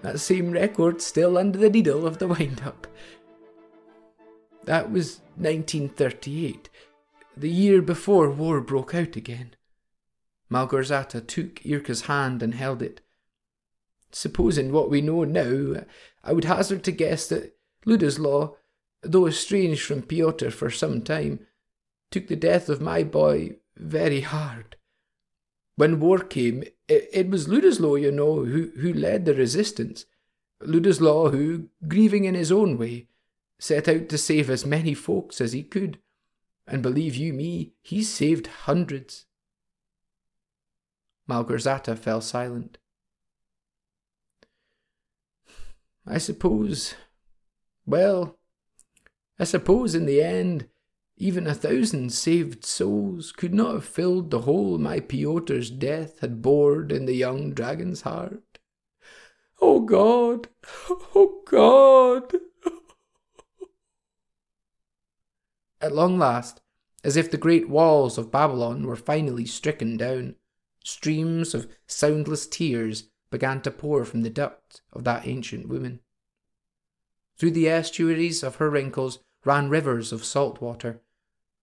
That 0.02 0.20
same 0.20 0.50
record 0.50 1.00
still 1.00 1.38
under 1.38 1.60
the 1.60 1.70
needle 1.70 2.08
of 2.08 2.18
the 2.18 2.28
wind 2.28 2.64
up. 2.66 2.88
That 4.66 4.92
was 4.92 5.22
1938, 5.36 6.70
the 7.38 7.50
year 7.50 7.84
before 7.84 8.32
war 8.32 8.62
broke 8.62 8.96
out 8.96 9.16
again. 9.16 9.56
Malgorzata 10.52 11.26
took 11.26 11.62
Irka's 11.64 12.02
hand 12.02 12.42
and 12.42 12.56
held 12.56 12.82
it. 12.82 13.02
Supposing 14.12 14.72
what 14.72 14.90
we 14.90 15.02
know 15.02 15.24
now, 15.24 15.84
I 16.24 16.34
would 16.34 16.46
hazard 16.46 16.84
to 16.86 16.92
guess 16.92 17.28
that 17.28 17.56
Ludoslaw, 17.86 18.56
though 19.04 19.28
estranged 19.28 19.84
from 19.84 20.02
Piotr 20.02 20.50
for 20.50 20.72
some 20.72 21.02
time, 21.04 21.46
took 22.10 22.28
the 22.28 22.36
death 22.36 22.68
of 22.68 22.82
my 22.82 23.04
boy 23.04 23.58
very 23.78 24.22
hard. 24.22 24.78
When 25.76 26.00
war 26.00 26.20
came, 26.20 26.64
it, 26.88 27.10
it 27.14 27.30
was 27.30 27.48
Ludoslaw, 27.48 28.02
you 28.02 28.12
know, 28.12 28.46
who, 28.46 28.72
who 28.80 28.94
led 28.94 29.26
the 29.26 29.36
resistance. 29.36 30.06
Ludoslaw, 30.62 31.32
who, 31.32 31.70
grieving 31.88 32.26
in 32.26 32.34
his 32.34 32.52
own 32.52 32.78
way, 32.80 33.10
set 33.60 33.88
out 33.88 34.10
to 34.10 34.18
save 34.18 34.50
as 34.50 34.66
many 34.66 34.94
folks 34.94 35.40
as 35.42 35.54
he 35.54 35.64
could. 35.64 36.00
And 36.68 36.82
believe 36.82 37.16
you 37.16 37.34
me, 37.34 37.74
he 37.82 38.04
saved 38.04 38.48
hundreds. 38.48 39.26
Malgorzata 41.30 41.98
fell 41.98 42.22
silent. 42.22 42.78
I 46.08 46.18
suppose. 46.18 46.96
Well, 47.86 48.38
I 49.40 49.44
suppose 49.44 49.96
in 49.96 50.06
the 50.06 50.22
end, 50.22 50.68
even 51.18 51.48
a 51.48 51.54
thousand 51.54 52.12
saved 52.12 52.66
souls 52.66 53.32
could 53.32 53.54
not 53.54 53.74
have 53.74 53.86
filled 53.86 54.32
the 54.32 54.42
hole 54.42 54.78
my 54.78 55.00
Piotr's 55.00 55.70
death 55.70 56.20
had 56.20 56.42
bored 56.42 56.92
in 56.92 57.06
the 57.06 57.16
young 57.16 57.54
dragon's 57.54 58.02
heart. 58.02 58.60
Oh 59.62 59.80
God! 59.80 60.50
Oh 61.16 61.42
God! 61.46 62.34
At 65.82 65.94
long 65.94 66.18
last, 66.18 66.62
as 67.04 67.16
if 67.16 67.30
the 67.30 67.38
great 67.38 67.70
walls 67.70 68.18
of 68.18 68.32
Babylon 68.32 68.86
were 68.88 68.96
finally 68.96 69.46
stricken 69.46 69.98
down, 69.98 70.36
Streams 70.86 71.56
of 71.56 71.68
soundless 71.88 72.46
tears 72.46 73.10
began 73.32 73.60
to 73.64 73.72
pour 73.72 74.06
from 74.06 74.22
the 74.22 74.30
duct 74.30 74.84
of 74.94 75.04
that 75.04 75.26
ancient 75.26 75.68
woman. 75.68 76.00
Through 77.38 77.52
the 77.52 77.68
estuaries 77.68 78.44
of 78.44 78.58
her 78.58 78.70
wrinkles 78.70 79.18
ran 79.44 79.68
rivers 79.68 80.14
of 80.14 80.24
salt 80.24 80.62
water, 80.62 81.02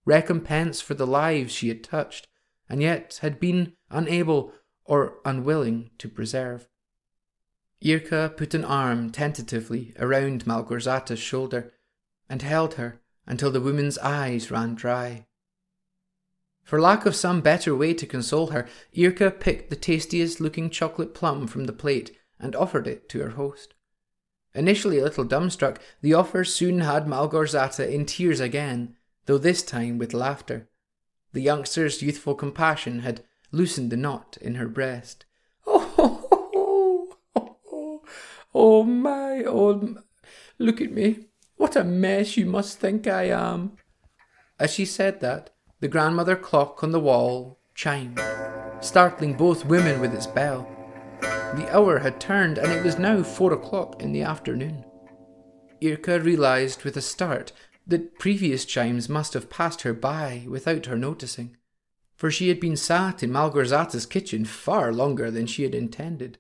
recompense 0.04 0.80
for 0.80 0.94
the 0.94 1.06
lives 1.06 1.52
she 1.52 1.68
had 1.68 1.84
touched, 1.84 2.26
and 2.68 2.82
yet 2.82 3.20
had 3.22 3.38
been 3.38 3.74
unable 3.90 4.52
or 4.84 5.18
unwilling 5.24 5.90
to 5.98 6.08
preserve. 6.08 6.68
Irka 7.80 8.36
put 8.36 8.54
an 8.54 8.64
arm 8.64 9.10
tentatively 9.10 9.94
around 10.00 10.46
Malgorzata's 10.46 11.20
shoulder 11.20 11.74
and 12.28 12.42
held 12.42 12.74
her 12.74 13.00
until 13.26 13.50
the 13.50 13.60
woman's 13.60 13.98
eyes 13.98 14.50
ran 14.50 14.74
dry. 14.74 15.26
For 16.64 16.80
lack 16.80 17.06
of 17.06 17.16
some 17.16 17.40
better 17.40 17.74
way 17.74 17.92
to 17.94 18.06
console 18.06 18.48
her, 18.48 18.68
Irka 18.96 19.38
picked 19.38 19.70
the 19.70 19.76
tastiest 19.76 20.40
looking 20.40 20.70
chocolate 20.70 21.14
plum 21.14 21.46
from 21.46 21.64
the 21.64 21.72
plate 21.72 22.16
and 22.38 22.54
offered 22.56 22.86
it 22.86 23.08
to 23.10 23.20
her 23.20 23.30
host. 23.30 23.74
Initially 24.54 24.98
a 24.98 25.04
little 25.04 25.24
dumbstruck, 25.24 25.78
the 26.02 26.14
offer 26.14 26.44
soon 26.44 26.80
had 26.80 27.06
Malgorzata 27.06 27.90
in 27.90 28.04
tears 28.04 28.40
again, 28.40 28.96
though 29.26 29.38
this 29.38 29.62
time 29.62 29.98
with 29.98 30.12
laughter. 30.12 30.68
The 31.32 31.40
youngster's 31.40 32.02
youthful 32.02 32.34
compassion 32.34 33.00
had 33.00 33.24
loosened 33.50 33.90
the 33.90 33.96
knot 33.96 34.36
in 34.40 34.56
her 34.56 34.68
breast. 34.68 35.24
Oh, 35.64 36.28
oh, 36.54 37.16
oh, 37.36 37.56
oh, 37.72 38.02
oh 38.54 38.82
my, 38.82 39.42
oh, 39.46 39.96
look 40.58 40.80
at 40.80 40.92
me. 40.92 41.26
What 41.56 41.76
a 41.76 41.84
mess 41.84 42.36
you 42.36 42.46
must 42.46 42.78
think 42.78 43.06
I 43.06 43.24
am. 43.24 43.76
As 44.58 44.72
she 44.72 44.84
said 44.84 45.20
that, 45.20 45.50
the 45.80 45.88
grandmother 45.88 46.36
clock 46.36 46.84
on 46.84 46.92
the 46.92 47.00
wall 47.00 47.58
chimed, 47.74 48.20
startling 48.80 49.34
both 49.34 49.66
women 49.66 50.00
with 50.00 50.14
its 50.14 50.26
bell. 50.26 50.68
The 51.20 51.68
hour 51.74 51.98
had 51.98 52.20
turned, 52.20 52.58
and 52.58 52.70
it 52.72 52.84
was 52.84 52.98
now 52.98 53.22
four 53.22 53.52
o'clock 53.52 54.02
in 54.02 54.12
the 54.12 54.22
afternoon. 54.22 54.84
Irka 55.82 56.22
realized 56.22 56.84
with 56.84 56.96
a 56.96 57.02
start 57.02 57.52
that 57.86 58.18
previous 58.18 58.64
chimes 58.64 59.08
must 59.08 59.34
have 59.34 59.50
passed 59.50 59.82
her 59.82 59.92
by 59.92 60.46
without 60.48 60.86
her 60.86 60.96
noticing, 60.96 61.56
for 62.14 62.30
she 62.30 62.48
had 62.48 62.60
been 62.60 62.76
sat 62.76 63.22
in 63.22 63.30
Malgorzata's 63.32 64.06
kitchen 64.06 64.44
far 64.44 64.92
longer 64.92 65.30
than 65.30 65.46
she 65.46 65.64
had 65.64 65.74
intended. 65.74 66.38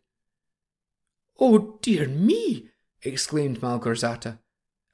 Oh 1.38 1.78
dear 1.82 2.06
me! 2.06 2.68
exclaimed 3.02 3.60
Malgorzata. 3.60 4.38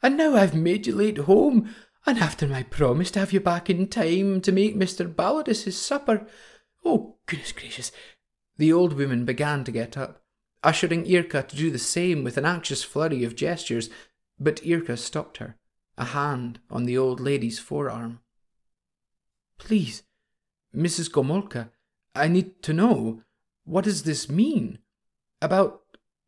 And 0.02 0.16
now 0.16 0.36
I've 0.36 0.54
made 0.54 0.86
you 0.86 0.94
late 0.94 1.18
home, 1.18 1.74
and 2.06 2.18
after 2.18 2.46
my 2.46 2.62
promise 2.62 3.10
to 3.12 3.18
have 3.20 3.32
you 3.32 3.40
back 3.40 3.68
in 3.68 3.88
time 3.88 4.40
to 4.42 4.52
make 4.52 4.76
Mr. 4.76 5.12
Balodis 5.12 5.64
his 5.64 5.80
supper. 5.80 6.26
Oh, 6.84 7.16
goodness 7.26 7.52
gracious! 7.52 7.90
The 8.56 8.72
old 8.72 8.92
woman 8.92 9.24
began 9.24 9.64
to 9.64 9.72
get 9.72 9.96
up, 9.96 10.22
ushering 10.62 11.04
Irka 11.04 11.46
to 11.48 11.56
do 11.56 11.70
the 11.70 11.78
same 11.78 12.24
with 12.24 12.36
an 12.36 12.44
anxious 12.44 12.84
flurry 12.84 13.24
of 13.24 13.36
gestures, 13.36 13.90
but 14.38 14.62
Irka 14.62 14.96
stopped 14.96 15.38
her, 15.38 15.56
a 15.96 16.06
hand 16.06 16.60
on 16.70 16.84
the 16.84 16.96
old 16.96 17.20
lady's 17.20 17.58
forearm. 17.58 18.20
Please, 19.58 20.04
Mrs. 20.74 21.10
Gomolka, 21.10 21.70
I 22.14 22.28
need 22.28 22.62
to 22.62 22.72
know 22.72 23.22
what 23.64 23.84
does 23.84 24.04
this 24.04 24.30
mean 24.30 24.78
about 25.42 25.82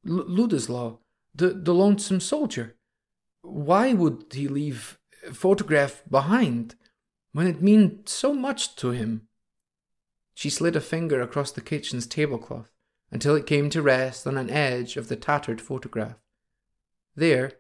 L- 0.09 0.25
the, 0.27 1.49
the 1.55 1.75
lonesome 1.75 2.21
soldier? 2.21 2.77
Why 3.43 3.93
would 3.93 4.27
he 4.33 4.49
leave 4.49 4.99
a 5.27 5.35
photograph 5.35 6.03
behind 6.09 6.75
when 7.33 7.47
it 7.47 7.63
meant 7.63 8.09
so 8.09 8.33
much 8.33 8.77
to 8.77 8.91
him? 8.91 9.29
She 10.35 10.51
slid 10.51 10.77
a 10.77 10.81
finger 10.81 11.21
across 11.21 11.53
the 11.53 11.61
kitchen's 11.61 12.07
tablecloth 12.07 12.71
until 13.11 13.35
it 13.35 13.47
came 13.47 13.71
to 13.71 13.83
rest 13.83 14.27
on 14.27 14.37
an 14.37 14.51
edge 14.51 14.97
of 14.97 15.09
the 15.09 15.17
tattered 15.17 15.61
photograph. 15.61 16.17
There, 17.15 17.53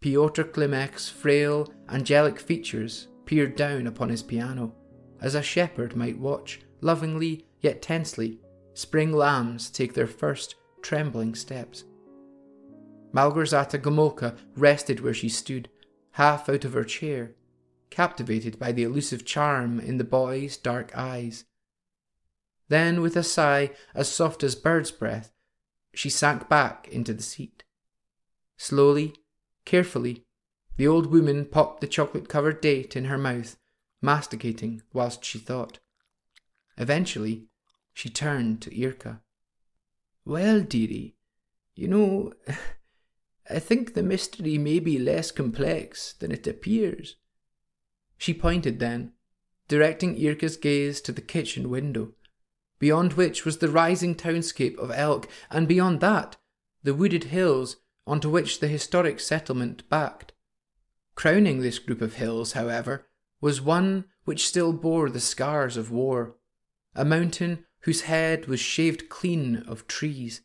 Piotr 0.00 0.42
Klimek's 0.42 1.08
frail, 1.08 1.72
angelic 1.88 2.38
features 2.38 3.08
peered 3.24 3.56
down 3.56 3.86
upon 3.86 4.08
his 4.08 4.22
piano, 4.22 4.74
as 5.20 5.34
a 5.34 5.42
shepherd 5.42 5.96
might 5.96 6.18
watch, 6.18 6.60
lovingly 6.80 7.46
yet 7.60 7.82
tensely, 7.82 8.40
spring 8.74 9.12
lambs 9.12 9.70
take 9.70 9.94
their 9.94 10.06
first 10.06 10.54
trembling 10.82 11.34
steps. 11.34 11.84
Malgorzata 13.14 13.78
Gomulka 13.78 14.36
rested 14.56 15.00
where 15.00 15.14
she 15.14 15.28
stood, 15.28 15.68
half 16.12 16.48
out 16.48 16.64
of 16.64 16.72
her 16.72 16.84
chair, 16.84 17.36
captivated 17.88 18.58
by 18.58 18.72
the 18.72 18.82
elusive 18.82 19.24
charm 19.24 19.78
in 19.78 19.98
the 19.98 20.04
boy's 20.04 20.56
dark 20.56 20.90
eyes. 20.96 21.44
Then, 22.68 23.00
with 23.00 23.16
a 23.16 23.22
sigh 23.22 23.70
as 23.94 24.08
soft 24.08 24.42
as 24.42 24.56
bird's 24.56 24.90
breath, 24.90 25.32
she 25.94 26.10
sank 26.10 26.48
back 26.48 26.88
into 26.88 27.14
the 27.14 27.22
seat. 27.22 27.62
Slowly, 28.56 29.14
carefully, 29.64 30.24
the 30.76 30.88
old 30.88 31.06
woman 31.06 31.44
popped 31.44 31.80
the 31.80 31.86
chocolate 31.86 32.28
covered 32.28 32.60
date 32.60 32.96
in 32.96 33.04
her 33.04 33.18
mouth, 33.18 33.56
masticating 34.02 34.82
whilst 34.92 35.24
she 35.24 35.38
thought. 35.38 35.78
Eventually, 36.76 37.46
she 37.92 38.08
turned 38.08 38.60
to 38.62 38.70
Irka. 38.70 39.20
Well, 40.24 40.62
dearie, 40.62 41.14
you 41.76 41.86
know, 41.86 42.32
I 43.50 43.58
think 43.58 43.94
the 43.94 44.02
mystery 44.02 44.58
may 44.58 44.78
be 44.78 44.98
less 44.98 45.30
complex 45.30 46.14
than 46.14 46.32
it 46.32 46.46
appears. 46.46 47.16
She 48.16 48.32
pointed 48.32 48.78
then, 48.78 49.12
directing 49.68 50.16
Irka's 50.16 50.56
gaze 50.56 51.00
to 51.02 51.12
the 51.12 51.20
kitchen 51.20 51.68
window, 51.68 52.12
beyond 52.78 53.14
which 53.14 53.44
was 53.44 53.58
the 53.58 53.68
rising 53.68 54.14
townscape 54.14 54.78
of 54.78 54.90
Elk, 54.90 55.28
and 55.50 55.68
beyond 55.68 56.00
that, 56.00 56.36
the 56.82 56.94
wooded 56.94 57.24
hills 57.24 57.76
onto 58.06 58.30
which 58.30 58.60
the 58.60 58.68
historic 58.68 59.20
settlement 59.20 59.88
backed. 59.88 60.32
Crowning 61.14 61.60
this 61.60 61.78
group 61.78 62.00
of 62.00 62.14
hills, 62.14 62.52
however, 62.52 63.06
was 63.40 63.60
one 63.60 64.06
which 64.24 64.46
still 64.46 64.72
bore 64.72 65.10
the 65.10 65.20
scars 65.20 65.76
of 65.76 65.90
war, 65.90 66.36
a 66.94 67.04
mountain 67.04 67.64
whose 67.80 68.02
head 68.02 68.46
was 68.46 68.60
shaved 68.60 69.08
clean 69.08 69.56
of 69.68 69.86
trees. 69.86 70.42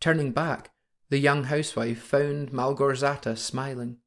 Turning 0.00 0.32
back, 0.32 0.70
the 1.10 1.18
young 1.18 1.44
housewife 1.44 2.00
found 2.00 2.52
Malgorzata 2.52 3.36
smiling. 3.36 3.98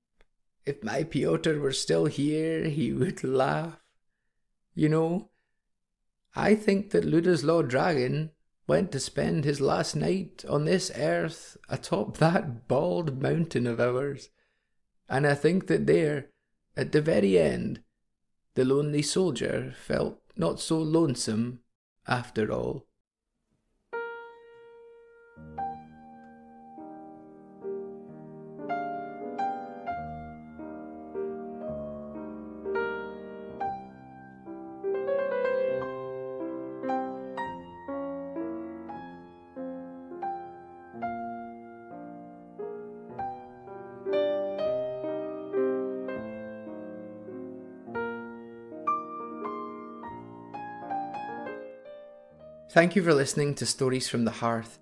If 0.65 0.83
my 0.83 1.03
Piotr 1.03 1.59
were 1.59 1.71
still 1.71 2.05
here, 2.05 2.65
he 2.65 2.91
would 2.91 3.23
laugh. 3.23 3.79
You 4.73 4.89
know, 4.89 5.29
I 6.35 6.55
think 6.55 6.91
that 6.91 7.05
Ludoslaw 7.05 7.67
Dragon 7.67 8.31
went 8.67 8.91
to 8.91 8.99
spend 8.99 9.45
his 9.45 9.61
last 9.61 9.95
night 9.95 10.43
on 10.47 10.65
this 10.65 10.91
earth 10.95 11.57
atop 11.69 12.17
that 12.19 12.67
bald 12.67 13.21
mountain 13.21 13.65
of 13.65 13.79
ours, 13.79 14.29
and 15.09 15.25
I 15.25 15.35
think 15.35 15.67
that 15.67 15.87
there, 15.87 16.29
at 16.75 16.91
the 16.91 17.01
very 17.01 17.39
end, 17.39 17.81
the 18.55 18.65
lonely 18.65 19.01
soldier 19.01 19.73
felt 19.77 20.21
not 20.35 20.59
so 20.59 20.79
lonesome 20.79 21.59
after 22.07 22.51
all. 22.51 22.87
Thank 52.71 52.97
you 52.97 53.01
for 53.03 53.13
listening 53.13 53.55
to 53.55 53.65
Stories 53.65 54.09
from 54.09 54.25
the 54.25 54.31
Hearth. 54.31 54.79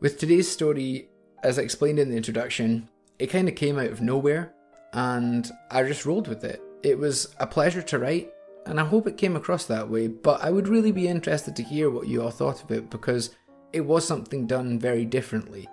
With 0.00 0.18
today's 0.18 0.50
story, 0.50 1.10
as 1.42 1.58
I 1.58 1.62
explained 1.62 1.98
in 1.98 2.08
the 2.08 2.16
introduction, 2.16 2.88
it 3.18 3.26
kind 3.26 3.46
of 3.46 3.54
came 3.54 3.78
out 3.78 3.90
of 3.90 4.00
nowhere 4.00 4.54
and 4.94 5.48
I 5.70 5.82
just 5.82 6.06
rolled 6.06 6.28
with 6.28 6.44
it. 6.44 6.62
It 6.82 6.98
was 6.98 7.34
a 7.38 7.46
pleasure 7.46 7.82
to 7.82 7.98
write 7.98 8.32
and 8.64 8.80
I 8.80 8.86
hope 8.86 9.06
it 9.06 9.18
came 9.18 9.36
across 9.36 9.66
that 9.66 9.90
way, 9.90 10.08
but 10.08 10.42
I 10.42 10.50
would 10.50 10.66
really 10.66 10.92
be 10.92 11.08
interested 11.08 11.54
to 11.56 11.62
hear 11.62 11.90
what 11.90 12.08
you 12.08 12.22
all 12.22 12.30
thought 12.30 12.64
of 12.64 12.70
it 12.70 12.88
because 12.88 13.36
it 13.74 13.82
was 13.82 14.06
something 14.06 14.46
done 14.46 14.78
very 14.78 15.04
differently. 15.04 15.68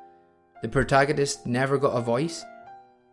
The 0.62 0.68
protagonist 0.68 1.46
never 1.46 1.78
got 1.78 1.96
a 1.96 2.02
voice. 2.02 2.44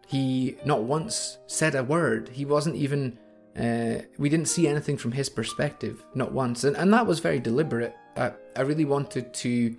He 0.08 0.56
not 0.64 0.82
once 0.82 1.38
said 1.46 1.76
a 1.76 1.84
word. 1.84 2.30
He 2.30 2.44
wasn't 2.44 2.76
even. 2.76 3.16
Uh, 3.56 4.02
we 4.18 4.28
didn't 4.28 4.48
see 4.48 4.66
anything 4.66 4.96
from 4.96 5.12
his 5.12 5.28
perspective, 5.28 6.04
not 6.16 6.32
once, 6.32 6.64
and, 6.64 6.76
and 6.76 6.92
that 6.92 7.06
was 7.06 7.20
very 7.20 7.38
deliberate. 7.38 7.94
I, 8.16 8.32
I 8.56 8.62
really 8.62 8.84
wanted 8.84 9.32
to 9.34 9.76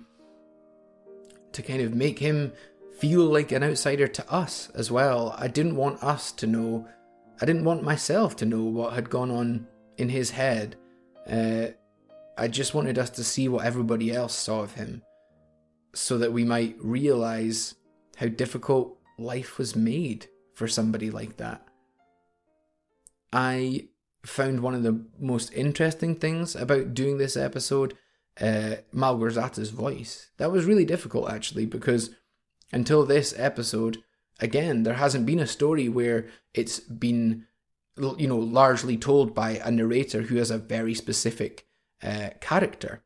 to 1.52 1.62
kind 1.62 1.80
of 1.80 1.94
make 1.94 2.18
him 2.18 2.52
feel 2.98 3.24
like 3.24 3.50
an 3.52 3.62
outsider 3.62 4.06
to 4.06 4.32
us 4.32 4.70
as 4.74 4.90
well. 4.90 5.34
I 5.38 5.48
didn't 5.48 5.76
want 5.76 6.02
us 6.02 6.32
to 6.32 6.46
know. 6.46 6.86
I 7.40 7.46
didn't 7.46 7.64
want 7.64 7.82
myself 7.82 8.36
to 8.36 8.46
know 8.46 8.64
what 8.64 8.92
had 8.92 9.10
gone 9.10 9.30
on 9.30 9.66
in 9.96 10.10
his 10.10 10.30
head. 10.30 10.76
Uh, 11.30 11.68
I 12.36 12.48
just 12.48 12.74
wanted 12.74 12.98
us 12.98 13.10
to 13.10 13.24
see 13.24 13.48
what 13.48 13.64
everybody 13.64 14.12
else 14.12 14.34
saw 14.34 14.60
of 14.60 14.74
him, 14.74 15.02
so 15.94 16.18
that 16.18 16.32
we 16.32 16.44
might 16.44 16.76
realize 16.78 17.74
how 18.16 18.26
difficult 18.26 18.98
life 19.18 19.56
was 19.58 19.74
made 19.74 20.28
for 20.54 20.68
somebody 20.68 21.10
like 21.10 21.38
that. 21.38 21.66
I 23.32 23.88
found 24.24 24.60
one 24.60 24.74
of 24.74 24.82
the 24.82 25.04
most 25.18 25.52
interesting 25.52 26.14
things 26.14 26.54
about 26.56 26.94
doing 26.94 27.18
this 27.18 27.36
episode 27.36 27.94
uh, 28.40 28.76
Malgorzata's 28.94 29.70
voice. 29.70 30.30
That 30.36 30.52
was 30.52 30.64
really 30.64 30.84
difficult 30.84 31.30
actually 31.30 31.66
because 31.66 32.10
until 32.72 33.04
this 33.04 33.34
episode, 33.36 33.98
again, 34.40 34.82
there 34.82 34.94
hasn't 34.94 35.26
been 35.26 35.38
a 35.38 35.46
story 35.46 35.88
where 35.88 36.26
it's 36.54 36.80
been, 36.80 37.46
you 37.96 38.26
know, 38.26 38.38
largely 38.38 38.96
told 38.96 39.34
by 39.34 39.60
a 39.64 39.70
narrator 39.70 40.22
who 40.22 40.36
has 40.36 40.50
a 40.50 40.58
very 40.58 40.94
specific 40.94 41.66
uh, 42.02 42.30
character. 42.40 43.02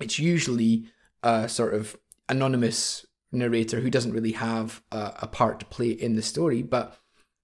It's 0.00 0.18
usually 0.18 0.86
a 1.22 1.48
sort 1.48 1.74
of 1.74 1.96
anonymous 2.28 3.06
narrator 3.30 3.80
who 3.80 3.90
doesn't 3.90 4.12
really 4.12 4.32
have 4.32 4.82
a, 4.90 5.12
a 5.22 5.26
part 5.26 5.60
to 5.60 5.66
play 5.66 5.90
in 5.90 6.16
the 6.16 6.22
story, 6.22 6.62
but 6.62 6.98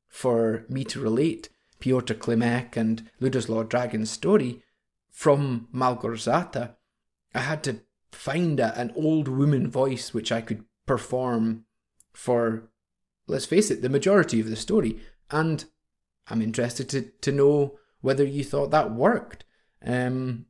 for 0.08 0.64
me 0.68 0.84
to 0.84 1.00
relate 1.00 1.50
Piotr 1.78 2.14
Klimek 2.14 2.76
and 2.76 3.08
Ludoslaw 3.20 3.68
Dragon's 3.68 4.10
story 4.10 4.62
from 5.10 5.68
Malgorzata, 5.74 6.74
I 7.34 7.40
had 7.40 7.62
to 7.64 7.80
find 8.12 8.60
a, 8.60 8.78
an 8.78 8.92
old 8.96 9.28
woman 9.28 9.70
voice 9.70 10.12
which 10.12 10.32
I 10.32 10.40
could 10.40 10.64
perform 10.86 11.64
for, 12.12 12.70
let's 13.26 13.46
face 13.46 13.70
it, 13.70 13.82
the 13.82 13.88
majority 13.88 14.40
of 14.40 14.50
the 14.50 14.56
story. 14.56 15.00
And 15.30 15.64
I'm 16.28 16.42
interested 16.42 16.88
to, 16.90 17.02
to 17.02 17.32
know 17.32 17.78
whether 18.00 18.24
you 18.24 18.44
thought 18.44 18.70
that 18.70 18.92
worked. 18.92 19.44
Um, 19.84 20.46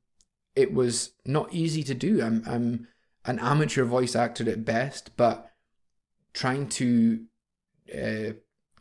it 0.57 0.73
was 0.73 1.13
not 1.25 1.53
easy 1.53 1.83
to 1.85 1.95
do. 1.95 2.23
I'm 2.23 2.43
I'm 2.47 2.89
an 3.25 3.39
amateur 3.39 3.85
voice 3.85 4.17
actor 4.17 4.49
at 4.51 4.65
best, 4.65 5.17
but 5.17 5.51
trying 6.33 6.69
to 6.69 7.25
uh, 7.95 8.33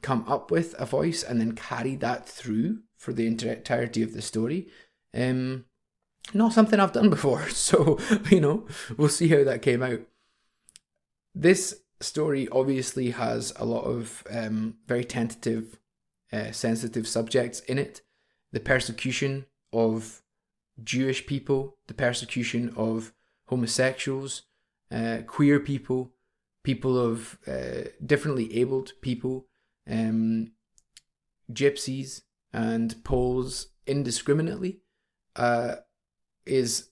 come 0.02 0.24
up 0.28 0.50
with 0.50 0.76
a 0.80 0.86
voice 0.86 1.24
and 1.24 1.40
then 1.40 1.54
carry 1.54 1.96
that 1.98 2.28
through 2.28 2.80
for 2.98 3.14
the 3.14 3.28
entirety 3.28 4.02
of 4.02 4.14
the 4.14 4.22
story. 4.22 4.68
Um, 5.14 5.66
not 6.34 6.54
something 6.54 6.80
I've 6.80 6.94
done 6.94 7.10
before, 7.10 7.50
so 7.50 8.00
you 8.30 8.40
know 8.40 8.66
we'll 8.98 9.10
see 9.10 9.28
how 9.30 9.44
that 9.44 9.62
came 9.62 9.84
out. 9.84 10.02
This 11.36 11.82
story 12.02 12.48
obviously 12.52 13.12
has 13.12 13.54
a 13.56 13.66
lot 13.66 13.84
of 13.84 14.24
um, 14.32 14.76
very 14.88 15.04
tentative, 15.04 15.80
uh, 16.32 16.52
sensitive 16.52 17.08
subjects 17.08 17.60
in 17.62 17.78
it. 17.78 18.02
The 18.52 18.60
persecution 18.60 19.46
of 19.72 20.22
Jewish 20.84 21.26
people, 21.26 21.78
the 21.88 21.94
persecution 21.94 22.74
of 22.76 23.14
homosexuals, 23.46 24.44
uh, 24.92 25.20
queer 25.28 25.60
people, 25.60 26.14
people 26.64 26.98
of 26.98 27.38
uh, 27.48 27.90
differently 28.06 28.58
abled 28.58 28.94
people, 29.02 29.48
um, 29.90 30.52
gypsies, 31.52 32.22
and 32.54 33.04
Poles 33.04 33.68
indiscriminately, 33.86 34.80
uh, 35.36 35.76
is 36.50 36.90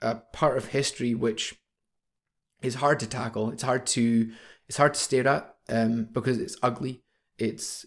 a 0.00 0.16
part 0.16 0.56
of 0.56 0.66
history 0.66 1.14
which 1.14 1.58
is 2.62 2.76
hard 2.76 3.00
to 3.00 3.06
tackle. 3.06 3.50
It's 3.50 3.62
hard 3.62 3.86
to 3.88 4.32
it's 4.68 4.76
hard 4.76 4.94
to 4.94 5.00
stare 5.00 5.26
at 5.26 5.54
um, 5.68 6.08
because 6.12 6.38
it's 6.38 6.56
ugly. 6.62 7.02
It's 7.38 7.84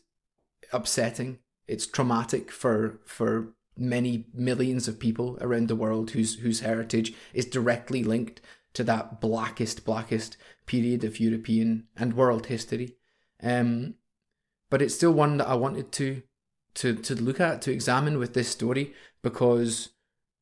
upsetting. 0.71 1.39
It's 1.67 1.87
traumatic 1.87 2.51
for 2.51 2.99
for 3.05 3.53
many 3.77 4.25
millions 4.33 4.87
of 4.87 4.99
people 4.99 5.37
around 5.41 5.67
the 5.67 5.75
world 5.75 6.11
whose 6.11 6.35
whose 6.35 6.61
heritage 6.61 7.13
is 7.33 7.45
directly 7.45 8.03
linked 8.03 8.41
to 8.73 8.83
that 8.83 9.19
blackest 9.21 9.85
blackest 9.85 10.37
period 10.65 11.03
of 11.03 11.19
European 11.19 11.87
and 11.95 12.13
world 12.13 12.47
history. 12.47 12.95
Um, 13.41 13.95
but 14.69 14.81
it's 14.81 14.95
still 14.95 15.13
one 15.13 15.37
that 15.37 15.47
I 15.47 15.55
wanted 15.55 15.91
to 15.93 16.21
to 16.75 16.95
to 16.95 17.15
look 17.15 17.39
at 17.39 17.61
to 17.63 17.71
examine 17.71 18.17
with 18.17 18.33
this 18.33 18.49
story 18.49 18.93
because 19.21 19.89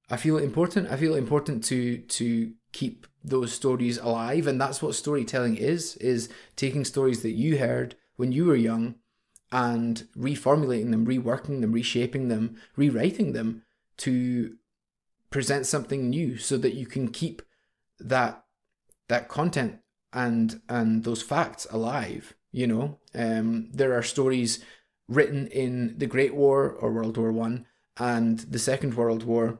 I 0.09 0.17
feel 0.17 0.37
important. 0.37 0.89
I 0.89 0.97
feel 0.97 1.15
important 1.15 1.63
to 1.65 1.97
to 1.97 2.53
keep 2.73 3.07
those 3.23 3.53
stories 3.53 3.97
alive 3.97 4.47
and 4.47 4.59
that's 4.59 4.81
what 4.81 4.95
storytelling 4.95 5.55
is 5.55 5.95
is 5.97 6.27
taking 6.55 6.83
stories 6.83 7.21
that 7.21 7.31
you 7.31 7.57
heard 7.57 7.95
when 8.17 8.31
you 8.31 8.45
were 8.45 8.55
young 8.55 8.95
and 9.51 10.07
reformulating 10.17 10.91
them 10.91 11.05
reworking 11.05 11.61
them 11.61 11.71
reshaping 11.71 12.27
them 12.27 12.57
rewriting 12.75 13.31
them 13.31 13.61
to 13.95 14.55
present 15.29 15.65
something 15.65 16.09
new 16.09 16.37
so 16.37 16.57
that 16.57 16.73
you 16.73 16.85
can 16.85 17.07
keep 17.07 17.41
that 17.99 18.43
that 19.07 19.29
content 19.29 19.79
and 20.11 20.61
and 20.67 21.03
those 21.03 21.21
facts 21.21 21.65
alive 21.71 22.33
you 22.51 22.67
know 22.67 22.99
um, 23.15 23.69
there 23.71 23.93
are 23.93 24.03
stories 24.03 24.63
written 25.07 25.47
in 25.47 25.97
the 25.97 26.07
great 26.07 26.35
war 26.35 26.69
or 26.69 26.91
world 26.91 27.15
war 27.15 27.31
one 27.31 27.65
and 27.97 28.39
the 28.39 28.59
second 28.59 28.95
world 28.95 29.23
war 29.23 29.59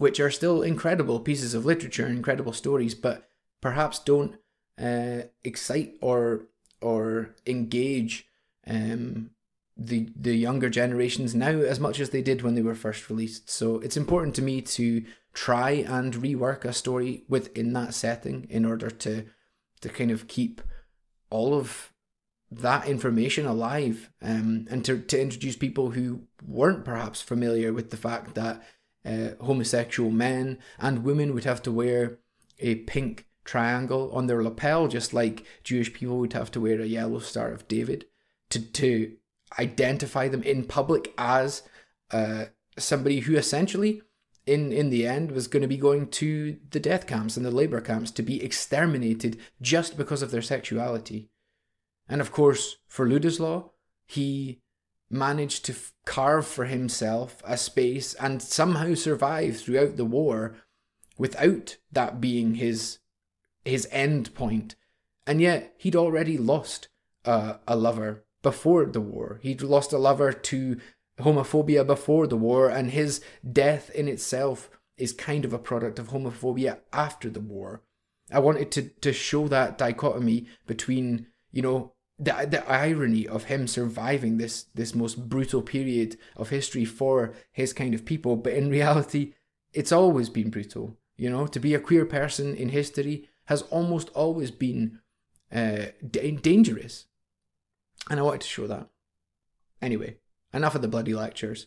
which 0.00 0.20
are 0.20 0.30
still 0.30 0.62
incredible 0.62 1.20
pieces 1.20 1.54
of 1.54 1.64
literature, 1.64 2.06
incredible 2.06 2.52
stories, 2.52 2.94
but 2.94 3.28
perhaps 3.60 3.98
don't 3.98 4.36
uh, 4.80 5.22
excite 5.44 5.94
or 6.00 6.46
or 6.80 7.34
engage 7.46 8.26
um, 8.66 9.30
the 9.76 10.08
the 10.14 10.36
younger 10.36 10.68
generations 10.68 11.34
now 11.34 11.50
as 11.50 11.80
much 11.80 12.00
as 12.00 12.10
they 12.10 12.22
did 12.22 12.42
when 12.42 12.54
they 12.54 12.62
were 12.62 12.74
first 12.74 13.08
released. 13.08 13.50
So 13.50 13.76
it's 13.80 13.96
important 13.96 14.34
to 14.36 14.42
me 14.42 14.60
to 14.62 15.04
try 15.32 15.70
and 15.70 16.14
rework 16.14 16.64
a 16.64 16.72
story 16.72 17.24
within 17.28 17.72
that 17.74 17.94
setting 17.94 18.46
in 18.50 18.64
order 18.64 18.90
to 18.90 19.26
to 19.80 19.88
kind 19.88 20.10
of 20.10 20.28
keep 20.28 20.60
all 21.30 21.54
of 21.54 21.92
that 22.50 22.88
information 22.88 23.46
alive 23.46 24.10
um, 24.22 24.66
and 24.70 24.84
to, 24.84 24.98
to 24.98 25.20
introduce 25.20 25.56
people 25.56 25.90
who 25.90 26.22
weren't 26.46 26.84
perhaps 26.84 27.20
familiar 27.20 27.72
with 27.72 27.90
the 27.90 27.96
fact 27.96 28.34
that 28.34 28.62
uh, 29.08 29.44
homosexual 29.44 30.10
men 30.10 30.58
and 30.78 31.04
women 31.04 31.34
would 31.34 31.44
have 31.44 31.62
to 31.62 31.72
wear 31.72 32.18
a 32.58 32.76
pink 32.76 33.26
triangle 33.44 34.10
on 34.12 34.26
their 34.26 34.42
lapel, 34.42 34.88
just 34.88 35.14
like 35.14 35.44
Jewish 35.64 35.92
people 35.92 36.18
would 36.18 36.34
have 36.34 36.50
to 36.50 36.60
wear 36.60 36.80
a 36.80 36.86
yellow 36.86 37.18
Star 37.18 37.50
of 37.50 37.66
David 37.66 38.04
to, 38.50 38.60
to 38.60 39.16
identify 39.58 40.28
them 40.28 40.42
in 40.42 40.64
public 40.64 41.14
as 41.16 41.62
uh, 42.10 42.46
somebody 42.76 43.20
who 43.20 43.36
essentially, 43.36 44.02
in, 44.46 44.72
in 44.72 44.90
the 44.90 45.06
end, 45.06 45.32
was 45.32 45.48
going 45.48 45.62
to 45.62 45.68
be 45.68 45.78
going 45.78 46.08
to 46.08 46.58
the 46.70 46.80
death 46.80 47.06
camps 47.06 47.36
and 47.36 47.46
the 47.46 47.50
labor 47.50 47.80
camps 47.80 48.10
to 48.10 48.22
be 48.22 48.42
exterminated 48.42 49.38
just 49.62 49.96
because 49.96 50.22
of 50.22 50.30
their 50.30 50.42
sexuality. 50.42 51.30
And 52.08 52.20
of 52.20 52.32
course, 52.32 52.76
for 52.86 53.06
Ludoslaw, 53.06 53.70
he 54.06 54.60
managed 55.10 55.64
to 55.64 55.74
carve 56.04 56.46
for 56.46 56.66
himself 56.66 57.42
a 57.44 57.56
space 57.56 58.14
and 58.14 58.42
somehow 58.42 58.94
survive 58.94 59.58
throughout 59.60 59.96
the 59.96 60.04
war 60.04 60.56
without 61.16 61.76
that 61.92 62.20
being 62.20 62.54
his 62.56 62.98
his 63.64 63.88
end 63.90 64.34
point. 64.34 64.76
And 65.26 65.40
yet 65.40 65.74
he'd 65.78 65.96
already 65.96 66.38
lost 66.38 66.88
uh, 67.24 67.54
a 67.66 67.76
lover 67.76 68.24
before 68.42 68.86
the 68.86 69.00
war. 69.00 69.40
He'd 69.42 69.62
lost 69.62 69.92
a 69.92 69.98
lover 69.98 70.32
to 70.32 70.78
homophobia 71.18 71.86
before 71.86 72.26
the 72.26 72.36
war 72.36 72.70
and 72.70 72.90
his 72.92 73.20
death 73.50 73.90
in 73.90 74.08
itself 74.08 74.70
is 74.96 75.12
kind 75.12 75.44
of 75.44 75.52
a 75.52 75.58
product 75.58 75.98
of 75.98 76.08
homophobia 76.08 76.78
after 76.92 77.28
the 77.28 77.40
war. 77.40 77.82
I 78.30 78.40
wanted 78.40 78.70
to 78.72 78.82
to 78.82 79.12
show 79.12 79.48
that 79.48 79.78
dichotomy 79.78 80.46
between 80.66 81.28
you 81.50 81.62
know 81.62 81.94
the 82.18 82.46
the 82.50 82.68
irony 82.68 83.26
of 83.26 83.44
him 83.44 83.66
surviving 83.66 84.38
this 84.38 84.64
this 84.74 84.94
most 84.94 85.28
brutal 85.28 85.62
period 85.62 86.16
of 86.36 86.48
history 86.48 86.84
for 86.84 87.34
his 87.52 87.72
kind 87.72 87.94
of 87.94 88.04
people, 88.04 88.36
but 88.36 88.54
in 88.54 88.70
reality, 88.70 89.34
it's 89.72 89.92
always 89.92 90.28
been 90.28 90.50
brutal. 90.50 90.96
You 91.16 91.30
know, 91.30 91.46
to 91.46 91.60
be 91.60 91.74
a 91.74 91.80
queer 91.80 92.04
person 92.04 92.54
in 92.54 92.70
history 92.70 93.28
has 93.46 93.62
almost 93.62 94.08
always 94.10 94.50
been 94.50 95.00
uh, 95.52 95.86
dangerous, 96.10 97.06
and 98.10 98.18
I 98.18 98.22
wanted 98.22 98.42
to 98.42 98.48
show 98.48 98.66
that. 98.66 98.88
Anyway, 99.80 100.16
enough 100.52 100.74
of 100.74 100.82
the 100.82 100.88
bloody 100.88 101.14
lectures. 101.14 101.66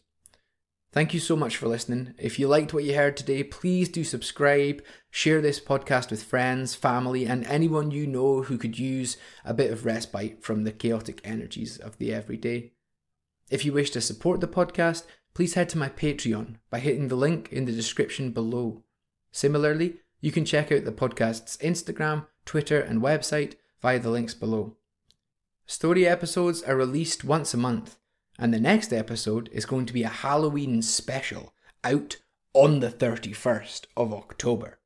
Thank 0.93 1.13
you 1.13 1.21
so 1.21 1.37
much 1.37 1.55
for 1.55 1.69
listening. 1.69 2.15
If 2.17 2.37
you 2.37 2.49
liked 2.49 2.73
what 2.73 2.83
you 2.83 2.95
heard 2.95 3.15
today, 3.15 3.43
please 3.43 3.87
do 3.87 4.03
subscribe, 4.03 4.83
share 5.09 5.39
this 5.39 5.57
podcast 5.57 6.11
with 6.11 6.21
friends, 6.21 6.75
family, 6.75 7.25
and 7.25 7.45
anyone 7.45 7.91
you 7.91 8.05
know 8.05 8.41
who 8.41 8.57
could 8.57 8.77
use 8.77 9.15
a 9.45 9.53
bit 9.53 9.71
of 9.71 9.85
respite 9.85 10.43
from 10.43 10.65
the 10.65 10.71
chaotic 10.73 11.21
energies 11.23 11.77
of 11.77 11.97
the 11.97 12.13
everyday. 12.13 12.73
If 13.49 13.63
you 13.63 13.71
wish 13.71 13.91
to 13.91 14.01
support 14.01 14.41
the 14.41 14.49
podcast, 14.49 15.05
please 15.33 15.53
head 15.53 15.69
to 15.69 15.77
my 15.77 15.87
Patreon 15.87 16.55
by 16.69 16.79
hitting 16.79 17.07
the 17.07 17.15
link 17.15 17.47
in 17.53 17.63
the 17.63 17.71
description 17.71 18.31
below. 18.31 18.83
Similarly, 19.31 20.01
you 20.19 20.33
can 20.33 20.43
check 20.43 20.73
out 20.73 20.83
the 20.83 20.91
podcast's 20.91 21.55
Instagram, 21.57 22.27
Twitter, 22.43 22.81
and 22.81 23.01
website 23.01 23.53
via 23.81 23.97
the 23.97 24.09
links 24.09 24.33
below. 24.33 24.75
Story 25.65 26.05
episodes 26.05 26.61
are 26.63 26.75
released 26.75 27.23
once 27.23 27.53
a 27.53 27.57
month 27.57 27.95
and 28.41 28.51
the 28.51 28.59
next 28.59 28.91
episode 28.91 29.49
is 29.53 29.67
going 29.67 29.85
to 29.85 29.93
be 29.93 30.01
a 30.01 30.09
Halloween 30.09 30.81
special 30.81 31.53
out 31.83 32.17
on 32.53 32.79
the 32.79 32.89
31st 32.89 33.85
of 33.95 34.11
October. 34.11 34.79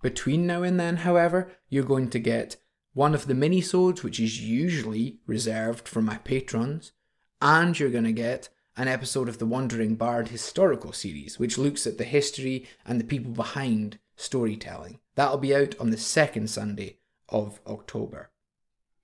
Between 0.00 0.46
now 0.46 0.62
and 0.62 0.78
then, 0.78 0.98
however, 0.98 1.50
you're 1.68 1.82
going 1.82 2.08
to 2.10 2.20
get 2.20 2.56
one 2.92 3.12
of 3.12 3.26
the 3.26 3.34
mini-sodes, 3.34 4.04
which 4.04 4.20
is 4.20 4.40
usually 4.40 5.18
reserved 5.26 5.88
for 5.88 6.02
my 6.02 6.18
patrons, 6.18 6.92
and 7.42 7.76
you're 7.76 7.90
going 7.90 8.04
to 8.04 8.12
get 8.12 8.48
an 8.76 8.86
episode 8.86 9.28
of 9.28 9.38
the 9.38 9.46
Wandering 9.46 9.96
Bard 9.96 10.28
historical 10.28 10.92
series, 10.92 11.36
which 11.36 11.58
looks 11.58 11.88
at 11.88 11.98
the 11.98 12.04
history 12.04 12.64
and 12.86 13.00
the 13.00 13.04
people 13.04 13.32
behind 13.32 13.98
storytelling. 14.14 15.00
That'll 15.16 15.38
be 15.38 15.54
out 15.54 15.74
on 15.80 15.90
the 15.90 15.98
second 15.98 16.48
Sunday 16.48 16.98
of 17.28 17.58
October. 17.66 18.30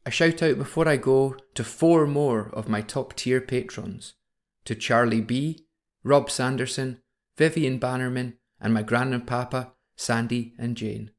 A 0.07 0.11
shout 0.11 0.43
out 0.43 0.57
before 0.57 0.89
I 0.89 0.97
go 0.97 1.37
to 1.55 1.63
four 1.63 2.07
more 2.07 2.49
of 2.55 2.69
my 2.69 2.81
top 2.81 3.15
tier 3.15 3.41
patrons 3.41 4.15
to 4.65 4.75
Charlie 4.75 5.21
B, 5.21 5.67
Rob 6.03 6.31
Sanderson, 6.31 7.03
Vivian 7.37 7.79
Bannerman, 7.79 8.39
and 8.61 8.73
my 8.73 8.83
grand 8.83 9.13
and 9.13 9.27
papa 9.27 9.73
Sandy 9.97 10.55
and 10.59 10.77
Jane. 10.77 11.11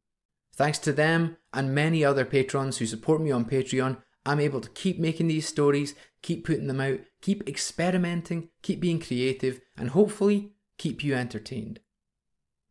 Thanks 0.53 0.79
to 0.79 0.93
them 0.93 1.38
and 1.53 1.75
many 1.75 2.03
other 2.03 2.25
patrons 2.25 2.77
who 2.77 2.86
support 2.86 3.21
me 3.21 3.32
on 3.32 3.45
Patreon, 3.45 4.01
I'm 4.25 4.39
able 4.39 4.61
to 4.61 4.69
keep 4.69 4.99
making 4.99 5.27
these 5.27 5.47
stories, 5.47 5.95
keep 6.21 6.45
putting 6.45 6.67
them 6.67 6.82
out, 6.82 6.99
keep 7.21 7.47
experimenting, 7.47 8.49
keep 8.61 8.79
being 8.79 8.99
creative, 8.99 9.61
and 9.77 9.91
hopefully 9.91 10.53
keep 10.77 11.03
you 11.03 11.15
entertained. 11.15 11.79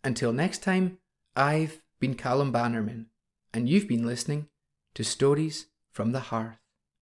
Until 0.05 0.33
next 0.33 0.63
time, 0.63 0.99
I've 1.37 1.83
been 1.99 2.15
Callum 2.15 2.53
Bannerman, 2.53 3.07
and 3.53 3.69
you've 3.69 3.89
been 3.89 4.07
listening 4.07 4.49
to 4.95 5.05
Stories 5.05 5.67
from 6.01 6.13
the 6.13 6.21
hearth. 6.21 6.70